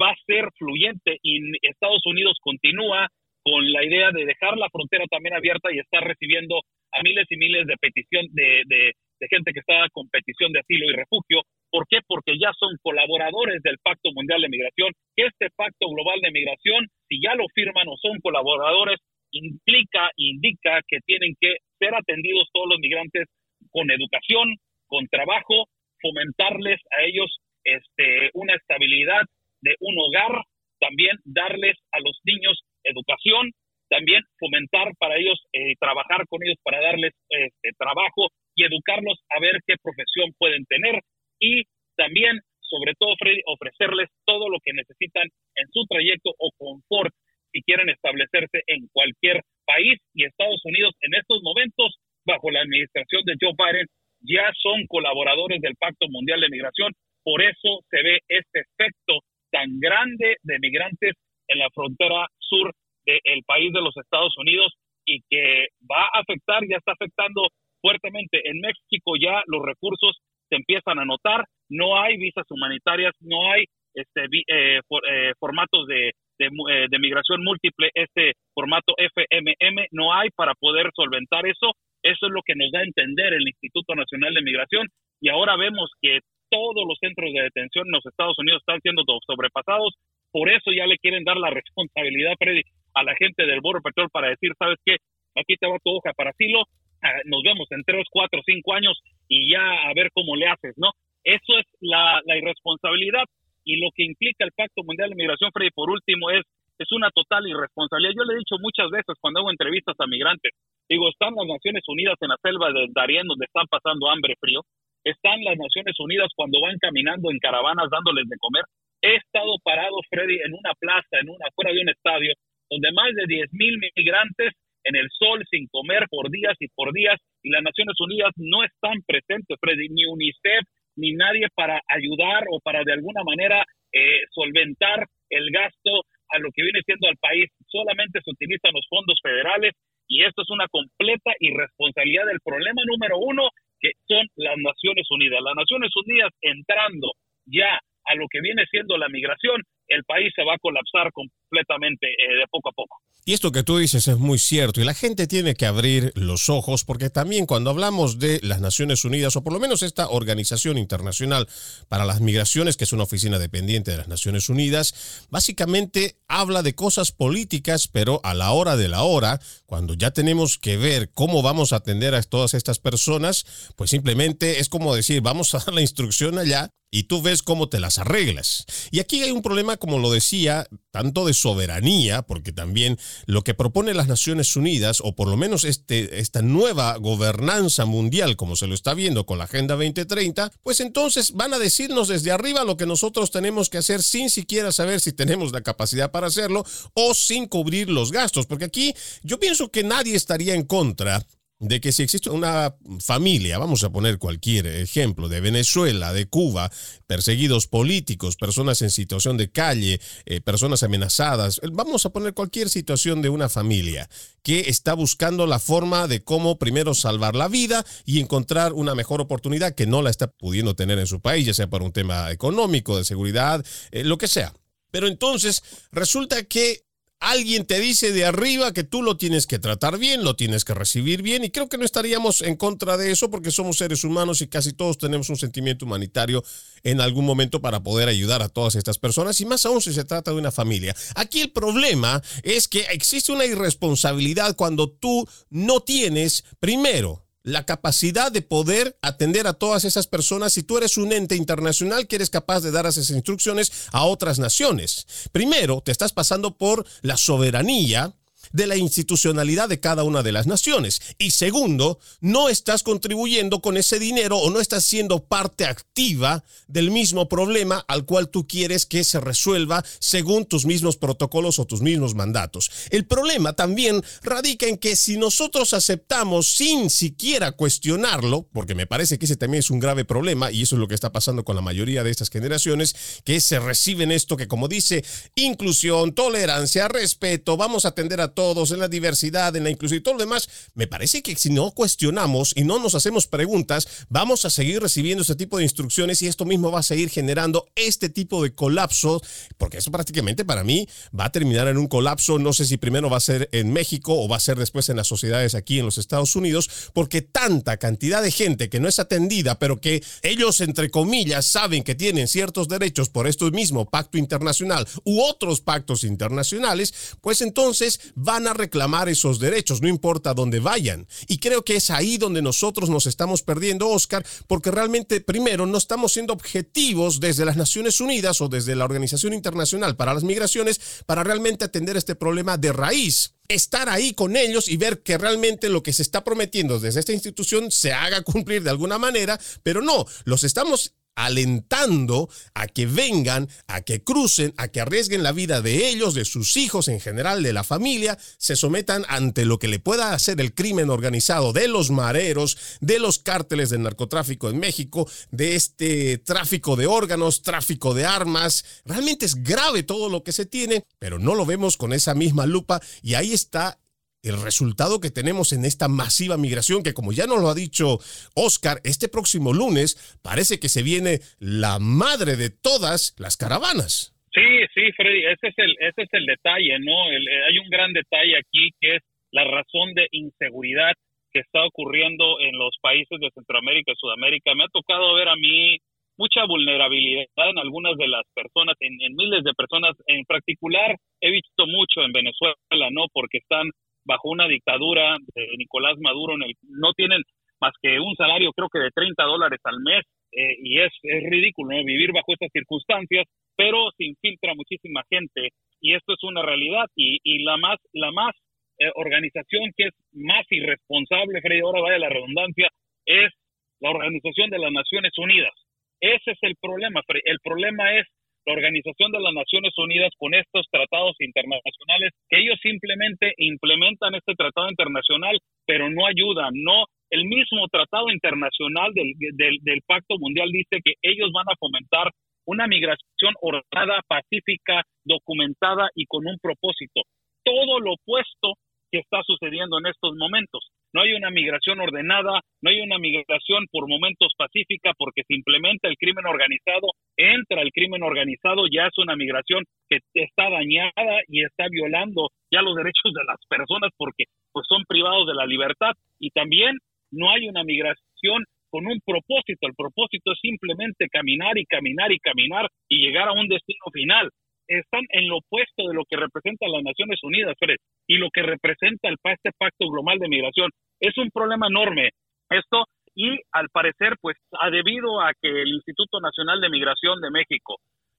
va 0.00 0.10
a 0.10 0.22
ser 0.26 0.46
fluyente 0.56 1.18
y 1.22 1.42
Estados 1.66 2.02
Unidos 2.06 2.38
continúa 2.40 3.08
con 3.42 3.72
la 3.72 3.84
idea 3.84 4.10
de 4.12 4.26
dejar 4.26 4.56
la 4.56 4.70
frontera 4.70 5.04
también 5.10 5.34
abierta 5.34 5.72
y 5.72 5.78
estar 5.78 6.06
recibiendo 6.06 6.60
a 6.92 7.02
miles 7.02 7.26
y 7.30 7.36
miles 7.36 7.66
de 7.66 7.74
petición 7.80 8.26
de, 8.30 8.62
de, 8.66 8.92
gente 9.28 9.52
que 9.52 9.58
está 9.60 9.86
con 9.90 10.08
petición 10.08 10.52
de 10.52 10.60
asilo 10.60 10.86
y 10.86 10.94
refugio. 10.94 11.42
¿Por 11.70 11.84
qué? 11.88 11.98
Porque 12.06 12.38
ya 12.38 12.52
son 12.58 12.70
colaboradores 12.80 13.60
del 13.62 13.78
Pacto 13.82 14.10
Mundial 14.14 14.42
de 14.42 14.48
Migración. 14.48 14.92
Este 15.16 15.48
Pacto 15.56 15.90
Global 15.90 16.20
de 16.22 16.30
Migración, 16.30 16.86
si 17.08 17.18
ya 17.20 17.34
lo 17.34 17.44
firman 17.52 17.88
o 17.88 17.96
son 17.98 18.20
colaboradores, 18.20 19.00
implica, 19.32 20.10
indica 20.16 20.80
que 20.86 20.98
tienen 21.04 21.34
que 21.40 21.56
ser 21.78 21.94
atendidos 21.94 22.48
todos 22.52 22.68
los 22.68 22.78
migrantes 22.80 23.26
con 23.70 23.90
educación, 23.90 24.56
con 24.86 25.06
trabajo, 25.08 25.66
fomentarles 26.00 26.80
a 26.96 27.02
ellos 27.04 27.38
este, 27.64 28.30
una 28.34 28.54
estabilidad 28.54 29.22
de 29.60 29.74
un 29.80 29.94
hogar, 29.98 30.42
también 30.80 31.16
darles 31.24 31.76
a 31.92 31.98
los 32.00 32.18
niños 32.24 32.60
educación, 32.84 33.50
también 33.88 34.22
fomentar 34.38 34.92
para 34.98 35.16
ellos, 35.16 35.38
eh, 35.52 35.74
trabajar 35.80 36.26
con 36.28 36.42
ellos 36.44 36.58
para 36.62 36.80
darles 36.80 37.12
este, 37.28 37.70
trabajo 37.78 38.28
y 38.54 38.64
educarlos 38.64 39.18
a 39.30 39.40
ver 39.40 39.58
qué 39.66 39.74
profesión 39.82 40.32
pueden 40.38 40.64
tener 40.66 41.00
y 41.40 41.64
también, 41.96 42.38
sobre 42.60 42.92
todo, 42.98 43.14
ofrecerles 43.46 44.08
todo 44.24 44.48
lo 44.48 44.58
que 44.64 44.72
necesitan 44.72 45.26
en 45.56 45.66
su 45.72 45.84
trayecto 45.88 46.30
o 46.38 46.50
confort 46.56 47.12
si 47.52 47.62
quieren 47.62 47.88
establecerse 47.88 48.62
en 48.66 48.86
cualquier 48.92 49.42
país 49.68 50.00
y 50.14 50.24
Estados 50.24 50.60
Unidos 50.64 50.96
en 51.04 51.12
estos 51.14 51.42
momentos, 51.44 52.00
bajo 52.24 52.50
la 52.50 52.64
administración 52.64 53.22
de 53.24 53.36
Joe 53.36 53.52
Biden, 53.52 53.86
ya 54.24 54.50
son 54.56 54.86
colaboradores 54.88 55.60
del 55.60 55.76
Pacto 55.76 56.08
Mundial 56.08 56.40
de 56.40 56.48
Migración. 56.48 56.92
Por 57.22 57.42
eso 57.42 57.84
se 57.90 58.02
ve 58.02 58.18
este 58.28 58.64
efecto 58.64 59.20
tan 59.52 59.78
grande 59.78 60.36
de 60.42 60.58
migrantes 60.58 61.12
en 61.48 61.58
la 61.58 61.68
frontera 61.74 62.26
sur 62.38 62.72
del 63.06 63.42
país 63.46 63.72
de 63.72 63.80
los 63.80 63.96
Estados 63.96 64.36
Unidos 64.36 64.72
y 65.06 65.20
que 65.30 65.68
va 65.90 66.04
a 66.12 66.20
afectar, 66.20 66.60
ya 66.68 66.76
está 66.76 66.92
afectando 66.92 67.48
fuertemente. 67.80 68.40
En 68.44 68.60
México 68.60 69.16
ya 69.20 69.42
los 69.46 69.64
recursos 69.64 70.18
se 70.48 70.56
empiezan 70.56 70.98
a 70.98 71.04
notar, 71.04 71.44
no 71.68 72.00
hay 72.00 72.16
visas 72.16 72.44
humanitarias, 72.50 73.12
no 73.20 73.50
hay 73.52 73.64
este, 73.94 74.24
eh, 74.24 74.80
eh, 74.80 75.32
formatos 75.38 75.86
de 75.86 76.12
eh, 76.38 76.86
de, 76.88 76.98
migración 76.98 77.42
múltiple, 77.42 77.90
este 77.94 78.32
formato 78.54 78.94
FMM, 78.96 79.86
no 79.92 80.14
hay 80.14 80.30
para 80.30 80.54
poder 80.54 80.90
solventar 80.94 81.46
eso. 81.46 81.72
Eso 82.02 82.26
es 82.26 82.32
lo 82.32 82.42
que 82.42 82.54
nos 82.54 82.70
da 82.70 82.80
a 82.80 82.84
entender 82.84 83.32
el 83.34 83.48
Instituto 83.48 83.94
Nacional 83.94 84.32
de 84.34 84.42
Migración 84.42 84.86
y 85.20 85.30
ahora 85.30 85.56
vemos 85.56 85.90
que 86.00 86.20
todos 86.48 86.86
los 86.86 86.96
centros 87.00 87.32
de 87.32 87.42
detención 87.42 87.86
en 87.86 87.92
los 87.92 88.06
Estados 88.06 88.38
Unidos 88.38 88.62
están 88.62 88.80
siendo 88.80 89.02
sobrepasados. 89.26 89.94
Por 90.30 90.48
eso 90.48 90.70
ya 90.70 90.86
le 90.86 90.98
quieren 90.98 91.24
dar 91.24 91.36
la 91.36 91.50
responsabilidad, 91.60 92.34
Freddy, 92.38 92.62
a 92.94 93.02
la 93.02 93.14
gente 93.16 93.44
del 93.46 93.60
Border 93.60 93.82
Patrol 93.82 94.08
para 94.10 94.28
decir, 94.28 94.52
¿sabes 94.58 94.78
qué? 94.84 94.96
Aquí 95.34 95.56
te 95.56 95.66
va 95.66 95.78
tu 95.82 95.90
hoja 95.90 96.12
para 96.16 96.30
asilo, 96.30 96.62
ah, 97.02 97.20
nos 97.26 97.42
vemos 97.42 97.66
en 97.70 97.82
tres, 97.84 98.06
cuatro, 98.10 98.40
cinco 98.46 98.74
años 98.74 98.98
y 99.28 99.52
ya 99.52 99.62
a 99.88 99.92
ver 99.94 100.08
cómo 100.14 100.36
le 100.36 100.46
haces, 100.46 100.74
¿no? 100.76 100.90
Eso 101.24 101.58
es 101.58 101.66
la 101.80 102.22
irresponsabilidad 102.36 103.24
y 103.68 103.76
lo 103.76 103.92
que 103.92 104.08
implica 104.08 104.48
el 104.48 104.56
Pacto 104.56 104.80
Mundial 104.82 105.10
de 105.12 105.20
Migración, 105.20 105.52
Freddy, 105.52 105.68
por 105.76 105.92
último, 105.92 106.32
es, 106.32 106.40
es 106.80 106.88
una 106.90 107.12
total 107.12 107.44
irresponsabilidad. 107.44 108.16
Yo 108.16 108.24
le 108.24 108.32
he 108.32 108.40
dicho 108.40 108.56
muchas 108.56 108.88
veces 108.88 109.12
cuando 109.20 109.44
hago 109.44 109.52
entrevistas 109.52 109.94
a 110.00 110.08
migrantes, 110.08 110.56
digo, 110.88 111.04
están 111.12 111.36
las 111.36 111.44
Naciones 111.44 111.84
Unidas 111.86 112.16
en 112.24 112.32
la 112.32 112.40
selva 112.40 112.72
de 112.72 112.88
Darién 112.96 113.28
donde 113.28 113.44
están 113.44 113.68
pasando 113.68 114.08
hambre, 114.08 114.40
frío, 114.40 114.64
están 115.04 115.44
las 115.44 115.60
Naciones 115.60 115.92
Unidas 116.00 116.32
cuando 116.34 116.64
van 116.64 116.80
caminando 116.80 117.30
en 117.30 117.38
caravanas 117.38 117.92
dándoles 117.92 118.24
de 118.24 118.40
comer. 118.40 118.64
He 119.04 119.20
estado 119.20 119.52
parado, 119.62 120.00
Freddy, 120.08 120.40
en 120.40 120.56
una 120.56 120.72
plaza, 120.80 121.20
en 121.20 121.28
una 121.28 121.52
fuera 121.54 121.70
de 121.70 121.84
un 121.84 121.92
estadio, 121.92 122.32
donde 122.72 122.88
más 122.96 123.12
de 123.14 123.28
10 123.28 123.52
mil 123.52 123.76
migrantes 123.94 124.56
en 124.84 124.96
el 124.96 125.08
sol 125.12 125.44
sin 125.50 125.68
comer 125.68 126.08
por 126.08 126.30
días 126.30 126.56
y 126.58 126.68
por 126.72 126.92
días 126.92 127.20
y 127.42 127.50
las 127.50 127.62
Naciones 127.62 127.94
Unidas 128.00 128.32
no 128.36 128.64
están 128.64 128.96
presentes, 129.04 129.60
Freddy, 129.60 129.92
ni 129.92 130.06
UNICEF 130.06 130.64
ni 130.98 131.12
nadie 131.12 131.46
para 131.54 131.80
ayudar 131.88 132.44
o 132.50 132.60
para 132.60 132.82
de 132.84 132.92
alguna 132.92 133.22
manera 133.24 133.64
eh, 133.92 134.20
solventar 134.30 135.06
el 135.30 135.50
gasto 135.50 136.04
a 136.28 136.38
lo 136.38 136.50
que 136.52 136.62
viene 136.62 136.82
siendo 136.84 137.08
al 137.08 137.16
país. 137.16 137.48
Solamente 137.66 138.20
se 138.20 138.30
utilizan 138.30 138.72
los 138.74 138.86
fondos 138.88 139.18
federales 139.22 139.72
y 140.08 140.24
esto 140.24 140.42
es 140.42 140.50
una 140.50 140.66
completa 140.68 141.32
irresponsabilidad 141.40 142.26
del 142.26 142.40
problema 142.44 142.82
número 142.84 143.18
uno 143.18 143.48
que 143.80 143.92
son 144.08 144.26
las 144.36 144.56
Naciones 144.58 145.06
Unidas. 145.10 145.40
Las 145.42 145.54
Naciones 145.54 145.90
Unidas 145.94 146.32
entrando 146.42 147.12
ya 147.46 147.78
a 148.04 148.14
lo 148.14 148.26
que 148.28 148.40
viene 148.40 148.64
siendo 148.70 148.96
la 148.96 149.08
migración, 149.08 149.62
el 149.86 150.04
país 150.04 150.32
se 150.34 150.44
va 150.44 150.54
a 150.54 150.58
colapsar 150.58 151.12
completamente 151.12 152.08
eh, 152.08 152.36
de 152.36 152.46
poco 152.50 152.70
a 152.70 152.72
poco. 152.72 152.96
Y 153.28 153.34
esto 153.34 153.52
que 153.52 153.62
tú 153.62 153.76
dices 153.76 154.08
es 154.08 154.16
muy 154.16 154.38
cierto 154.38 154.80
y 154.80 154.84
la 154.84 154.94
gente 154.94 155.26
tiene 155.26 155.54
que 155.54 155.66
abrir 155.66 156.12
los 156.14 156.48
ojos 156.48 156.84
porque 156.86 157.10
también 157.10 157.44
cuando 157.44 157.68
hablamos 157.68 158.18
de 158.18 158.40
las 158.42 158.62
Naciones 158.62 159.04
Unidas 159.04 159.36
o 159.36 159.42
por 159.42 159.52
lo 159.52 159.60
menos 159.60 159.82
esta 159.82 160.08
organización 160.08 160.78
internacional 160.78 161.46
para 161.88 162.06
las 162.06 162.22
migraciones 162.22 162.78
que 162.78 162.84
es 162.84 162.92
una 162.94 163.02
oficina 163.02 163.38
dependiente 163.38 163.90
de 163.90 163.98
las 163.98 164.08
Naciones 164.08 164.48
Unidas, 164.48 165.26
básicamente 165.28 166.16
habla 166.26 166.62
de 166.62 166.74
cosas 166.74 167.12
políticas, 167.12 167.86
pero 167.86 168.22
a 168.24 168.32
la 168.32 168.52
hora 168.52 168.78
de 168.78 168.88
la 168.88 169.02
hora, 169.02 169.42
cuando 169.68 169.92
ya 169.92 170.12
tenemos 170.12 170.56
que 170.56 170.78
ver 170.78 171.10
cómo 171.12 171.42
vamos 171.42 171.74
a 171.74 171.76
atender 171.76 172.14
a 172.14 172.22
todas 172.22 172.54
estas 172.54 172.78
personas, 172.78 173.44
pues 173.76 173.90
simplemente 173.90 174.60
es 174.60 174.70
como 174.70 174.94
decir, 174.94 175.20
vamos 175.20 175.54
a 175.54 175.58
dar 175.58 175.74
la 175.74 175.82
instrucción 175.82 176.38
allá 176.38 176.72
y 176.90 177.04
tú 177.04 177.20
ves 177.20 177.42
cómo 177.42 177.68
te 177.68 177.80
las 177.80 177.98
arreglas. 177.98 178.64
Y 178.90 179.00
aquí 179.00 179.22
hay 179.22 179.30
un 179.30 179.42
problema, 179.42 179.76
como 179.76 179.98
lo 179.98 180.10
decía, 180.10 180.66
tanto 180.90 181.26
de 181.26 181.34
soberanía, 181.34 182.22
porque 182.22 182.52
también 182.52 182.98
lo 183.26 183.44
que 183.44 183.54
propone 183.54 183.92
las 183.92 184.08
Naciones 184.08 184.56
Unidas, 184.56 185.00
o 185.02 185.14
por 185.14 185.28
lo 185.28 185.36
menos 185.36 185.64
este, 185.64 186.20
esta 186.20 186.40
nueva 186.40 186.96
gobernanza 186.96 187.84
mundial, 187.84 188.36
como 188.36 188.56
se 188.56 188.66
lo 188.66 188.74
está 188.74 188.94
viendo 188.94 189.26
con 189.26 189.38
la 189.38 189.44
Agenda 189.44 189.74
2030, 189.74 190.50
pues 190.62 190.80
entonces 190.80 191.32
van 191.32 191.52
a 191.52 191.58
decirnos 191.58 192.08
desde 192.08 192.30
arriba 192.30 192.64
lo 192.64 192.76
que 192.76 192.86
nosotros 192.86 193.30
tenemos 193.30 193.68
que 193.68 193.78
hacer 193.78 194.02
sin 194.02 194.30
siquiera 194.30 194.72
saber 194.72 195.00
si 195.00 195.12
tenemos 195.12 195.52
la 195.52 195.60
capacidad 195.60 196.10
para 196.10 196.28
hacerlo 196.28 196.64
o 196.94 197.12
sin 197.12 197.46
cubrir 197.46 197.90
los 197.90 198.12
gastos, 198.12 198.46
porque 198.46 198.64
aquí 198.64 198.94
yo 199.22 199.38
pienso 199.38 199.57
que 199.66 199.82
nadie 199.82 200.14
estaría 200.14 200.54
en 200.54 200.62
contra 200.62 201.26
de 201.60 201.80
que 201.80 201.92
si 201.92 202.04
existe 202.04 202.30
una 202.30 202.76
familia, 203.00 203.58
vamos 203.58 203.82
a 203.82 203.90
poner 203.90 204.18
cualquier 204.18 204.66
ejemplo, 204.66 205.28
de 205.28 205.40
Venezuela, 205.40 206.12
de 206.12 206.26
Cuba, 206.26 206.70
perseguidos 207.06 207.66
políticos, 207.66 208.36
personas 208.36 208.80
en 208.82 208.90
situación 208.90 209.36
de 209.36 209.50
calle, 209.50 210.00
eh, 210.24 210.40
personas 210.40 210.84
amenazadas, 210.84 211.60
vamos 211.72 212.06
a 212.06 212.10
poner 212.10 212.32
cualquier 212.34 212.68
situación 212.68 213.22
de 213.22 213.28
una 213.28 213.48
familia 213.48 214.08
que 214.42 214.68
está 214.68 214.94
buscando 214.94 215.46
la 215.46 215.58
forma 215.58 216.06
de 216.06 216.22
cómo 216.22 216.58
primero 216.58 216.94
salvar 216.94 217.34
la 217.34 217.48
vida 217.48 217.84
y 218.04 218.20
encontrar 218.20 218.72
una 218.72 218.94
mejor 218.94 219.20
oportunidad 219.20 219.74
que 219.74 219.86
no 219.86 220.00
la 220.02 220.10
está 220.10 220.28
pudiendo 220.30 220.76
tener 220.76 220.98
en 220.98 221.08
su 221.08 221.20
país, 221.20 221.46
ya 221.46 221.54
sea 221.54 221.68
por 221.68 221.82
un 221.82 221.92
tema 221.92 222.30
económico, 222.30 222.96
de 222.96 223.04
seguridad, 223.04 223.64
eh, 223.90 224.04
lo 224.04 224.16
que 224.16 224.28
sea. 224.28 224.54
Pero 224.90 225.08
entonces 225.08 225.62
resulta 225.90 226.44
que 226.44 226.87
alguien 227.20 227.66
te 227.66 227.80
dice 227.80 228.12
de 228.12 228.24
arriba 228.24 228.72
que 228.72 228.84
tú 228.84 229.02
lo 229.02 229.16
tienes 229.16 229.46
que 229.46 229.58
tratar 229.58 229.98
bien, 229.98 230.24
lo 230.24 230.36
tienes 230.36 230.64
que 230.64 230.74
recibir 230.74 231.22
bien 231.22 231.44
y 231.44 231.50
creo 231.50 231.68
que 231.68 231.78
no 231.78 231.84
estaríamos 231.84 232.40
en 232.42 232.56
contra 232.56 232.96
de 232.96 233.10
eso 233.10 233.30
porque 233.30 233.50
somos 233.50 233.78
seres 233.78 234.04
humanos 234.04 234.40
y 234.40 234.48
casi 234.48 234.72
todos 234.72 234.98
tenemos 234.98 235.28
un 235.28 235.36
sentimiento 235.36 235.84
humanitario 235.84 236.44
en 236.82 237.00
algún 237.00 237.24
momento 237.24 237.60
para 237.60 237.82
poder 237.82 238.08
ayudar 238.08 238.42
a 238.42 238.48
todas 238.48 238.76
estas 238.76 238.98
personas 238.98 239.40
y 239.40 239.46
más 239.46 239.66
aún 239.66 239.80
si 239.80 239.92
se 239.92 240.04
trata 240.04 240.30
de 240.30 240.38
una 240.38 240.52
familia. 240.52 240.94
Aquí 241.14 241.40
el 241.40 241.50
problema 241.50 242.22
es 242.42 242.68
que 242.68 242.80
existe 242.92 243.32
una 243.32 243.46
irresponsabilidad 243.46 244.56
cuando 244.56 244.90
tú 244.90 245.26
no 245.50 245.80
tienes 245.80 246.44
primero 246.60 247.27
la 247.42 247.64
capacidad 247.64 248.30
de 248.30 248.42
poder 248.42 248.98
atender 249.02 249.46
a 249.46 249.54
todas 249.54 249.84
esas 249.84 250.06
personas 250.06 250.52
si 250.52 250.62
tú 250.62 250.78
eres 250.78 250.96
un 250.96 251.12
ente 251.12 251.36
internacional 251.36 252.06
que 252.06 252.16
eres 252.16 252.30
capaz 252.30 252.60
de 252.60 252.70
dar 252.70 252.86
esas 252.86 253.10
instrucciones 253.10 253.72
a 253.92 254.04
otras 254.04 254.38
naciones. 254.38 255.06
Primero, 255.32 255.80
te 255.80 255.92
estás 255.92 256.12
pasando 256.12 256.56
por 256.56 256.86
la 257.02 257.16
soberanía 257.16 258.14
de 258.52 258.66
la 258.66 258.76
institucionalidad 258.76 259.68
de 259.68 259.80
cada 259.80 260.04
una 260.04 260.22
de 260.22 260.32
las 260.32 260.46
naciones. 260.46 261.00
Y 261.18 261.32
segundo, 261.32 261.98
no 262.20 262.48
estás 262.48 262.82
contribuyendo 262.82 263.60
con 263.60 263.76
ese 263.76 263.98
dinero 263.98 264.38
o 264.38 264.50
no 264.50 264.60
estás 264.60 264.84
siendo 264.84 265.24
parte 265.24 265.64
activa 265.64 266.44
del 266.66 266.90
mismo 266.90 267.28
problema 267.28 267.84
al 267.88 268.04
cual 268.04 268.28
tú 268.28 268.46
quieres 268.46 268.86
que 268.86 269.04
se 269.04 269.20
resuelva 269.20 269.84
según 269.98 270.46
tus 270.46 270.66
mismos 270.66 270.96
protocolos 270.96 271.58
o 271.58 271.66
tus 271.66 271.80
mismos 271.80 272.14
mandatos. 272.14 272.70
El 272.90 273.06
problema 273.06 273.52
también 273.52 274.02
radica 274.22 274.66
en 274.66 274.78
que 274.78 274.96
si 274.96 275.16
nosotros 275.16 275.74
aceptamos 275.74 276.48
sin 276.48 276.90
siquiera 276.90 277.52
cuestionarlo, 277.52 278.48
porque 278.52 278.74
me 278.74 278.86
parece 278.86 279.18
que 279.18 279.26
ese 279.26 279.36
también 279.36 279.60
es 279.60 279.70
un 279.70 279.80
grave 279.80 280.04
problema 280.04 280.50
y 280.50 280.62
eso 280.62 280.76
es 280.76 280.80
lo 280.80 280.88
que 280.88 280.94
está 280.94 281.12
pasando 281.12 281.44
con 281.44 281.56
la 281.56 281.62
mayoría 281.62 282.02
de 282.02 282.10
estas 282.10 282.30
generaciones, 282.30 282.94
que 283.24 283.40
se 283.40 283.58
reciben 283.58 284.10
esto 284.10 284.36
que 284.36 284.48
como 284.48 284.68
dice, 284.68 285.04
inclusión, 285.34 286.14
tolerancia, 286.14 286.88
respeto, 286.88 287.56
vamos 287.56 287.84
a 287.84 287.88
atender 287.88 288.20
a 288.20 288.34
todos, 288.38 288.70
en 288.70 288.78
la 288.78 288.86
diversidad, 288.86 289.56
en 289.56 289.64
la 289.64 289.70
inclusión 289.70 289.98
y 289.98 290.00
todo 290.00 290.14
lo 290.14 290.20
demás, 290.20 290.48
me 290.74 290.86
parece 290.86 291.22
que 291.22 291.34
si 291.34 291.50
no 291.50 291.72
cuestionamos 291.72 292.52
y 292.54 292.62
no 292.62 292.78
nos 292.78 292.94
hacemos 292.94 293.26
preguntas, 293.26 293.88
vamos 294.10 294.44
a 294.44 294.50
seguir 294.50 294.80
recibiendo 294.80 295.22
este 295.22 295.34
tipo 295.34 295.58
de 295.58 295.64
instrucciones 295.64 296.22
y 296.22 296.28
esto 296.28 296.44
mismo 296.44 296.70
va 296.70 296.78
a 296.78 296.84
seguir 296.84 297.10
generando 297.10 297.66
este 297.74 298.08
tipo 298.08 298.40
de 298.44 298.54
colapso, 298.54 299.20
porque 299.56 299.78
eso 299.78 299.90
prácticamente 299.90 300.44
para 300.44 300.62
mí 300.62 300.88
va 301.18 301.24
a 301.24 301.32
terminar 301.32 301.66
en 301.66 301.78
un 301.78 301.88
colapso, 301.88 302.38
no 302.38 302.52
sé 302.52 302.64
si 302.64 302.76
primero 302.76 303.10
va 303.10 303.16
a 303.16 303.20
ser 303.20 303.48
en 303.50 303.72
México 303.72 304.14
o 304.14 304.28
va 304.28 304.36
a 304.36 304.40
ser 304.40 304.56
después 304.56 304.88
en 304.88 304.98
las 304.98 305.08
sociedades 305.08 305.56
aquí 305.56 305.80
en 305.80 305.86
los 305.86 305.98
Estados 305.98 306.36
Unidos, 306.36 306.70
porque 306.92 307.22
tanta 307.22 307.76
cantidad 307.78 308.22
de 308.22 308.30
gente 308.30 308.68
que 308.68 308.78
no 308.78 308.86
es 308.86 309.00
atendida, 309.00 309.58
pero 309.58 309.80
que 309.80 310.00
ellos, 310.22 310.60
entre 310.60 310.90
comillas, 310.90 311.44
saben 311.44 311.82
que 311.82 311.96
tienen 311.96 312.28
ciertos 312.28 312.68
derechos 312.68 313.08
por 313.08 313.26
esto 313.26 313.50
mismo 313.50 313.90
pacto 313.90 314.16
internacional 314.16 314.86
u 315.02 315.22
otros 315.22 315.60
pactos 315.60 316.04
internacionales, 316.04 316.94
pues 317.20 317.40
entonces 317.40 317.98
van 318.28 318.46
a 318.46 318.52
reclamar 318.52 319.08
esos 319.08 319.38
derechos, 319.38 319.80
no 319.80 319.88
importa 319.88 320.34
dónde 320.34 320.60
vayan. 320.60 321.08
Y 321.28 321.38
creo 321.38 321.64
que 321.64 321.76
es 321.76 321.88
ahí 321.88 322.18
donde 322.18 322.42
nosotros 322.42 322.90
nos 322.90 323.06
estamos 323.06 323.42
perdiendo, 323.42 323.88
Oscar, 323.88 324.22
porque 324.46 324.70
realmente, 324.70 325.22
primero, 325.22 325.64
no 325.64 325.78
estamos 325.78 326.12
siendo 326.12 326.34
objetivos 326.34 327.20
desde 327.20 327.46
las 327.46 327.56
Naciones 327.56 328.02
Unidas 328.02 328.42
o 328.42 328.48
desde 328.50 328.76
la 328.76 328.84
Organización 328.84 329.32
Internacional 329.32 329.96
para 329.96 330.12
las 330.12 330.24
Migraciones 330.24 330.78
para 331.06 331.24
realmente 331.24 331.64
atender 331.64 331.96
este 331.96 332.16
problema 332.16 332.58
de 332.58 332.74
raíz 332.74 333.32
estar 333.48 333.88
ahí 333.88 334.12
con 334.12 334.36
ellos 334.36 334.68
y 334.68 334.76
ver 334.76 335.02
que 335.02 335.16
realmente 335.16 335.70
lo 335.70 335.82
que 335.82 335.94
se 335.94 336.02
está 336.02 336.22
prometiendo 336.22 336.78
desde 336.78 337.00
esta 337.00 337.14
institución 337.14 337.70
se 337.70 337.94
haga 337.94 338.20
cumplir 338.22 338.62
de 338.62 338.68
alguna 338.68 338.98
manera, 338.98 339.40
pero 339.62 339.80
no, 339.80 340.04
los 340.24 340.44
estamos 340.44 340.92
alentando 341.18 342.30
a 342.54 342.68
que 342.68 342.86
vengan, 342.86 343.48
a 343.66 343.80
que 343.80 344.04
crucen, 344.04 344.54
a 344.56 344.68
que 344.68 344.80
arriesguen 344.80 345.24
la 345.24 345.32
vida 345.32 345.60
de 345.60 345.88
ellos, 345.88 346.14
de 346.14 346.24
sus 346.24 346.56
hijos 346.56 346.86
en 346.86 347.00
general, 347.00 347.42
de 347.42 347.52
la 347.52 347.64
familia, 347.64 348.16
se 348.38 348.54
sometan 348.54 349.04
ante 349.08 349.44
lo 349.44 349.58
que 349.58 349.66
le 349.66 349.80
pueda 349.80 350.14
hacer 350.14 350.40
el 350.40 350.54
crimen 350.54 350.90
organizado 350.90 351.52
de 351.52 351.66
los 351.66 351.90
mareros, 351.90 352.56
de 352.80 353.00
los 353.00 353.18
cárteles 353.18 353.68
del 353.70 353.82
narcotráfico 353.82 354.48
en 354.48 354.60
México, 354.60 355.10
de 355.32 355.56
este 355.56 356.18
tráfico 356.18 356.76
de 356.76 356.86
órganos, 356.86 357.42
tráfico 357.42 357.94
de 357.94 358.06
armas. 358.06 358.64
Realmente 358.84 359.26
es 359.26 359.42
grave 359.42 359.82
todo 359.82 360.08
lo 360.08 360.22
que 360.22 360.30
se 360.30 360.46
tiene, 360.46 360.84
pero 361.00 361.18
no 361.18 361.34
lo 361.34 361.44
vemos 361.44 361.76
con 361.76 361.92
esa 361.92 362.14
misma 362.14 362.46
lupa 362.46 362.80
y 363.02 363.14
ahí 363.14 363.32
está 363.32 363.80
el 364.22 364.42
resultado 364.42 365.00
que 365.00 365.10
tenemos 365.10 365.52
en 365.52 365.64
esta 365.64 365.88
masiva 365.88 366.36
migración 366.36 366.82
que 366.82 366.94
como 366.94 367.12
ya 367.12 367.26
nos 367.26 367.40
lo 367.40 367.48
ha 367.48 367.54
dicho 367.54 367.98
Oscar, 368.34 368.78
este 368.84 369.08
próximo 369.08 369.52
lunes 369.52 370.18
parece 370.22 370.58
que 370.58 370.68
se 370.68 370.82
viene 370.82 371.20
la 371.38 371.78
madre 371.78 372.36
de 372.36 372.50
todas 372.50 373.14
las 373.18 373.36
caravanas. 373.36 374.14
Sí, 374.34 374.44
sí, 374.74 374.92
Freddy, 374.96 375.24
ese 375.24 375.48
es 375.48 375.54
el, 375.56 375.72
ese 375.80 376.02
es 376.02 376.08
el 376.12 376.26
detalle, 376.26 376.78
¿no? 376.80 377.10
Eh, 377.10 377.18
hay 377.48 377.58
un 377.58 377.68
gran 377.70 377.92
detalle 377.92 378.36
aquí 378.38 378.70
que 378.80 378.96
es 378.96 379.02
la 379.32 379.44
razón 379.44 379.94
de 379.94 380.06
inseguridad 380.12 380.92
que 381.32 381.40
está 381.40 381.64
ocurriendo 381.64 382.40
en 382.40 382.56
los 382.56 382.76
países 382.80 383.18
de 383.20 383.30
Centroamérica 383.34 383.92
y 383.92 384.00
Sudamérica. 384.00 384.54
Me 384.54 384.64
ha 384.64 384.72
tocado 384.72 385.14
ver 385.14 385.28
a 385.28 385.36
mí 385.36 385.78
mucha 386.16 386.44
vulnerabilidad 386.46 387.50
en 387.50 387.58
algunas 387.58 387.96
de 387.96 388.08
las 388.08 388.24
personas, 388.34 388.74
en, 388.80 389.00
en 389.00 389.14
miles 389.14 389.44
de 389.44 389.54
personas, 389.54 389.94
en 390.06 390.24
particular 390.24 390.96
he 391.20 391.30
visto 391.30 391.66
mucho 391.66 392.02
en 392.02 392.12
Venezuela, 392.12 392.90
¿no? 392.90 393.06
Porque 393.12 393.38
están 393.38 393.70
bajo 394.08 394.30
una 394.30 394.48
dictadura 394.48 395.18
de 395.34 395.46
Nicolás 395.58 395.96
Maduro, 396.00 396.34
en 396.34 396.42
el, 396.44 396.54
no 396.62 396.92
tienen 396.94 397.22
más 397.60 397.72
que 397.82 398.00
un 398.00 398.14
salario 398.16 398.52
creo 398.52 398.68
que 398.72 398.78
de 398.78 398.90
30 398.90 399.22
dólares 399.24 399.60
al 399.64 399.80
mes, 399.80 400.02
eh, 400.32 400.56
y 400.62 400.80
es, 400.80 400.92
es 401.02 401.22
ridículo 401.30 401.76
vivir 401.84 402.12
bajo 402.12 402.32
estas 402.32 402.50
circunstancias, 402.52 403.26
pero 403.56 403.90
se 403.96 404.04
infiltra 404.04 404.54
muchísima 404.54 405.02
gente 405.10 405.50
y 405.80 405.94
esto 405.94 406.14
es 406.14 406.22
una 406.22 406.42
realidad 406.42 406.86
y, 406.96 407.18
y 407.22 407.44
la 407.44 407.56
más, 407.56 407.78
la 407.92 408.10
más 408.10 408.34
eh, 408.78 408.90
organización 408.94 409.70
que 409.76 409.88
es 409.88 409.94
más 410.12 410.46
irresponsable, 410.50 411.40
Freddy, 411.40 411.60
ahora 411.60 411.82
vaya 411.82 411.98
la 411.98 412.08
redundancia, 412.08 412.68
es 413.04 413.32
la 413.80 413.90
Organización 413.90 414.50
de 414.50 414.58
las 414.58 414.72
Naciones 414.72 415.12
Unidas. 415.18 415.54
Ese 416.00 416.30
es 416.30 416.38
el 416.42 416.54
problema, 416.60 417.02
Freddy. 417.06 417.22
El 417.24 417.38
problema 417.42 417.98
es 417.98 418.06
la 418.48 418.54
Organización 418.54 419.12
de 419.12 419.20
las 419.20 419.34
Naciones 419.34 419.72
Unidas 419.76 420.10
con 420.16 420.32
estos 420.32 420.64
tratados 420.70 421.14
internacionales, 421.20 422.12
que 422.30 422.40
ellos 422.40 422.56
simplemente 422.62 423.34
implementan 423.36 424.14
este 424.14 424.32
tratado 424.34 424.70
internacional, 424.70 425.36
pero 425.66 425.90
no 425.90 426.06
ayudan, 426.06 426.52
no. 426.54 426.84
El 427.10 427.26
mismo 427.26 427.68
tratado 427.68 428.08
internacional 428.10 428.92
del, 428.94 429.12
del, 429.36 429.58
del 429.60 429.80
Pacto 429.86 430.16
Mundial 430.18 430.48
dice 430.50 430.80
que 430.82 430.94
ellos 431.02 431.30
van 431.32 431.44
a 431.48 431.56
fomentar 431.60 432.10
una 432.46 432.66
migración 432.66 433.34
ordenada, 433.42 434.00
pacífica, 434.08 434.82
documentada 435.04 435.88
y 435.94 436.06
con 436.06 436.26
un 436.26 436.38
propósito. 436.40 437.02
Todo 437.44 437.80
lo 437.80 437.92
opuesto 437.92 438.56
que 438.90 438.98
está 438.98 439.22
sucediendo 439.24 439.78
en 439.78 439.86
estos 439.86 440.16
momentos. 440.16 440.70
No 440.92 441.02
hay 441.02 441.12
una 441.12 441.30
migración 441.30 441.80
ordenada, 441.80 442.40
no 442.62 442.70
hay 442.70 442.80
una 442.80 442.98
migración 442.98 443.66
por 443.70 443.88
momentos 443.88 444.32
pacífica 444.36 444.92
porque 444.96 445.22
se 445.26 445.34
implementa 445.34 445.88
el 445.88 445.96
crimen 445.96 446.26
organizado, 446.26 446.88
entra 447.16 447.62
el 447.62 447.72
crimen 447.72 448.02
organizado, 448.02 448.64
ya 448.72 448.86
es 448.86 448.96
una 448.98 449.16
migración 449.16 449.64
que 449.88 449.98
está 450.14 450.48
dañada 450.50 451.20
y 451.28 451.44
está 451.44 451.66
violando 451.70 452.28
ya 452.50 452.62
los 452.62 452.74
derechos 452.76 453.12
de 453.12 453.24
las 453.24 453.38
personas 453.48 453.90
porque 453.96 454.24
pues 454.52 454.66
son 454.68 454.84
privados 454.88 455.26
de 455.26 455.34
la 455.34 455.46
libertad. 455.46 455.92
Y 456.18 456.30
también 456.30 456.78
no 457.10 457.30
hay 457.30 457.48
una 457.48 457.64
migración 457.64 458.44
con 458.70 458.86
un 458.86 459.00
propósito, 459.00 459.66
el 459.66 459.74
propósito 459.74 460.32
es 460.32 460.38
simplemente 460.40 461.08
caminar 461.08 461.56
y 461.56 461.64
caminar 461.64 462.12
y 462.12 462.18
caminar 462.18 462.68
y 462.88 462.98
llegar 462.98 463.28
a 463.28 463.32
un 463.32 463.48
destino 463.48 463.84
final 463.92 464.28
están 464.68 465.02
en 465.10 465.28
lo 465.28 465.38
opuesto 465.38 465.88
de 465.88 465.94
lo 465.94 466.04
que 466.08 466.16
representa 466.16 466.68
las 466.68 466.82
Naciones 466.82 467.18
Unidas, 467.22 467.56
Fred, 467.58 467.76
y 468.06 468.18
lo 468.18 468.28
que 468.32 468.42
representa 468.42 469.08
el, 469.08 469.16
este 469.24 469.50
pacto 469.56 469.88
global 469.88 470.18
de 470.18 470.28
migración. 470.28 470.70
Es 471.00 471.16
un 471.16 471.30
problema 471.30 471.66
enorme 471.66 472.10
esto 472.50 472.84
y 473.14 473.40
al 473.52 473.68
parecer, 473.70 474.14
pues, 474.20 474.36
ha 474.60 474.70
debido 474.70 475.20
a 475.20 475.32
que 475.40 475.48
el 475.48 475.68
Instituto 475.68 476.20
Nacional 476.20 476.60
de 476.60 476.70
Migración 476.70 477.20
de 477.20 477.30
México 477.30 477.78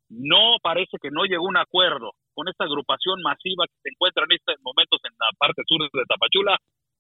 no 0.10 0.58
parece 0.62 0.98
que 1.02 1.12
no 1.12 1.24
llegó 1.24 1.46
a 1.46 1.50
un 1.50 1.58
acuerdo 1.58 2.12
con 2.34 2.48
esta 2.48 2.66
agrupación 2.66 3.22
masiva 3.22 3.66
que 3.68 3.80
se 3.82 3.90
encuentra 3.90 4.26
en 4.26 4.36
estos 4.36 4.56
momentos 4.62 5.00
en 5.04 5.14
la 5.20 5.30
parte 5.38 5.62
sur 5.68 5.82
de 5.82 6.06
Tapachula, 6.08 6.58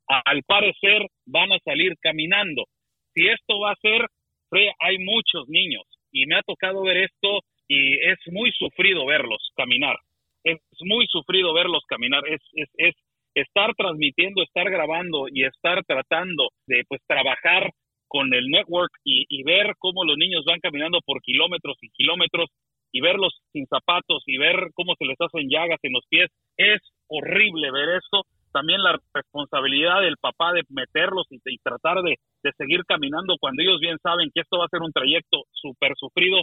al 0.07 0.43
parecer 0.43 1.07
van 1.25 1.51
a 1.51 1.59
salir 1.63 1.93
caminando. 2.01 2.65
Si 3.13 3.27
esto 3.27 3.59
va 3.59 3.71
a 3.71 3.81
ser, 3.81 4.05
Fred, 4.49 4.69
hay 4.79 4.97
muchos 4.99 5.47
niños 5.47 5.83
y 6.11 6.25
me 6.25 6.35
ha 6.35 6.41
tocado 6.43 6.81
ver 6.83 6.97
esto 6.97 7.41
y 7.69 7.93
es 7.99 8.17
muy 8.31 8.51
sufrido 8.51 9.05
verlos 9.05 9.51
caminar. 9.55 9.95
Es 10.43 10.57
muy 10.81 11.05
sufrido 11.07 11.53
verlos 11.53 11.83
caminar. 11.87 12.23
Es, 12.27 12.41
es, 12.53 12.67
es 12.77 12.95
estar 13.35 13.73
transmitiendo, 13.75 14.41
estar 14.41 14.69
grabando 14.69 15.27
y 15.31 15.43
estar 15.45 15.83
tratando 15.85 16.49
de 16.65 16.83
pues 16.89 17.01
trabajar 17.07 17.71
con 18.07 18.33
el 18.33 18.47
network 18.47 18.91
y, 19.03 19.25
y 19.29 19.43
ver 19.43 19.75
cómo 19.77 20.03
los 20.03 20.17
niños 20.17 20.43
van 20.45 20.59
caminando 20.59 20.99
por 21.05 21.21
kilómetros 21.21 21.77
y 21.81 21.89
kilómetros 21.91 22.49
y 22.91 23.01
verlos 23.01 23.39
sin 23.53 23.67
zapatos 23.67 24.23
y 24.25 24.39
ver 24.39 24.71
cómo 24.73 24.95
se 24.97 25.05
les 25.05 25.21
hacen 25.21 25.47
llagas 25.47 25.77
en 25.83 25.93
los 25.93 26.03
pies. 26.09 26.27
Es 26.57 26.81
horrible 27.07 27.71
ver 27.71 27.89
eso. 27.89 28.25
También 28.51 28.81
la 28.81 28.97
responsabilidad 29.13 30.01
del 30.01 30.17
papá 30.17 30.53
de 30.53 30.63
meterlos 30.69 31.27
y, 31.29 31.37
y 31.45 31.57
tratar 31.59 32.01
de, 32.01 32.15
de 32.41 32.51
seguir 32.57 32.83
caminando 32.85 33.35
cuando 33.39 33.61
ellos 33.61 33.79
bien 33.79 33.97
saben 34.01 34.31
que 34.33 34.41
esto 34.41 34.57
va 34.57 34.65
a 34.65 34.69
ser 34.69 34.81
un 34.81 34.91
trayecto 34.91 35.43
súper 35.51 35.93
sufrido 35.95 36.41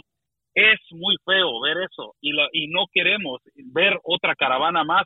es 0.57 0.79
muy 0.89 1.15
feo 1.23 1.61
ver 1.61 1.77
eso 1.77 2.15
y, 2.19 2.33
la, 2.33 2.47
y 2.51 2.67
no 2.67 2.85
queremos 2.91 3.39
ver 3.71 3.99
otra 4.03 4.33
caravana 4.33 4.83
más, 4.83 5.03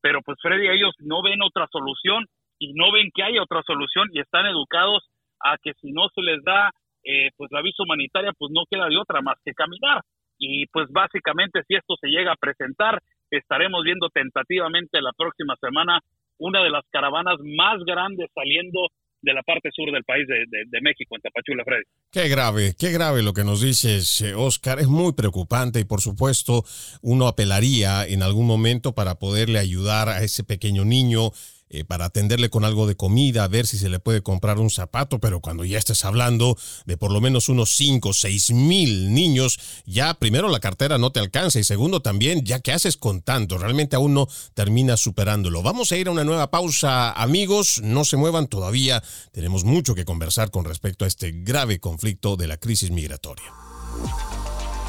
pero 0.00 0.22
pues 0.22 0.38
Freddy, 0.40 0.66
ellos 0.66 0.94
no 1.00 1.20
ven 1.22 1.42
otra 1.42 1.68
solución 1.70 2.24
y 2.58 2.72
no 2.72 2.90
ven 2.90 3.10
que 3.14 3.22
hay 3.22 3.38
otra 3.38 3.62
solución 3.66 4.08
y 4.12 4.20
están 4.20 4.46
educados 4.46 5.04
a 5.40 5.58
que 5.62 5.74
si 5.74 5.92
no 5.92 6.08
se 6.14 6.22
les 6.22 6.42
da 6.42 6.70
eh, 7.04 7.28
pues 7.36 7.52
la 7.52 7.60
visa 7.60 7.82
humanitaria, 7.82 8.32
pues 8.38 8.50
no 8.50 8.62
queda 8.70 8.88
de 8.88 8.96
otra 8.96 9.20
más 9.20 9.36
que 9.44 9.52
caminar. 9.52 10.00
Y 10.38 10.66
pues 10.68 10.88
básicamente 10.90 11.60
si 11.68 11.74
esto 11.74 11.96
se 12.00 12.08
llega 12.08 12.32
a 12.32 12.36
presentar, 12.36 12.98
estaremos 13.30 13.84
viendo 13.84 14.08
tentativamente 14.08 15.02
la 15.02 15.12
próxima 15.12 15.54
semana 15.60 16.00
una 16.38 16.62
de 16.62 16.70
las 16.70 16.84
caravanas 16.90 17.36
más 17.44 17.84
grandes 17.84 18.30
saliendo 18.34 18.88
de 19.24 19.34
la 19.34 19.42
parte 19.42 19.70
sur 19.72 19.90
del 19.92 20.04
país 20.04 20.26
de, 20.28 20.44
de, 20.46 20.80
México, 20.80 21.16
en 21.16 21.22
Tapachula, 21.22 21.64
Freddy. 21.64 21.84
Qué 22.12 22.28
grave, 22.28 22.74
qué 22.78 22.90
grave 22.92 23.22
lo 23.22 23.32
que 23.32 23.44
nos 23.44 23.62
dices, 23.62 24.22
Oscar. 24.36 24.80
Es 24.80 24.88
muy 24.88 25.12
preocupante 25.14 25.80
y 25.80 25.84
por 25.84 26.00
supuesto 26.00 26.64
uno 27.02 27.26
apelaría 27.26 28.06
en 28.06 28.22
algún 28.22 28.46
momento 28.46 28.94
para 28.94 29.18
poderle 29.18 29.58
ayudar 29.58 30.08
a 30.08 30.22
ese 30.22 30.44
pequeño 30.44 30.84
niño 30.84 31.30
eh, 31.70 31.84
para 31.84 32.04
atenderle 32.04 32.50
con 32.50 32.64
algo 32.64 32.86
de 32.86 32.94
comida, 32.94 33.44
a 33.44 33.48
ver 33.48 33.66
si 33.66 33.78
se 33.78 33.88
le 33.88 33.98
puede 33.98 34.22
comprar 34.22 34.58
un 34.58 34.70
zapato, 34.70 35.18
pero 35.18 35.40
cuando 35.40 35.64
ya 35.64 35.78
estés 35.78 36.04
hablando 36.04 36.56
de 36.84 36.96
por 36.96 37.10
lo 37.10 37.20
menos 37.20 37.48
unos 37.48 37.74
5, 37.76 38.12
6 38.12 38.50
mil 38.52 39.12
niños, 39.12 39.58
ya 39.86 40.14
primero 40.14 40.48
la 40.48 40.60
cartera 40.60 40.98
no 40.98 41.10
te 41.10 41.20
alcanza 41.20 41.58
y 41.58 41.64
segundo 41.64 42.00
también, 42.00 42.44
ya 42.44 42.60
que 42.60 42.72
haces 42.72 42.96
con 42.96 43.22
tanto, 43.22 43.58
realmente 43.58 43.96
aún 43.96 44.14
no 44.14 44.28
terminas 44.54 45.00
superándolo. 45.00 45.62
Vamos 45.62 45.90
a 45.90 45.96
ir 45.96 46.08
a 46.08 46.10
una 46.10 46.24
nueva 46.24 46.50
pausa, 46.50 47.12
amigos, 47.12 47.80
no 47.82 48.04
se 48.04 48.16
muevan 48.16 48.46
todavía, 48.46 49.02
tenemos 49.32 49.64
mucho 49.64 49.94
que 49.94 50.04
conversar 50.04 50.50
con 50.50 50.64
respecto 50.64 51.04
a 51.04 51.08
este 51.08 51.32
grave 51.32 51.80
conflicto 51.80 52.36
de 52.36 52.46
la 52.46 52.56
crisis 52.56 52.90
migratoria. 52.90 53.52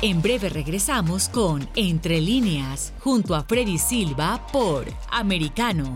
En 0.01 0.21
breve 0.21 0.49
regresamos 0.49 1.29
con 1.29 1.67
Entre 1.75 2.21
líneas, 2.21 2.93
junto 2.99 3.33
a 3.33 3.43
Freddy 3.43 3.77
Silva 3.77 4.45
por 4.51 4.85
Americano. 5.09 5.95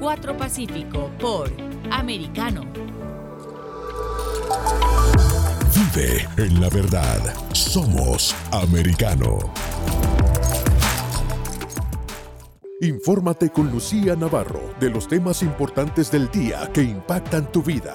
4 0.00 0.34
Pacífico 0.34 1.10
por 1.20 1.50
Americano. 1.90 2.62
Vive 5.74 6.26
en 6.38 6.58
la 6.58 6.70
verdad. 6.70 7.18
Somos 7.52 8.34
Americano. 8.50 9.38
Infórmate 12.80 13.50
con 13.50 13.70
Lucía 13.70 14.16
Navarro 14.16 14.72
de 14.80 14.88
los 14.88 15.06
temas 15.06 15.42
importantes 15.42 16.10
del 16.10 16.30
día 16.30 16.70
que 16.72 16.82
impactan 16.82 17.52
tu 17.52 17.62
vida. 17.62 17.94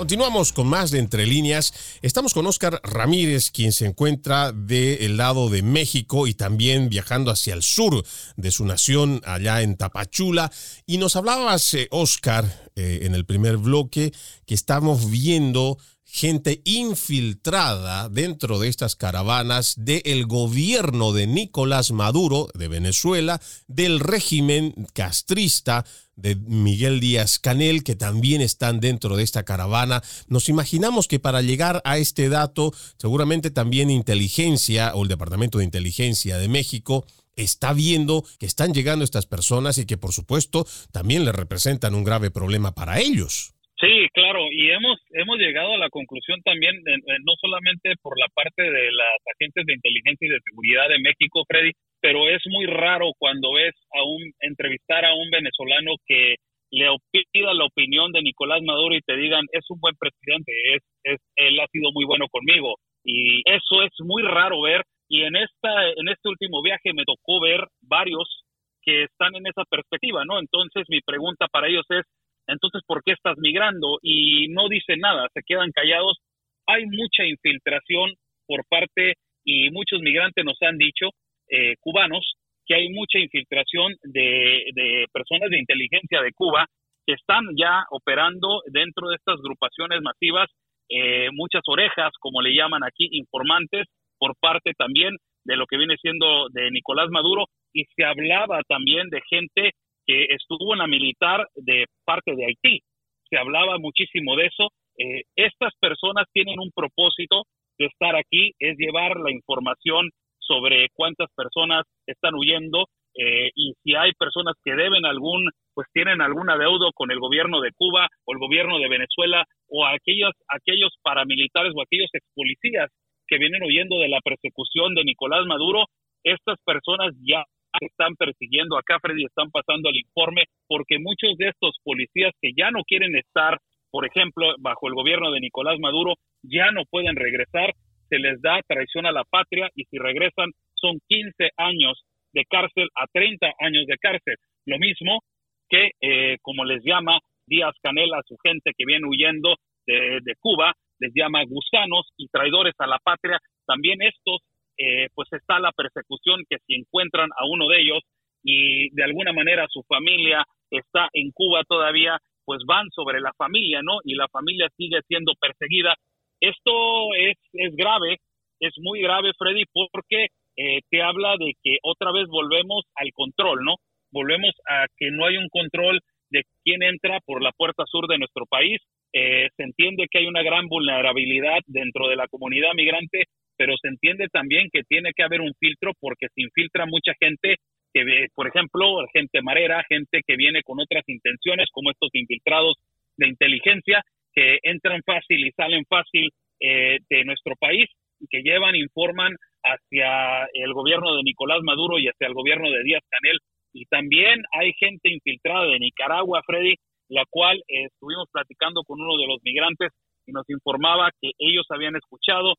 Continuamos 0.00 0.54
con 0.54 0.66
más 0.66 0.90
de 0.90 0.98
Entre 0.98 1.26
Líneas. 1.26 1.74
Estamos 2.00 2.32
con 2.32 2.46
Oscar 2.46 2.80
Ramírez, 2.82 3.50
quien 3.50 3.70
se 3.70 3.84
encuentra 3.84 4.50
del 4.50 5.18
lado 5.18 5.50
de 5.50 5.60
México 5.60 6.26
y 6.26 6.32
también 6.32 6.88
viajando 6.88 7.30
hacia 7.30 7.52
el 7.52 7.62
sur 7.62 8.02
de 8.34 8.50
su 8.50 8.64
nación, 8.64 9.20
allá 9.26 9.60
en 9.60 9.76
Tapachula. 9.76 10.50
Y 10.86 10.96
nos 10.96 11.16
hablabas, 11.16 11.76
Oscar, 11.90 12.70
eh, 12.76 13.00
en 13.02 13.14
el 13.14 13.26
primer 13.26 13.58
bloque, 13.58 14.10
que 14.46 14.54
estamos 14.54 15.10
viendo 15.10 15.76
gente 16.02 16.62
infiltrada 16.64 18.08
dentro 18.08 18.58
de 18.58 18.68
estas 18.68 18.96
caravanas 18.96 19.74
del 19.76 20.24
gobierno 20.24 21.12
de 21.12 21.26
Nicolás 21.26 21.92
Maduro 21.92 22.48
de 22.54 22.68
Venezuela, 22.68 23.38
del 23.68 24.00
régimen 24.00 24.88
castrista 24.94 25.84
de 26.20 26.36
Miguel 26.36 27.00
Díaz 27.00 27.38
Canel, 27.38 27.82
que 27.82 27.96
también 27.96 28.40
están 28.40 28.80
dentro 28.80 29.16
de 29.16 29.22
esta 29.22 29.44
caravana. 29.44 30.02
Nos 30.28 30.48
imaginamos 30.48 31.08
que 31.08 31.18
para 31.18 31.42
llegar 31.42 31.80
a 31.84 31.98
este 31.98 32.28
dato, 32.28 32.72
seguramente 32.98 33.50
también 33.50 33.90
inteligencia 33.90 34.94
o 34.94 35.02
el 35.02 35.08
Departamento 35.08 35.58
de 35.58 35.64
Inteligencia 35.64 36.38
de 36.38 36.48
México 36.48 37.06
está 37.36 37.72
viendo 37.72 38.24
que 38.38 38.46
están 38.46 38.74
llegando 38.74 39.04
estas 39.04 39.26
personas 39.26 39.78
y 39.78 39.86
que 39.86 39.96
por 39.96 40.12
supuesto 40.12 40.66
también 40.92 41.24
le 41.24 41.32
representan 41.32 41.94
un 41.94 42.04
grave 42.04 42.30
problema 42.30 42.74
para 42.74 43.00
ellos. 43.00 43.54
Sí, 43.80 44.08
claro, 44.12 44.40
y 44.52 44.70
hemos 44.70 44.98
hemos 45.12 45.38
llegado 45.38 45.72
a 45.72 45.78
la 45.78 45.88
conclusión 45.88 46.42
también, 46.42 46.76
no 47.24 47.32
solamente 47.40 47.94
por 48.02 48.18
la 48.18 48.28
parte 48.34 48.62
de 48.62 48.92
las 48.92 49.16
agentes 49.34 49.64
de 49.64 49.72
inteligencia 49.72 50.26
y 50.28 50.30
de 50.30 50.40
seguridad 50.44 50.88
de 50.90 50.98
México, 50.98 51.44
Freddy, 51.48 51.72
pero 52.00 52.28
es 52.28 52.42
muy 52.46 52.66
raro 52.66 53.12
cuando 53.18 53.52
ves 53.54 53.74
a 53.94 54.04
un 54.04 54.32
entrevistar 54.40 55.06
a 55.06 55.14
un 55.14 55.30
venezolano 55.30 55.94
que 56.06 56.36
le 56.70 56.88
pida 57.32 57.54
la 57.54 57.64
opinión 57.64 58.12
de 58.12 58.22
Nicolás 58.22 58.60
Maduro 58.62 58.94
y 58.94 59.00
te 59.00 59.16
digan 59.16 59.46
es 59.52 59.64
un 59.70 59.80
buen 59.80 59.96
presidente, 59.96 60.52
es, 60.74 60.82
es 61.04 61.18
él 61.36 61.58
ha 61.58 61.66
sido 61.68 61.90
muy 61.92 62.04
bueno 62.04 62.26
conmigo 62.30 62.76
y 63.02 63.40
eso 63.46 63.82
es 63.82 63.92
muy 64.04 64.22
raro 64.22 64.60
ver 64.60 64.82
y 65.08 65.22
en 65.22 65.36
esta 65.36 65.88
en 65.96 66.08
este 66.08 66.28
último 66.28 66.62
viaje 66.62 66.92
me 66.92 67.04
tocó 67.04 67.40
ver 67.40 67.66
varios 67.80 68.44
que 68.82 69.04
están 69.04 69.34
en 69.36 69.46
esa 69.46 69.64
perspectiva, 69.64 70.24
¿no? 70.24 70.38
Entonces 70.38 70.84
mi 70.88 71.00
pregunta 71.00 71.46
para 71.50 71.68
ellos 71.68 71.86
es 71.90 72.04
entonces, 72.52 72.82
¿por 72.86 73.02
qué 73.02 73.12
estás 73.12 73.36
migrando? 73.38 73.98
Y 74.02 74.48
no 74.48 74.68
dicen 74.68 75.00
nada, 75.00 75.28
se 75.32 75.42
quedan 75.46 75.70
callados. 75.72 76.18
Hay 76.66 76.84
mucha 76.86 77.24
infiltración 77.24 78.12
por 78.46 78.64
parte, 78.68 79.14
y 79.44 79.70
muchos 79.70 80.00
migrantes 80.00 80.44
nos 80.44 80.60
han 80.62 80.76
dicho, 80.76 81.10
eh, 81.48 81.74
cubanos, 81.80 82.34
que 82.66 82.74
hay 82.74 82.88
mucha 82.90 83.18
infiltración 83.18 83.94
de, 84.02 85.06
personas 85.12 85.50
de 85.50 85.58
inteligencia 85.58 86.22
de 86.22 86.32
Cuba 86.32 86.66
que 87.06 87.14
están 87.14 87.44
ya 87.56 87.84
operando 87.90 88.60
dentro 88.66 89.08
de 89.08 89.16
estas 89.16 89.38
agrupaciones 89.38 90.00
masivas, 90.02 90.48
eh, 90.88 91.28
muchas 91.32 91.62
orejas, 91.66 92.12
como 92.20 92.42
le 92.42 92.54
llaman 92.54 92.82
aquí, 92.84 93.08
informantes, 93.12 93.86
por 94.18 94.34
parte 94.38 94.72
también 94.76 95.16
de 95.44 95.56
lo 95.56 95.66
que 95.66 95.78
viene 95.78 95.96
siendo 96.00 96.48
de 96.50 96.70
Nicolás 96.70 97.08
Maduro, 97.10 97.46
y 97.72 97.84
se 97.96 98.04
hablaba 98.04 98.60
también 98.68 99.08
de 99.08 99.20
gente 99.28 99.70
que 100.06 100.26
estuvo 100.30 100.72
en 100.72 100.78
la 100.78 100.86
militar 100.86 101.46
de 101.54 101.86
parte 102.04 102.34
de 102.34 102.46
Haití. 102.46 102.80
Se 103.28 103.38
hablaba 103.38 103.78
muchísimo 103.78 104.36
de 104.36 104.46
eso. 104.46 104.70
Eh, 104.98 105.22
estas 105.36 105.72
personas 105.80 106.26
tienen 106.32 106.58
un 106.58 106.70
propósito 106.74 107.44
de 107.78 107.86
estar 107.86 108.16
aquí, 108.16 108.52
es 108.58 108.76
llevar 108.76 109.16
la 109.16 109.30
información 109.30 110.10
sobre 110.38 110.88
cuántas 110.94 111.28
personas 111.34 111.84
están 112.06 112.34
huyendo 112.34 112.86
eh, 113.14 113.50
y 113.54 113.72
si 113.82 113.94
hay 113.94 114.12
personas 114.12 114.54
que 114.64 114.74
deben 114.74 115.04
algún, 115.04 115.48
pues 115.74 115.88
tienen 115.92 116.20
algún 116.20 116.48
adeudo 116.48 116.90
con 116.94 117.10
el 117.10 117.18
gobierno 117.18 117.60
de 117.60 117.72
Cuba 117.76 118.08
o 118.24 118.32
el 118.32 118.38
gobierno 118.38 118.78
de 118.78 118.88
Venezuela 118.88 119.44
o 119.68 119.84
aquellos, 119.86 120.32
aquellos 120.48 120.94
paramilitares 121.02 121.72
o 121.74 121.82
aquellos 121.82 122.08
ex 122.12 122.24
policías 122.34 122.90
que 123.26 123.38
vienen 123.38 123.62
huyendo 123.62 123.98
de 123.98 124.08
la 124.08 124.20
persecución 124.20 124.94
de 124.94 125.04
Nicolás 125.04 125.46
Maduro, 125.46 125.86
estas 126.24 126.58
personas 126.64 127.14
ya 127.22 127.44
están 127.80 128.16
persiguiendo 128.16 128.76
acá, 128.76 128.98
Freddy, 129.00 129.24
están 129.24 129.50
pasando 129.50 129.90
el 129.90 129.96
informe, 129.96 130.44
porque 130.66 130.98
muchos 130.98 131.36
de 131.38 131.48
estos 131.48 131.76
policías 131.84 132.32
que 132.40 132.50
ya 132.56 132.70
no 132.70 132.82
quieren 132.84 133.16
estar, 133.16 133.58
por 133.90 134.06
ejemplo, 134.06 134.54
bajo 134.58 134.88
el 134.88 134.94
gobierno 134.94 135.30
de 135.30 135.40
Nicolás 135.40 135.78
Maduro, 135.78 136.14
ya 136.42 136.70
no 136.72 136.84
pueden 136.90 137.16
regresar, 137.16 137.74
se 138.08 138.18
les 138.18 138.40
da 138.42 138.60
traición 138.66 139.06
a 139.06 139.12
la 139.12 139.24
patria 139.24 139.68
y 139.74 139.84
si 139.84 139.98
regresan 139.98 140.50
son 140.74 140.98
15 141.08 141.50
años 141.56 142.02
de 142.32 142.44
cárcel 142.44 142.88
a 142.96 143.06
30 143.12 143.52
años 143.60 143.86
de 143.86 143.96
cárcel. 143.98 144.36
Lo 144.66 144.78
mismo 144.78 145.20
que, 145.68 145.90
eh, 146.00 146.36
como 146.42 146.64
les 146.64 146.82
llama 146.84 147.18
Díaz 147.46 147.74
Canel 147.82 148.12
a 148.14 148.22
su 148.26 148.36
gente 148.42 148.72
que 148.76 148.84
viene 148.86 149.06
huyendo 149.06 149.56
de, 149.86 150.20
de 150.22 150.34
Cuba, 150.38 150.72
les 150.98 151.12
llama 151.14 151.42
gusanos 151.44 152.08
y 152.16 152.28
traidores 152.28 152.74
a 152.78 152.86
la 152.86 152.98
patria. 152.98 153.38
También 153.66 154.02
estos 154.02 154.40
eh, 154.80 155.08
pues 155.14 155.28
está 155.32 155.60
la 155.60 155.72
persecución 155.72 156.42
que 156.48 156.56
si 156.66 156.74
encuentran 156.74 157.28
a 157.36 157.44
uno 157.46 157.68
de 157.68 157.82
ellos 157.82 158.00
y 158.42 158.88
de 158.94 159.04
alguna 159.04 159.32
manera 159.32 159.66
su 159.68 159.82
familia 159.82 160.42
está 160.70 161.08
en 161.12 161.30
Cuba 161.32 161.62
todavía, 161.68 162.16
pues 162.46 162.62
van 162.66 162.88
sobre 162.90 163.20
la 163.20 163.32
familia, 163.36 163.82
¿no? 163.82 163.98
Y 164.04 164.14
la 164.14 164.26
familia 164.28 164.68
sigue 164.78 165.00
siendo 165.06 165.34
perseguida. 165.38 165.94
Esto 166.40 167.14
es, 167.14 167.36
es 167.52 167.76
grave, 167.76 168.16
es 168.58 168.72
muy 168.78 169.02
grave, 169.02 169.32
Freddy, 169.38 169.64
porque 169.92 170.28
eh, 170.56 170.80
te 170.90 171.02
habla 171.02 171.36
de 171.38 171.52
que 171.62 171.76
otra 171.82 172.10
vez 172.12 172.26
volvemos 172.28 172.84
al 172.94 173.12
control, 173.12 173.62
¿no? 173.62 173.76
Volvemos 174.10 174.54
a 174.66 174.86
que 174.96 175.10
no 175.10 175.26
hay 175.26 175.36
un 175.36 175.48
control 175.50 176.00
de 176.30 176.42
quién 176.64 176.82
entra 176.82 177.20
por 177.26 177.42
la 177.42 177.52
puerta 177.52 177.84
sur 177.86 178.06
de 178.06 178.18
nuestro 178.18 178.46
país. 178.46 178.80
Eh, 179.12 179.48
se 179.56 179.62
entiende 179.62 180.06
que 180.10 180.20
hay 180.20 180.26
una 180.26 180.42
gran 180.42 180.68
vulnerabilidad 180.68 181.58
dentro 181.66 182.08
de 182.08 182.16
la 182.16 182.28
comunidad 182.28 182.72
migrante 182.74 183.24
pero 183.60 183.76
se 183.76 183.88
entiende 183.88 184.26
también 184.32 184.70
que 184.72 184.84
tiene 184.84 185.12
que 185.14 185.22
haber 185.22 185.42
un 185.42 185.52
filtro 185.60 185.92
porque 186.00 186.28
se 186.34 186.40
infiltra 186.40 186.86
mucha 186.86 187.12
gente 187.20 187.56
que, 187.92 188.04
ve, 188.04 188.28
por 188.34 188.48
ejemplo, 188.48 189.04
gente 189.12 189.42
marera, 189.42 189.84
gente 189.86 190.22
que 190.26 190.36
viene 190.36 190.62
con 190.62 190.80
otras 190.80 191.04
intenciones, 191.06 191.68
como 191.70 191.90
estos 191.90 192.08
infiltrados 192.14 192.76
de 193.18 193.28
inteligencia, 193.28 194.00
que 194.32 194.60
entran 194.62 195.02
fácil 195.04 195.46
y 195.46 195.50
salen 195.50 195.84
fácil 195.84 196.30
eh, 196.58 197.00
de 197.10 197.24
nuestro 197.26 197.52
país 197.60 197.84
y 198.18 198.28
que 198.28 198.40
llevan, 198.40 198.76
informan 198.76 199.36
hacia 199.62 200.48
el 200.54 200.72
gobierno 200.72 201.14
de 201.16 201.22
Nicolás 201.22 201.60
Maduro 201.62 201.98
y 201.98 202.08
hacia 202.08 202.28
el 202.28 202.32
gobierno 202.32 202.70
de 202.70 202.82
Díaz 202.82 203.02
Canel. 203.10 203.40
Y 203.74 203.84
también 203.92 204.40
hay 204.58 204.72
gente 204.72 205.12
infiltrada 205.12 205.66
de 205.66 205.78
Nicaragua, 205.80 206.40
Freddy, 206.46 206.76
la 207.10 207.24
cual 207.28 207.58
eh, 207.68 207.88
estuvimos 207.92 208.26
platicando 208.32 208.84
con 208.84 209.02
uno 209.02 209.18
de 209.18 209.26
los 209.26 209.42
migrantes 209.42 209.92
y 210.26 210.32
nos 210.32 210.48
informaba 210.48 211.10
que 211.20 211.32
ellos 211.38 211.66
habían 211.68 211.96
escuchado 211.96 212.54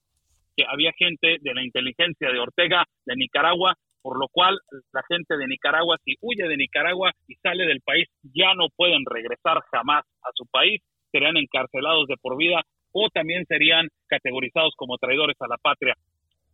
que 0.56 0.66
había 0.68 0.92
gente 0.98 1.38
de 1.42 1.54
la 1.54 1.64
inteligencia 1.64 2.32
de 2.32 2.40
Ortega 2.40 2.86
de 3.06 3.16
Nicaragua, 3.16 3.76
por 4.02 4.20
lo 4.20 4.28
cual 4.32 4.58
la 4.94 5.04
gente 5.08 5.38
de 5.38 5.48
Nicaragua, 5.48 5.98
si 6.04 6.16
huye 6.22 6.48
de 6.48 6.58
Nicaragua 6.58 7.12
y 7.28 7.36
sale 7.36 7.66
del 7.66 7.82
país, 7.82 8.08
ya 8.24 8.54
no 8.56 8.68
pueden 8.76 9.04
regresar 9.06 9.62
jamás 9.72 10.04
a 10.24 10.30
su 10.34 10.46
país, 10.48 10.82
serían 11.12 11.38
encarcelados 11.38 12.08
de 12.08 12.18
por 12.18 12.38
vida 12.38 12.62
o 12.94 13.10
también 13.10 13.46
serían 13.46 13.88
categorizados 14.08 14.74
como 14.76 14.98
traidores 14.98 15.38
a 15.40 15.48
la 15.48 15.58
patria. 15.58 15.96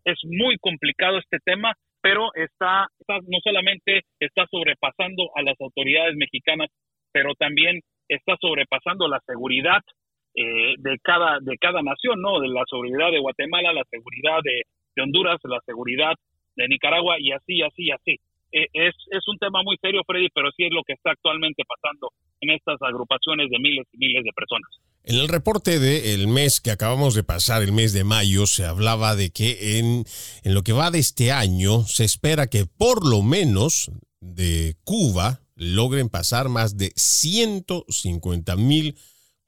Es 0.04 0.20
muy 0.24 0.58
complicado 0.58 1.18
este 1.18 1.38
tema, 1.44 1.74
pero 2.02 2.30
está, 2.36 2.88
no 3.08 3.40
solamente 3.44 4.02
está 4.20 4.46
sobrepasando 4.50 5.32
a 5.36 5.42
las 5.42 5.60
autoridades 5.60 6.16
mexicanas, 6.16 6.70
pero 7.12 7.34
también 7.36 7.82
está 8.08 8.36
sobrepasando 8.40 9.08
la 9.08 9.20
seguridad 9.26 9.82
eh, 10.38 10.76
de 10.78 11.00
cada 11.02 11.40
de 11.42 11.58
cada 11.58 11.82
nación, 11.82 12.22
¿no? 12.22 12.40
De 12.40 12.48
la 12.48 12.64
seguridad 12.70 13.12
de 13.12 13.20
Guatemala, 13.20 13.74
la 13.74 13.84
seguridad 13.90 14.38
de, 14.44 14.62
Honduras, 15.02 15.40
la 15.44 15.60
seguridad 15.66 16.14
de 16.56 16.68
Nicaragua 16.68 17.18
y 17.20 17.32
así, 17.32 17.62
así, 17.62 17.92
así. 17.92 18.20
eh, 18.52 18.68
es, 18.74 18.96
es 19.12 19.28
un 19.28 19.38
tema 19.38 19.62
muy 19.64 19.78
serio, 19.82 20.02
Freddy, 20.06 20.30
pero 20.34 20.50
sí 20.56 20.64
es 20.66 20.72
lo 20.72 20.82
que 20.84 20.94
está 20.94 21.12
actualmente 21.12 21.64
pasando 21.68 22.10
en 22.42 22.52
estas 22.52 22.82
agrupaciones 22.82 23.50
de 23.50 23.60
miles 23.60 23.86
y 23.94 23.98
miles 23.98 24.24
de 24.24 24.32
personas. 24.34 24.70
En 25.04 25.16
el 25.16 25.28
reporte 25.28 25.80
del 25.80 26.28
mes 26.28 26.60
que 26.60 26.72
acabamos 26.72 27.16
de 27.16 27.24
pasar, 27.24 27.62
el 27.64 27.72
mes 27.72 27.94
de 27.94 28.04
mayo, 28.04 28.46
se 28.46 28.66
hablaba 28.66 29.16
de 29.16 29.32
que 29.32 29.80
en, 29.80 30.04
en 30.44 30.54
lo 30.54 30.64
que 30.64 30.74
va 30.74 30.92
de 30.92 31.00
este 31.00 31.32
año 31.32 31.82
se 31.82 32.04
espera 32.04 32.48
que 32.48 32.66
por 32.66 33.08
lo 33.08 33.22
menos 33.22 33.92
de 34.20 34.76
Cuba 34.84 35.40
logren 35.56 36.10
pasar 36.10 36.50
más 36.50 36.78
de 36.78 36.92
150 36.96 38.56
mil 38.56 38.96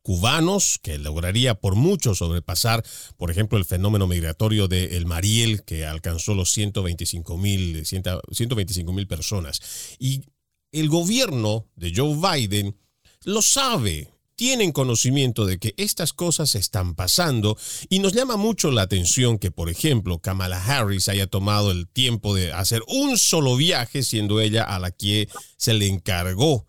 cubanos, 0.09 0.79
que 0.81 0.97
lograría 0.97 1.53
por 1.53 1.75
mucho 1.75 2.15
sobrepasar, 2.15 2.83
por 3.15 3.29
ejemplo, 3.29 3.59
el 3.59 3.65
fenómeno 3.65 4.07
migratorio 4.07 4.67
de 4.67 4.97
El 4.97 5.05
Mariel, 5.05 5.61
que 5.61 5.85
alcanzó 5.85 6.33
los 6.33 6.51
125 6.51 7.37
mil 7.37 7.85
125 7.85 8.91
mil 8.91 9.05
personas. 9.05 9.61
Y 9.99 10.23
el 10.71 10.89
gobierno 10.89 11.67
de 11.75 11.93
Joe 11.95 12.15
Biden 12.15 12.75
lo 13.23 13.43
sabe, 13.43 14.09
tienen 14.35 14.71
conocimiento 14.71 15.45
de 15.45 15.59
que 15.59 15.75
estas 15.77 16.11
cosas 16.11 16.55
están 16.55 16.95
pasando 16.95 17.55
y 17.87 17.99
nos 17.99 18.13
llama 18.13 18.35
mucho 18.35 18.71
la 18.71 18.81
atención 18.81 19.37
que, 19.37 19.51
por 19.51 19.69
ejemplo, 19.69 20.17
Kamala 20.17 20.57
Harris 20.57 21.07
haya 21.07 21.27
tomado 21.27 21.69
el 21.69 21.87
tiempo 21.87 22.33
de 22.33 22.51
hacer 22.51 22.81
un 22.87 23.19
solo 23.19 23.55
viaje, 23.57 24.01
siendo 24.01 24.41
ella 24.41 24.63
a 24.63 24.79
la 24.79 24.89
que 24.89 25.29
se 25.55 25.75
le 25.75 25.85
encargó 25.85 26.65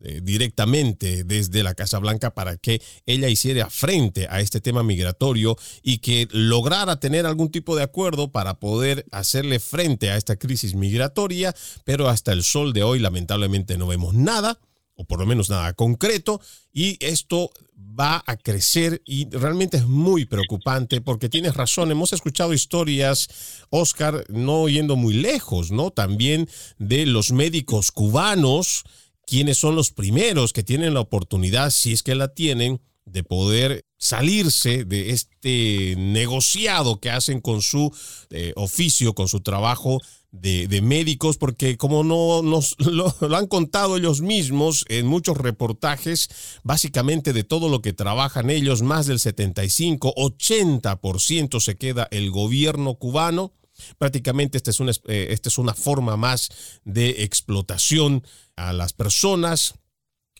eh, 0.00 0.20
directamente 0.22 1.24
desde 1.24 1.62
la 1.62 1.74
Casa 1.74 1.98
Blanca 1.98 2.34
para 2.34 2.56
que 2.56 2.80
ella 3.06 3.28
hiciera 3.28 3.68
frente 3.68 4.26
a 4.30 4.40
este 4.40 4.60
tema 4.60 4.82
migratorio 4.82 5.56
y 5.82 5.98
que 5.98 6.26
lograra 6.30 7.00
tener 7.00 7.26
algún 7.26 7.50
tipo 7.50 7.76
de 7.76 7.82
acuerdo 7.82 8.32
para 8.32 8.60
poder 8.60 9.04
hacerle 9.12 9.60
frente 9.60 10.10
a 10.10 10.16
esta 10.16 10.36
crisis 10.36 10.74
migratoria, 10.74 11.54
pero 11.84 12.08
hasta 12.08 12.32
el 12.32 12.42
sol 12.42 12.72
de 12.72 12.82
hoy 12.82 12.98
lamentablemente 12.98 13.76
no 13.76 13.86
vemos 13.86 14.14
nada 14.14 14.58
o 15.00 15.04
por 15.04 15.18
lo 15.18 15.24
menos 15.24 15.48
nada 15.48 15.72
concreto, 15.72 16.42
y 16.74 16.98
esto 17.00 17.50
va 17.98 18.22
a 18.26 18.36
crecer 18.36 19.00
y 19.06 19.28
realmente 19.30 19.78
es 19.78 19.86
muy 19.86 20.26
preocupante 20.26 21.00
porque 21.00 21.30
tienes 21.30 21.54
razón, 21.54 21.90
hemos 21.90 22.12
escuchado 22.12 22.52
historias, 22.52 23.28
Oscar, 23.70 24.26
no 24.28 24.68
yendo 24.68 24.96
muy 24.96 25.14
lejos, 25.14 25.70
¿no? 25.70 25.90
También 25.90 26.50
de 26.78 27.06
los 27.06 27.32
médicos 27.32 27.92
cubanos 27.92 28.84
quiénes 29.30 29.58
son 29.58 29.76
los 29.76 29.92
primeros 29.92 30.52
que 30.52 30.64
tienen 30.64 30.92
la 30.92 31.00
oportunidad, 31.00 31.70
si 31.70 31.92
es 31.92 32.02
que 32.02 32.16
la 32.16 32.34
tienen, 32.34 32.80
de 33.04 33.22
poder 33.22 33.84
salirse 33.96 34.84
de 34.84 35.10
este 35.10 35.94
negociado 35.96 36.98
que 36.98 37.10
hacen 37.10 37.40
con 37.40 37.62
su 37.62 37.94
eh, 38.30 38.52
oficio, 38.56 39.14
con 39.14 39.28
su 39.28 39.40
trabajo 39.40 40.00
de, 40.32 40.80
médicos, 40.82 41.38
porque 41.38 41.76
como 41.76 42.02
no 42.02 42.42
nos 42.42 42.74
lo, 42.78 43.14
han 43.36 43.46
contado 43.46 43.96
ellos 43.96 44.20
mismos 44.20 44.84
en 44.88 45.06
muchos 45.06 45.36
reportajes, 45.36 46.28
básicamente 46.64 47.32
de 47.32 47.44
todo 47.44 47.68
lo 47.68 47.82
que 47.82 47.92
trabajan 47.92 48.50
ellos, 48.50 48.82
más 48.82 49.06
del 49.06 49.20
75, 49.20 50.12
80% 50.16 51.60
se 51.60 51.76
queda 51.76 52.08
el 52.10 52.32
gobierno 52.32 52.94
cubano 52.96 53.52
Prácticamente 53.98 54.56
esta 54.56 54.70
es 54.70 54.80
una, 54.80 54.92
eh, 55.08 55.28
esta 55.30 55.48
es 55.48 55.58
una 55.58 55.74
forma 55.74 56.16
más 56.16 56.50
de 56.84 57.22
explotación 57.24 58.24
a 58.56 58.72
las 58.72 58.92
personas, 58.92 59.74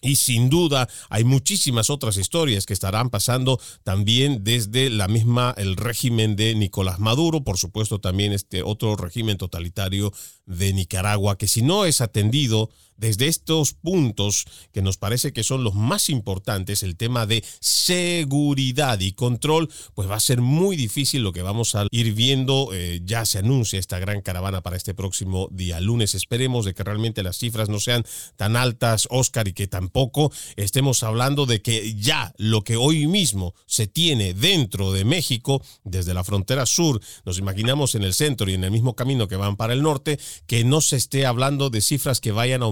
y 0.01 0.17
sin 0.17 0.49
duda 0.49 0.89
hay 1.11 1.25
muchísimas 1.25 1.91
otras 1.91 2.17
historias 2.17 2.65
que 2.67 2.73
estarán 2.73 3.11
pasando 3.11 3.61
también 3.83 4.45
desde 4.45 4.89
la 4.89 5.09
misma 5.09 5.55
el 5.59 5.77
régimen 5.77 6.37
de 6.37 6.55
Nicolás 6.55 6.99
Maduro, 6.99 7.45
por 7.45 7.59
supuesto 7.59 8.01
también 8.01 8.33
este 8.33 8.63
otro 8.63 8.97
régimen 8.97 9.37
totalitario 9.37 10.13
de 10.47 10.73
Nicaragua 10.73 11.37
que 11.37 11.49
si 11.49 11.63
no 11.63 11.85
es 11.85 12.01
atendido 12.01 12.71
desde 13.01 13.29
estos 13.29 13.73
puntos 13.73 14.45
que 14.73 14.83
nos 14.83 14.99
parece 14.99 15.33
que 15.33 15.43
son 15.43 15.65
los 15.65 15.75
más 15.75 16.11
importantes, 16.11 16.83
el 16.83 16.97
tema 16.97 17.27
de 17.27 17.43
seguridad 17.61 19.01
y 19.01 19.13
control, 19.13 19.71
pues 19.95 20.09
va 20.09 20.17
a 20.17 20.21
ser 20.21 20.43
muy 20.43 20.77
difícil 20.77 21.23
lo 21.23 21.33
que 21.33 21.41
vamos 21.43 21.75
a 21.75 21.87
ir 21.91 22.13
viendo. 22.15 22.69
Eh, 22.75 23.01
ya 23.05 23.25
se 23.25 23.39
anuncia 23.39 23.79
esta 23.79 23.99
gran 23.99 24.21
caravana 24.21 24.61
para 24.63 24.77
este 24.77 24.93
próximo 24.93 25.49
día 25.51 25.81
lunes. 25.81 26.15
Esperemos 26.15 26.67
de 26.67 26.75
que 26.75 26.85
realmente 26.85 27.23
las 27.23 27.39
cifras 27.39 27.71
no 27.71 27.81
sean 27.81 28.05
tan 28.37 28.55
altas, 28.55 29.09
Oscar, 29.11 29.49
y 29.49 29.55
que 29.55 29.67
tampoco 29.67 30.31
estemos 30.57 31.03
hablando 31.03 31.47
de 31.47 31.63
que 31.63 31.95
ya 31.95 32.35
lo 32.37 32.63
que 32.65 32.77
hoy 32.77 33.07
mismo 33.07 33.55
se 33.65 33.87
tiene 33.87 34.35
dentro 34.35 34.93
de 34.93 35.07
México, 35.07 35.63
desde 35.85 36.13
la 36.13 36.23
frontera 36.23 36.67
sur, 36.67 37.01
nos 37.25 37.39
imaginamos 37.39 37.95
en 37.95 38.03
el 38.03 38.13
centro 38.13 38.51
y 38.51 38.55
en 38.55 38.65
el 38.65 38.71
mismo 38.71 38.95
camino 38.95 39.27
que 39.27 39.37
van 39.37 39.57
para 39.57 39.73
el 39.73 39.83
norte, 39.83 40.19
que 40.47 40.65
no 40.65 40.83
se 40.83 40.97
esté 40.97 41.25
hablando 41.25 41.71
de 41.71 41.81
cifras 41.81 42.21
que 42.21 42.33
vayan 42.33 42.63
a 42.63 42.67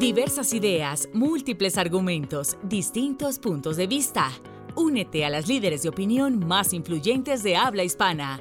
Diversas 0.00 0.54
ideas, 0.54 1.10
múltiples 1.12 1.76
argumentos, 1.76 2.56
distintos 2.62 3.38
puntos 3.38 3.76
de 3.76 3.86
vista. 3.86 4.30
Únete 4.76 5.26
a 5.26 5.30
las 5.30 5.46
líderes 5.46 5.82
de 5.82 5.90
opinión 5.90 6.38
más 6.38 6.72
influyentes 6.72 7.42
de 7.42 7.56
habla 7.56 7.84
hispana 7.84 8.40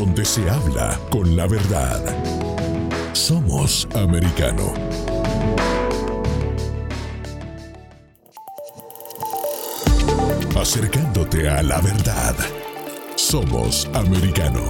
Donde 0.00 0.24
se 0.24 0.48
habla 0.48 0.98
con 1.10 1.36
la 1.36 1.46
verdad. 1.46 2.00
Somos 3.12 3.86
americano. 3.94 4.72
Acercándote 10.58 11.50
a 11.50 11.62
la 11.62 11.82
verdad. 11.82 12.34
Somos 13.14 13.90
americano. 13.92 14.62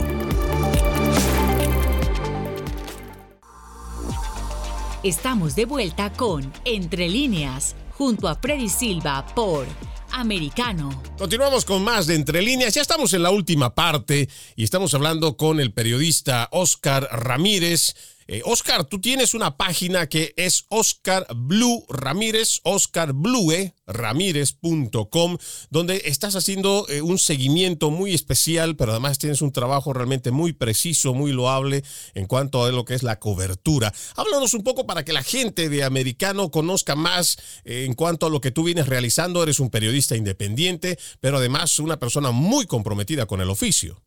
Estamos 5.05 5.55
de 5.55 5.65
vuelta 5.65 6.11
con 6.13 6.53
Entre 6.65 7.09
líneas, 7.09 7.77
junto 7.97 8.27
a 8.27 8.35
Freddy 8.35 8.69
Silva 8.69 9.25
por 9.37 9.65
Americano. 10.13 11.03
Continuamos 11.19 11.65
con 11.65 11.83
más 11.85 12.07
de 12.07 12.15
Entre 12.15 12.43
líneas. 12.43 12.75
Ya 12.75 12.83
estamos 12.83 13.13
en 13.13 13.23
la 13.23 13.31
última 13.31 13.75
parte 13.75 14.29
y 14.57 14.65
estamos 14.65 14.95
hablando 14.95 15.37
con 15.37 15.61
el 15.61 15.73
periodista 15.73 16.49
Oscar 16.53 17.09
Ramírez 17.13 17.95
eh, 18.33 18.43
Oscar, 18.45 18.85
tú 18.85 19.01
tienes 19.01 19.35
una 19.35 19.57
página 19.57 20.09
que 20.09 20.33
es 20.37 20.65
Oscar 20.69 21.27
Blue 21.35 21.85
Ramírez, 21.89 22.61
oscarblueramírez.com, 22.63 25.39
donde 25.71 26.03
estás 26.05 26.37
haciendo 26.37 26.87
eh, 26.89 27.03
un 27.03 27.19
seguimiento 27.19 27.91
muy 27.91 28.15
especial, 28.15 28.77
pero 28.77 28.93
además 28.93 29.19
tienes 29.19 29.43
un 29.43 29.51
trabajo 29.51 29.93
realmente 29.93 30.31
muy 30.31 30.53
preciso, 30.53 31.13
muy 31.13 31.33
loable 31.33 31.83
en 32.15 32.27
cuanto 32.27 32.63
a 32.63 32.71
lo 32.71 32.85
que 32.85 32.95
es 32.95 33.03
la 33.03 33.19
cobertura. 33.19 33.93
Háblanos 34.15 34.55
un 34.55 34.63
poco 34.63 34.87
para 34.87 35.05
que 35.05 35.13
la 35.13 35.25
gente 35.25 35.69
de 35.69 35.83
Americano 35.83 36.53
conozca 36.53 36.95
más 36.95 37.37
eh, 37.65 37.83
en 37.85 37.95
cuanto 37.95 38.27
a 38.27 38.31
lo 38.31 38.41
que 38.41 38.53
tú 38.53 38.63
vienes 38.63 38.87
realizando. 38.87 39.43
Eres 39.43 39.59
un 39.59 39.71
periodista 39.71 40.15
independiente, 40.15 41.01
pero 41.19 41.39
además 41.39 41.81
una 41.81 41.99
persona 41.99 42.31
muy 42.31 42.67
comprometida 42.67 43.27
con 43.27 43.41
el 43.41 43.51
oficio. 43.51 44.01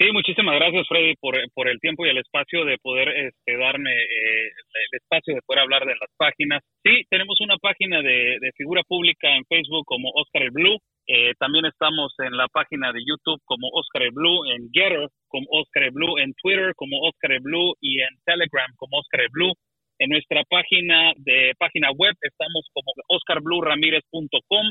Sí, 0.00 0.10
muchísimas 0.12 0.54
gracias, 0.54 0.88
Freddy, 0.88 1.14
por, 1.20 1.36
por 1.52 1.68
el 1.68 1.78
tiempo 1.78 2.06
y 2.06 2.08
el 2.08 2.16
espacio 2.16 2.64
de 2.64 2.78
poder 2.78 3.06
este, 3.10 3.58
darme 3.58 3.92
eh, 3.92 4.48
el 4.48 4.96
espacio 4.96 5.34
de 5.34 5.42
poder 5.42 5.60
hablar 5.60 5.84
de 5.84 5.92
las 5.92 6.08
páginas. 6.16 6.62
Sí, 6.82 7.02
tenemos 7.10 7.38
una 7.42 7.58
página 7.58 8.00
de, 8.00 8.38
de 8.40 8.50
figura 8.56 8.82
pública 8.88 9.28
en 9.36 9.44
Facebook 9.44 9.84
como 9.84 10.08
Oscar 10.14 10.44
el 10.44 10.52
Blue. 10.52 10.78
Eh, 11.06 11.34
también 11.38 11.66
estamos 11.66 12.14
en 12.20 12.34
la 12.34 12.48
página 12.48 12.92
de 12.94 13.04
YouTube 13.04 13.42
como 13.44 13.68
Oscar 13.74 14.10
Blue, 14.10 14.46
en 14.50 14.70
Getter 14.72 15.06
como 15.28 15.44
Oscar 15.50 15.90
Blue, 15.90 16.16
en 16.16 16.32
Twitter 16.40 16.72
como 16.76 16.96
Oscar 17.02 17.38
Blue 17.42 17.74
y 17.82 18.00
en 18.00 18.16
Telegram 18.24 18.72
como 18.76 19.00
Oscar 19.00 19.26
Blue. 19.32 19.52
En 19.98 20.08
nuestra 20.08 20.44
página 20.44 21.12
de 21.18 21.52
página 21.58 21.90
web 21.90 22.14
estamos 22.22 22.64
como 22.72 22.90
oscarblueramírez.com. 23.06 24.66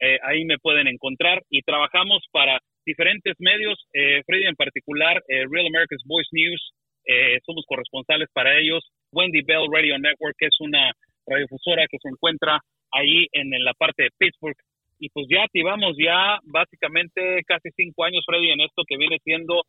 Eh, 0.00 0.18
ahí 0.24 0.44
me 0.44 0.58
pueden 0.58 0.88
encontrar 0.88 1.44
y 1.50 1.62
trabajamos 1.62 2.24
para 2.32 2.58
diferentes 2.86 3.34
medios, 3.40 3.76
eh, 3.92 4.22
Freddy 4.24 4.46
en 4.46 4.54
particular, 4.54 5.22
eh, 5.28 5.44
Real 5.50 5.66
America's 5.66 6.02
Voice 6.06 6.30
News, 6.32 6.72
eh, 7.04 7.38
somos 7.44 7.64
corresponsales 7.66 8.28
para 8.32 8.56
ellos, 8.56 8.82
Wendy 9.12 9.42
Bell 9.42 9.68
Radio 9.70 9.98
Network, 9.98 10.36
es 10.38 10.56
una 10.60 10.92
radiodifusora 11.26 11.86
que 11.90 11.98
se 12.00 12.08
encuentra 12.08 12.60
ahí 12.92 13.26
en, 13.32 13.50
la 13.64 13.74
parte 13.74 14.04
de 14.04 14.10
Pittsburgh. 14.16 14.56
Y 14.98 15.10
pues 15.10 15.26
ya 15.28 15.42
activamos 15.42 15.96
ya 15.98 16.38
básicamente 16.44 17.42
casi 17.46 17.68
cinco 17.76 18.04
años, 18.04 18.24
Freddy, 18.24 18.50
en 18.50 18.60
esto 18.60 18.82
que 18.88 18.96
viene 18.96 19.18
siendo 19.22 19.62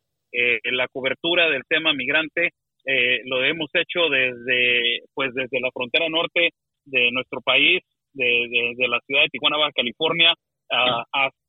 la 0.72 0.88
cobertura 0.88 1.50
del 1.50 1.64
tema 1.68 1.94
migrante. 1.94 2.52
lo 3.26 3.44
hemos 3.44 3.70
hecho 3.74 4.08
desde, 4.10 5.02
pues 5.14 5.34
desde 5.34 5.60
la 5.60 5.72
frontera 5.74 6.08
norte 6.10 6.52
de 6.86 7.12
nuestro 7.12 7.42
país, 7.42 7.82
de, 8.14 8.88
la 8.88 9.00
ciudad 9.06 9.24
de 9.24 9.30
Tijuana, 9.30 9.58
Baja 9.58 9.72
California, 9.76 10.34
hasta 10.70 11.47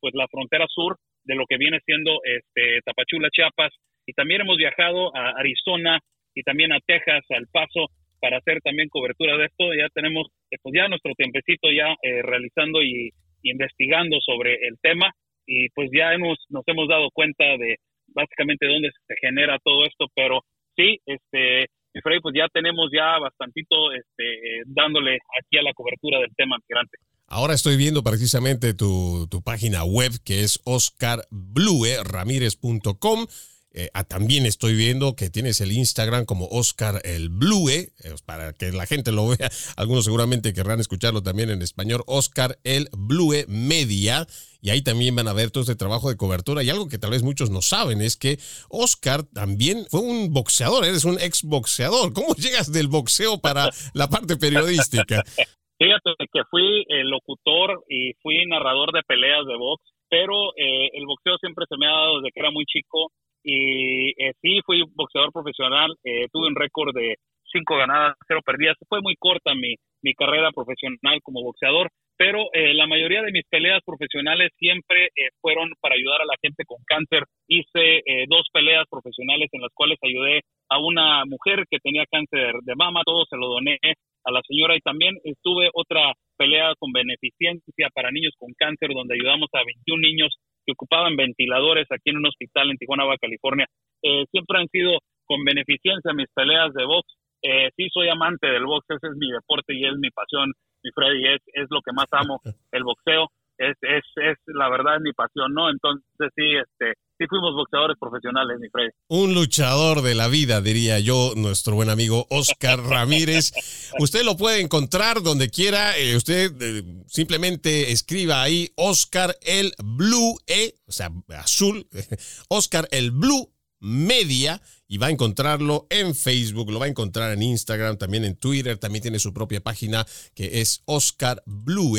pues 0.00 0.14
la 0.14 0.28
frontera 0.28 0.66
sur 0.68 0.96
de 1.24 1.34
lo 1.34 1.46
que 1.46 1.56
viene 1.56 1.78
siendo 1.84 2.20
este 2.24 2.80
Tapachula, 2.84 3.30
Chiapas 3.30 3.72
y 4.06 4.12
también 4.12 4.40
hemos 4.40 4.56
viajado 4.56 5.14
a 5.16 5.30
Arizona 5.38 5.98
y 6.34 6.42
también 6.42 6.72
a 6.72 6.80
Texas, 6.80 7.24
al 7.30 7.46
Paso 7.52 7.88
para 8.20 8.38
hacer 8.38 8.60
también 8.62 8.88
cobertura 8.88 9.36
de 9.36 9.46
esto. 9.46 9.74
Ya 9.74 9.88
tenemos 9.94 10.28
eh, 10.50 10.56
pues 10.62 10.74
ya 10.74 10.88
nuestro 10.88 11.12
tiempecito 11.14 11.70
ya 11.70 11.94
eh, 12.02 12.22
realizando 12.22 12.82
y, 12.82 13.10
investigando 13.44 14.18
sobre 14.20 14.54
el 14.54 14.78
tema 14.80 15.10
y 15.46 15.68
pues 15.70 15.90
ya 15.92 16.14
hemos 16.14 16.38
nos 16.48 16.62
hemos 16.68 16.88
dado 16.88 17.10
cuenta 17.12 17.44
de 17.58 17.76
básicamente 18.14 18.66
dónde 18.66 18.90
se 19.06 19.14
genera 19.20 19.58
todo 19.64 19.84
esto, 19.84 20.06
pero 20.14 20.42
sí, 20.76 20.98
este 21.06 21.66
Freddy, 22.00 22.20
pues 22.20 22.34
ya 22.34 22.46
tenemos 22.48 22.88
ya 22.92 23.18
bastantito 23.18 23.92
este, 23.92 24.62
dándole 24.66 25.18
aquí 25.38 25.58
a 25.58 25.62
la 25.62 25.74
cobertura 25.74 26.20
del 26.20 26.34
tema 26.36 26.56
migrante. 26.66 26.96
Ahora 27.32 27.54
estoy 27.54 27.76
viendo 27.78 28.02
precisamente 28.02 28.74
tu, 28.74 29.26
página 29.42 29.84
web 29.84 30.12
que 30.22 30.44
es 30.44 30.60
oscarblueramírez.com. 30.64 33.26
Eh, 33.74 33.88
ah, 33.94 34.04
también 34.04 34.44
estoy 34.44 34.74
viendo 34.74 35.16
que 35.16 35.30
tienes 35.30 35.62
el 35.62 35.72
Instagram 35.72 36.26
como 36.26 36.46
Oscar 36.48 37.00
el 37.04 37.30
Blue, 37.30 37.70
eh, 37.70 37.90
para 38.26 38.52
que 38.52 38.70
la 38.70 38.84
gente 38.84 39.12
lo 39.12 39.28
vea. 39.28 39.50
Algunos 39.76 40.04
seguramente 40.04 40.52
querrán 40.52 40.78
escucharlo 40.78 41.22
también 41.22 41.48
en 41.48 41.62
español. 41.62 42.04
Oscar 42.06 42.58
el 42.64 42.90
Blue 42.92 43.32
Media. 43.48 44.28
Y 44.60 44.68
ahí 44.68 44.82
también 44.82 45.16
van 45.16 45.26
a 45.26 45.32
ver 45.32 45.50
todo 45.50 45.62
este 45.62 45.74
trabajo 45.74 46.10
de 46.10 46.18
cobertura. 46.18 46.62
Y 46.62 46.68
algo 46.68 46.88
que 46.88 46.98
tal 46.98 47.12
vez 47.12 47.22
muchos 47.22 47.48
no 47.48 47.62
saben 47.62 48.02
es 48.02 48.18
que 48.18 48.38
Oscar 48.68 49.22
también 49.22 49.86
fue 49.90 50.00
un 50.00 50.34
boxeador, 50.34 50.84
eres 50.84 51.06
un 51.06 51.18
ex 51.18 51.44
boxeador. 51.44 52.12
¿Cómo 52.12 52.34
llegas 52.34 52.72
del 52.72 52.88
boxeo 52.88 53.40
para 53.40 53.70
la 53.94 54.10
parte 54.10 54.36
periodística? 54.36 55.24
Fíjate 55.82 56.14
que 56.32 56.44
fui 56.48 56.84
el 56.86 57.10
locutor 57.10 57.82
y 57.88 58.12
fui 58.22 58.46
narrador 58.46 58.92
de 58.92 59.02
peleas 59.02 59.44
de 59.46 59.56
box, 59.56 59.82
pero 60.08 60.54
eh, 60.56 60.90
el 60.92 61.06
boxeo 61.06 61.36
siempre 61.38 61.64
se 61.68 61.76
me 61.76 61.88
ha 61.88 61.90
dado 61.90 62.20
desde 62.20 62.30
que 62.30 62.38
era 62.38 62.52
muy 62.52 62.64
chico 62.66 63.10
y 63.42 64.10
eh, 64.10 64.32
sí 64.40 64.60
fui 64.64 64.84
boxeador 64.94 65.32
profesional, 65.32 65.90
eh, 66.04 66.28
tuve 66.30 66.46
un 66.46 66.54
récord 66.54 66.94
de 66.94 67.16
cinco 67.50 67.76
ganadas, 67.78 68.14
cero 68.28 68.42
perdidas. 68.46 68.76
Fue 68.88 69.00
muy 69.00 69.16
corta 69.16 69.56
mi, 69.56 69.74
mi 70.02 70.14
carrera 70.14 70.52
profesional 70.52 71.18
como 71.24 71.42
boxeador, 71.42 71.88
pero 72.16 72.46
la 72.52 72.86
mayoría 72.86 73.20
de 73.22 73.32
mis 73.32 73.44
peleas 73.50 73.80
profesionales 73.84 74.52
siempre 74.56 75.08
fueron 75.40 75.72
para 75.80 75.96
ayudar 75.96 76.22
a 76.22 76.26
la 76.26 76.36
gente 76.40 76.64
con 76.64 76.78
cáncer. 76.86 77.24
Hice 77.48 78.02
dos 78.28 78.46
peleas 78.52 78.86
profesionales 78.88 79.48
en 79.50 79.60
las 79.60 79.72
cuales 79.74 79.98
ayudé 80.00 80.42
a 80.68 80.78
una 80.78 81.24
mujer 81.24 81.64
que 81.68 81.78
tenía 81.82 82.06
cáncer 82.08 82.54
de 82.62 82.76
mama, 82.76 83.02
todo 83.04 83.24
se 83.28 83.36
lo 83.36 83.48
doné 83.48 83.76
a 84.24 84.30
la 84.30 84.40
señora 84.46 84.76
y 84.76 84.80
también 84.80 85.16
estuve 85.24 85.70
otra 85.74 86.12
pelea 86.36 86.74
con 86.78 86.92
beneficencia 86.92 87.88
para 87.94 88.10
niños 88.10 88.34
con 88.38 88.52
cáncer 88.56 88.90
donde 88.94 89.14
ayudamos 89.14 89.48
a 89.52 89.64
21 89.64 90.00
niños 90.00 90.34
que 90.64 90.72
ocupaban 90.72 91.16
ventiladores 91.16 91.86
aquí 91.90 92.10
en 92.10 92.18
un 92.18 92.26
hospital 92.26 92.70
en 92.70 92.76
Tijuana, 92.76 93.04
Baja 93.04 93.18
California. 93.20 93.66
Eh, 94.02 94.24
siempre 94.30 94.58
han 94.58 94.68
sido 94.68 94.98
con 95.26 95.44
beneficencia 95.44 96.12
mis 96.14 96.28
peleas 96.34 96.72
de 96.74 96.84
box. 96.84 97.06
Eh, 97.42 97.70
sí 97.76 97.88
soy 97.92 98.08
amante 98.08 98.46
del 98.46 98.66
box, 98.66 98.86
ese 98.88 99.08
es 99.08 99.16
mi 99.16 99.30
deporte 99.30 99.74
y 99.74 99.84
es 99.84 99.96
mi 99.98 100.10
pasión, 100.10 100.52
mi 100.84 100.90
Freddy, 100.94 101.26
es, 101.26 101.40
es 101.54 101.66
lo 101.70 101.80
que 101.82 101.92
más 101.92 102.06
amo, 102.12 102.40
el 102.72 102.84
boxeo. 102.84 103.28
Es, 103.58 103.76
es, 103.82 104.02
es 104.16 104.38
la 104.46 104.68
verdad 104.70 104.96
es 104.96 105.02
mi 105.02 105.12
pasión, 105.12 105.52
¿no? 105.54 105.70
Entonces 105.70 106.30
sí, 106.34 106.56
este, 106.56 106.94
sí 107.22 107.28
fuimos 107.28 107.54
boxeadores 107.54 107.96
profesionales, 107.98 108.58
mi 108.60 108.68
Freddy. 108.68 108.90
Un 109.08 109.34
luchador 109.34 110.02
de 110.02 110.14
la 110.14 110.28
vida, 110.28 110.60
diría 110.60 110.98
yo, 110.98 111.32
nuestro 111.36 111.74
buen 111.74 111.90
amigo 111.90 112.26
Oscar 112.30 112.80
Ramírez. 112.84 113.52
Usted 113.98 114.24
lo 114.24 114.36
puede 114.36 114.60
encontrar 114.60 115.22
donde 115.22 115.48
quiera. 115.48 115.96
Eh, 115.96 116.16
usted 116.16 116.52
eh, 116.60 116.82
simplemente 117.06 117.92
escriba 117.92 118.42
ahí 118.42 118.70
Oscar 118.76 119.36
el 119.42 119.72
Blue 119.82 120.36
E, 120.46 120.74
o 120.86 120.92
sea, 120.92 121.10
azul, 121.38 121.86
Oscar 122.48 122.88
el 122.90 123.10
Blue 123.10 123.52
Media 123.78 124.60
y 124.86 124.98
va 124.98 125.08
a 125.08 125.10
encontrarlo 125.10 125.86
en 125.90 126.14
Facebook, 126.14 126.70
lo 126.70 126.78
va 126.78 126.86
a 126.86 126.88
encontrar 126.88 127.32
en 127.32 127.42
Instagram, 127.42 127.96
también 127.96 128.24
en 128.24 128.36
Twitter, 128.36 128.78
también 128.78 129.02
tiene 129.02 129.18
su 129.18 129.32
propia 129.32 129.60
página 129.60 130.06
que 130.34 130.60
es 130.60 130.82
Oscar 130.84 131.42
Blue 131.46 131.96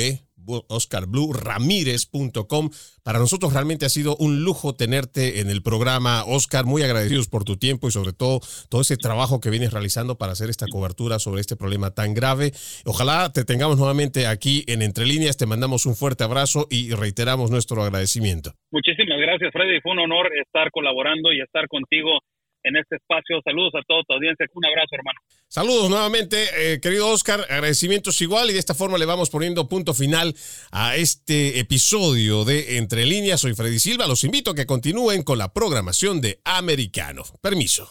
oscarbluramírez.com. 0.47 2.69
Para 3.03 3.19
nosotros 3.19 3.53
realmente 3.53 3.85
ha 3.85 3.89
sido 3.89 4.15
un 4.17 4.43
lujo 4.43 4.75
tenerte 4.75 5.39
en 5.39 5.49
el 5.49 5.61
programa, 5.61 6.23
Oscar. 6.25 6.65
Muy 6.65 6.83
agradecidos 6.83 7.27
por 7.27 7.43
tu 7.43 7.57
tiempo 7.57 7.87
y 7.87 7.91
sobre 7.91 8.13
todo 8.13 8.39
todo 8.69 8.81
ese 8.81 8.97
trabajo 8.97 9.39
que 9.39 9.49
vienes 9.49 9.73
realizando 9.73 10.17
para 10.17 10.33
hacer 10.33 10.49
esta 10.49 10.67
cobertura 10.67 11.19
sobre 11.19 11.41
este 11.41 11.55
problema 11.55 11.91
tan 11.91 12.13
grave. 12.13 12.51
Ojalá 12.85 13.31
te 13.33 13.45
tengamos 13.45 13.77
nuevamente 13.77 14.27
aquí 14.27 14.63
en 14.67 14.81
Entre 14.81 15.05
Líneas. 15.05 15.37
Te 15.37 15.45
mandamos 15.45 15.85
un 15.85 15.95
fuerte 15.95 16.23
abrazo 16.23 16.67
y 16.69 16.93
reiteramos 16.93 17.51
nuestro 17.51 17.83
agradecimiento. 17.83 18.53
Muchísimas 18.71 19.19
gracias, 19.19 19.51
Freddy. 19.51 19.81
Fue 19.81 19.91
un 19.91 19.99
honor 19.99 20.29
estar 20.41 20.71
colaborando 20.71 21.33
y 21.33 21.41
estar 21.41 21.67
contigo 21.67 22.19
en 22.63 22.77
este 22.77 22.95
espacio. 22.95 23.41
Saludos 23.43 23.73
a 23.75 23.81
toda 23.85 24.03
tu 24.07 24.13
audiencia. 24.13 24.45
Un 24.53 24.65
abrazo, 24.65 24.95
hermano. 24.95 25.19
Saludos 25.53 25.87
nuevamente, 25.87 26.47
eh, 26.57 26.79
querido 26.79 27.09
Oscar. 27.09 27.41
Agradecimientos 27.41 28.19
igual 28.23 28.49
y 28.49 28.53
de 28.53 28.59
esta 28.59 28.73
forma 28.73 28.97
le 28.97 29.05
vamos 29.05 29.29
poniendo 29.29 29.67
punto 29.67 29.93
final 29.93 30.35
a 30.71 30.95
este 30.95 31.59
episodio 31.59 32.43
de 32.43 32.77
Entre 32.77 33.05
Líneas. 33.05 33.41
Soy 33.41 33.53
Freddy 33.53 33.77
Silva. 33.77 34.07
Los 34.07 34.23
invito 34.23 34.49
a 34.49 34.55
que 34.55 34.65
continúen 34.65 35.21
con 35.21 35.37
la 35.37 35.53
programación 35.53 36.21
de 36.21 36.41
Americano. 36.43 37.21
Permiso. 37.39 37.87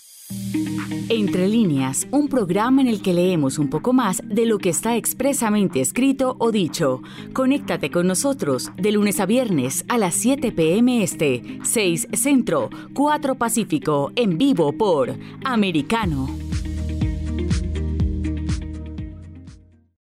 Entre 1.09 1.47
líneas, 1.47 2.09
un 2.11 2.27
programa 2.27 2.83
en 2.83 2.89
el 2.89 3.01
que 3.01 3.15
leemos 3.15 3.61
un 3.61 3.71
poco 3.71 3.93
más 3.93 4.23
de 4.25 4.45
lo 4.45 4.59
que 4.59 4.71
está 4.71 4.97
expresamente 4.97 5.81
escrito 5.81 6.35
o 6.41 6.51
dicho. 6.51 7.01
Conéctate 7.33 7.93
con 7.93 8.09
nosotros 8.09 8.73
de 8.77 8.91
lunes 8.91 9.21
a 9.21 9.27
viernes 9.27 9.85
a 9.89 9.99
las 9.99 10.17
7 10.17 10.51
p.m. 10.51 11.01
Este, 11.01 11.61
6 11.63 12.09
Centro, 12.15 12.71
4 12.93 13.37
Pacífico, 13.37 14.11
en 14.17 14.37
vivo 14.37 14.73
por 14.73 15.17
Americano. 15.45 16.29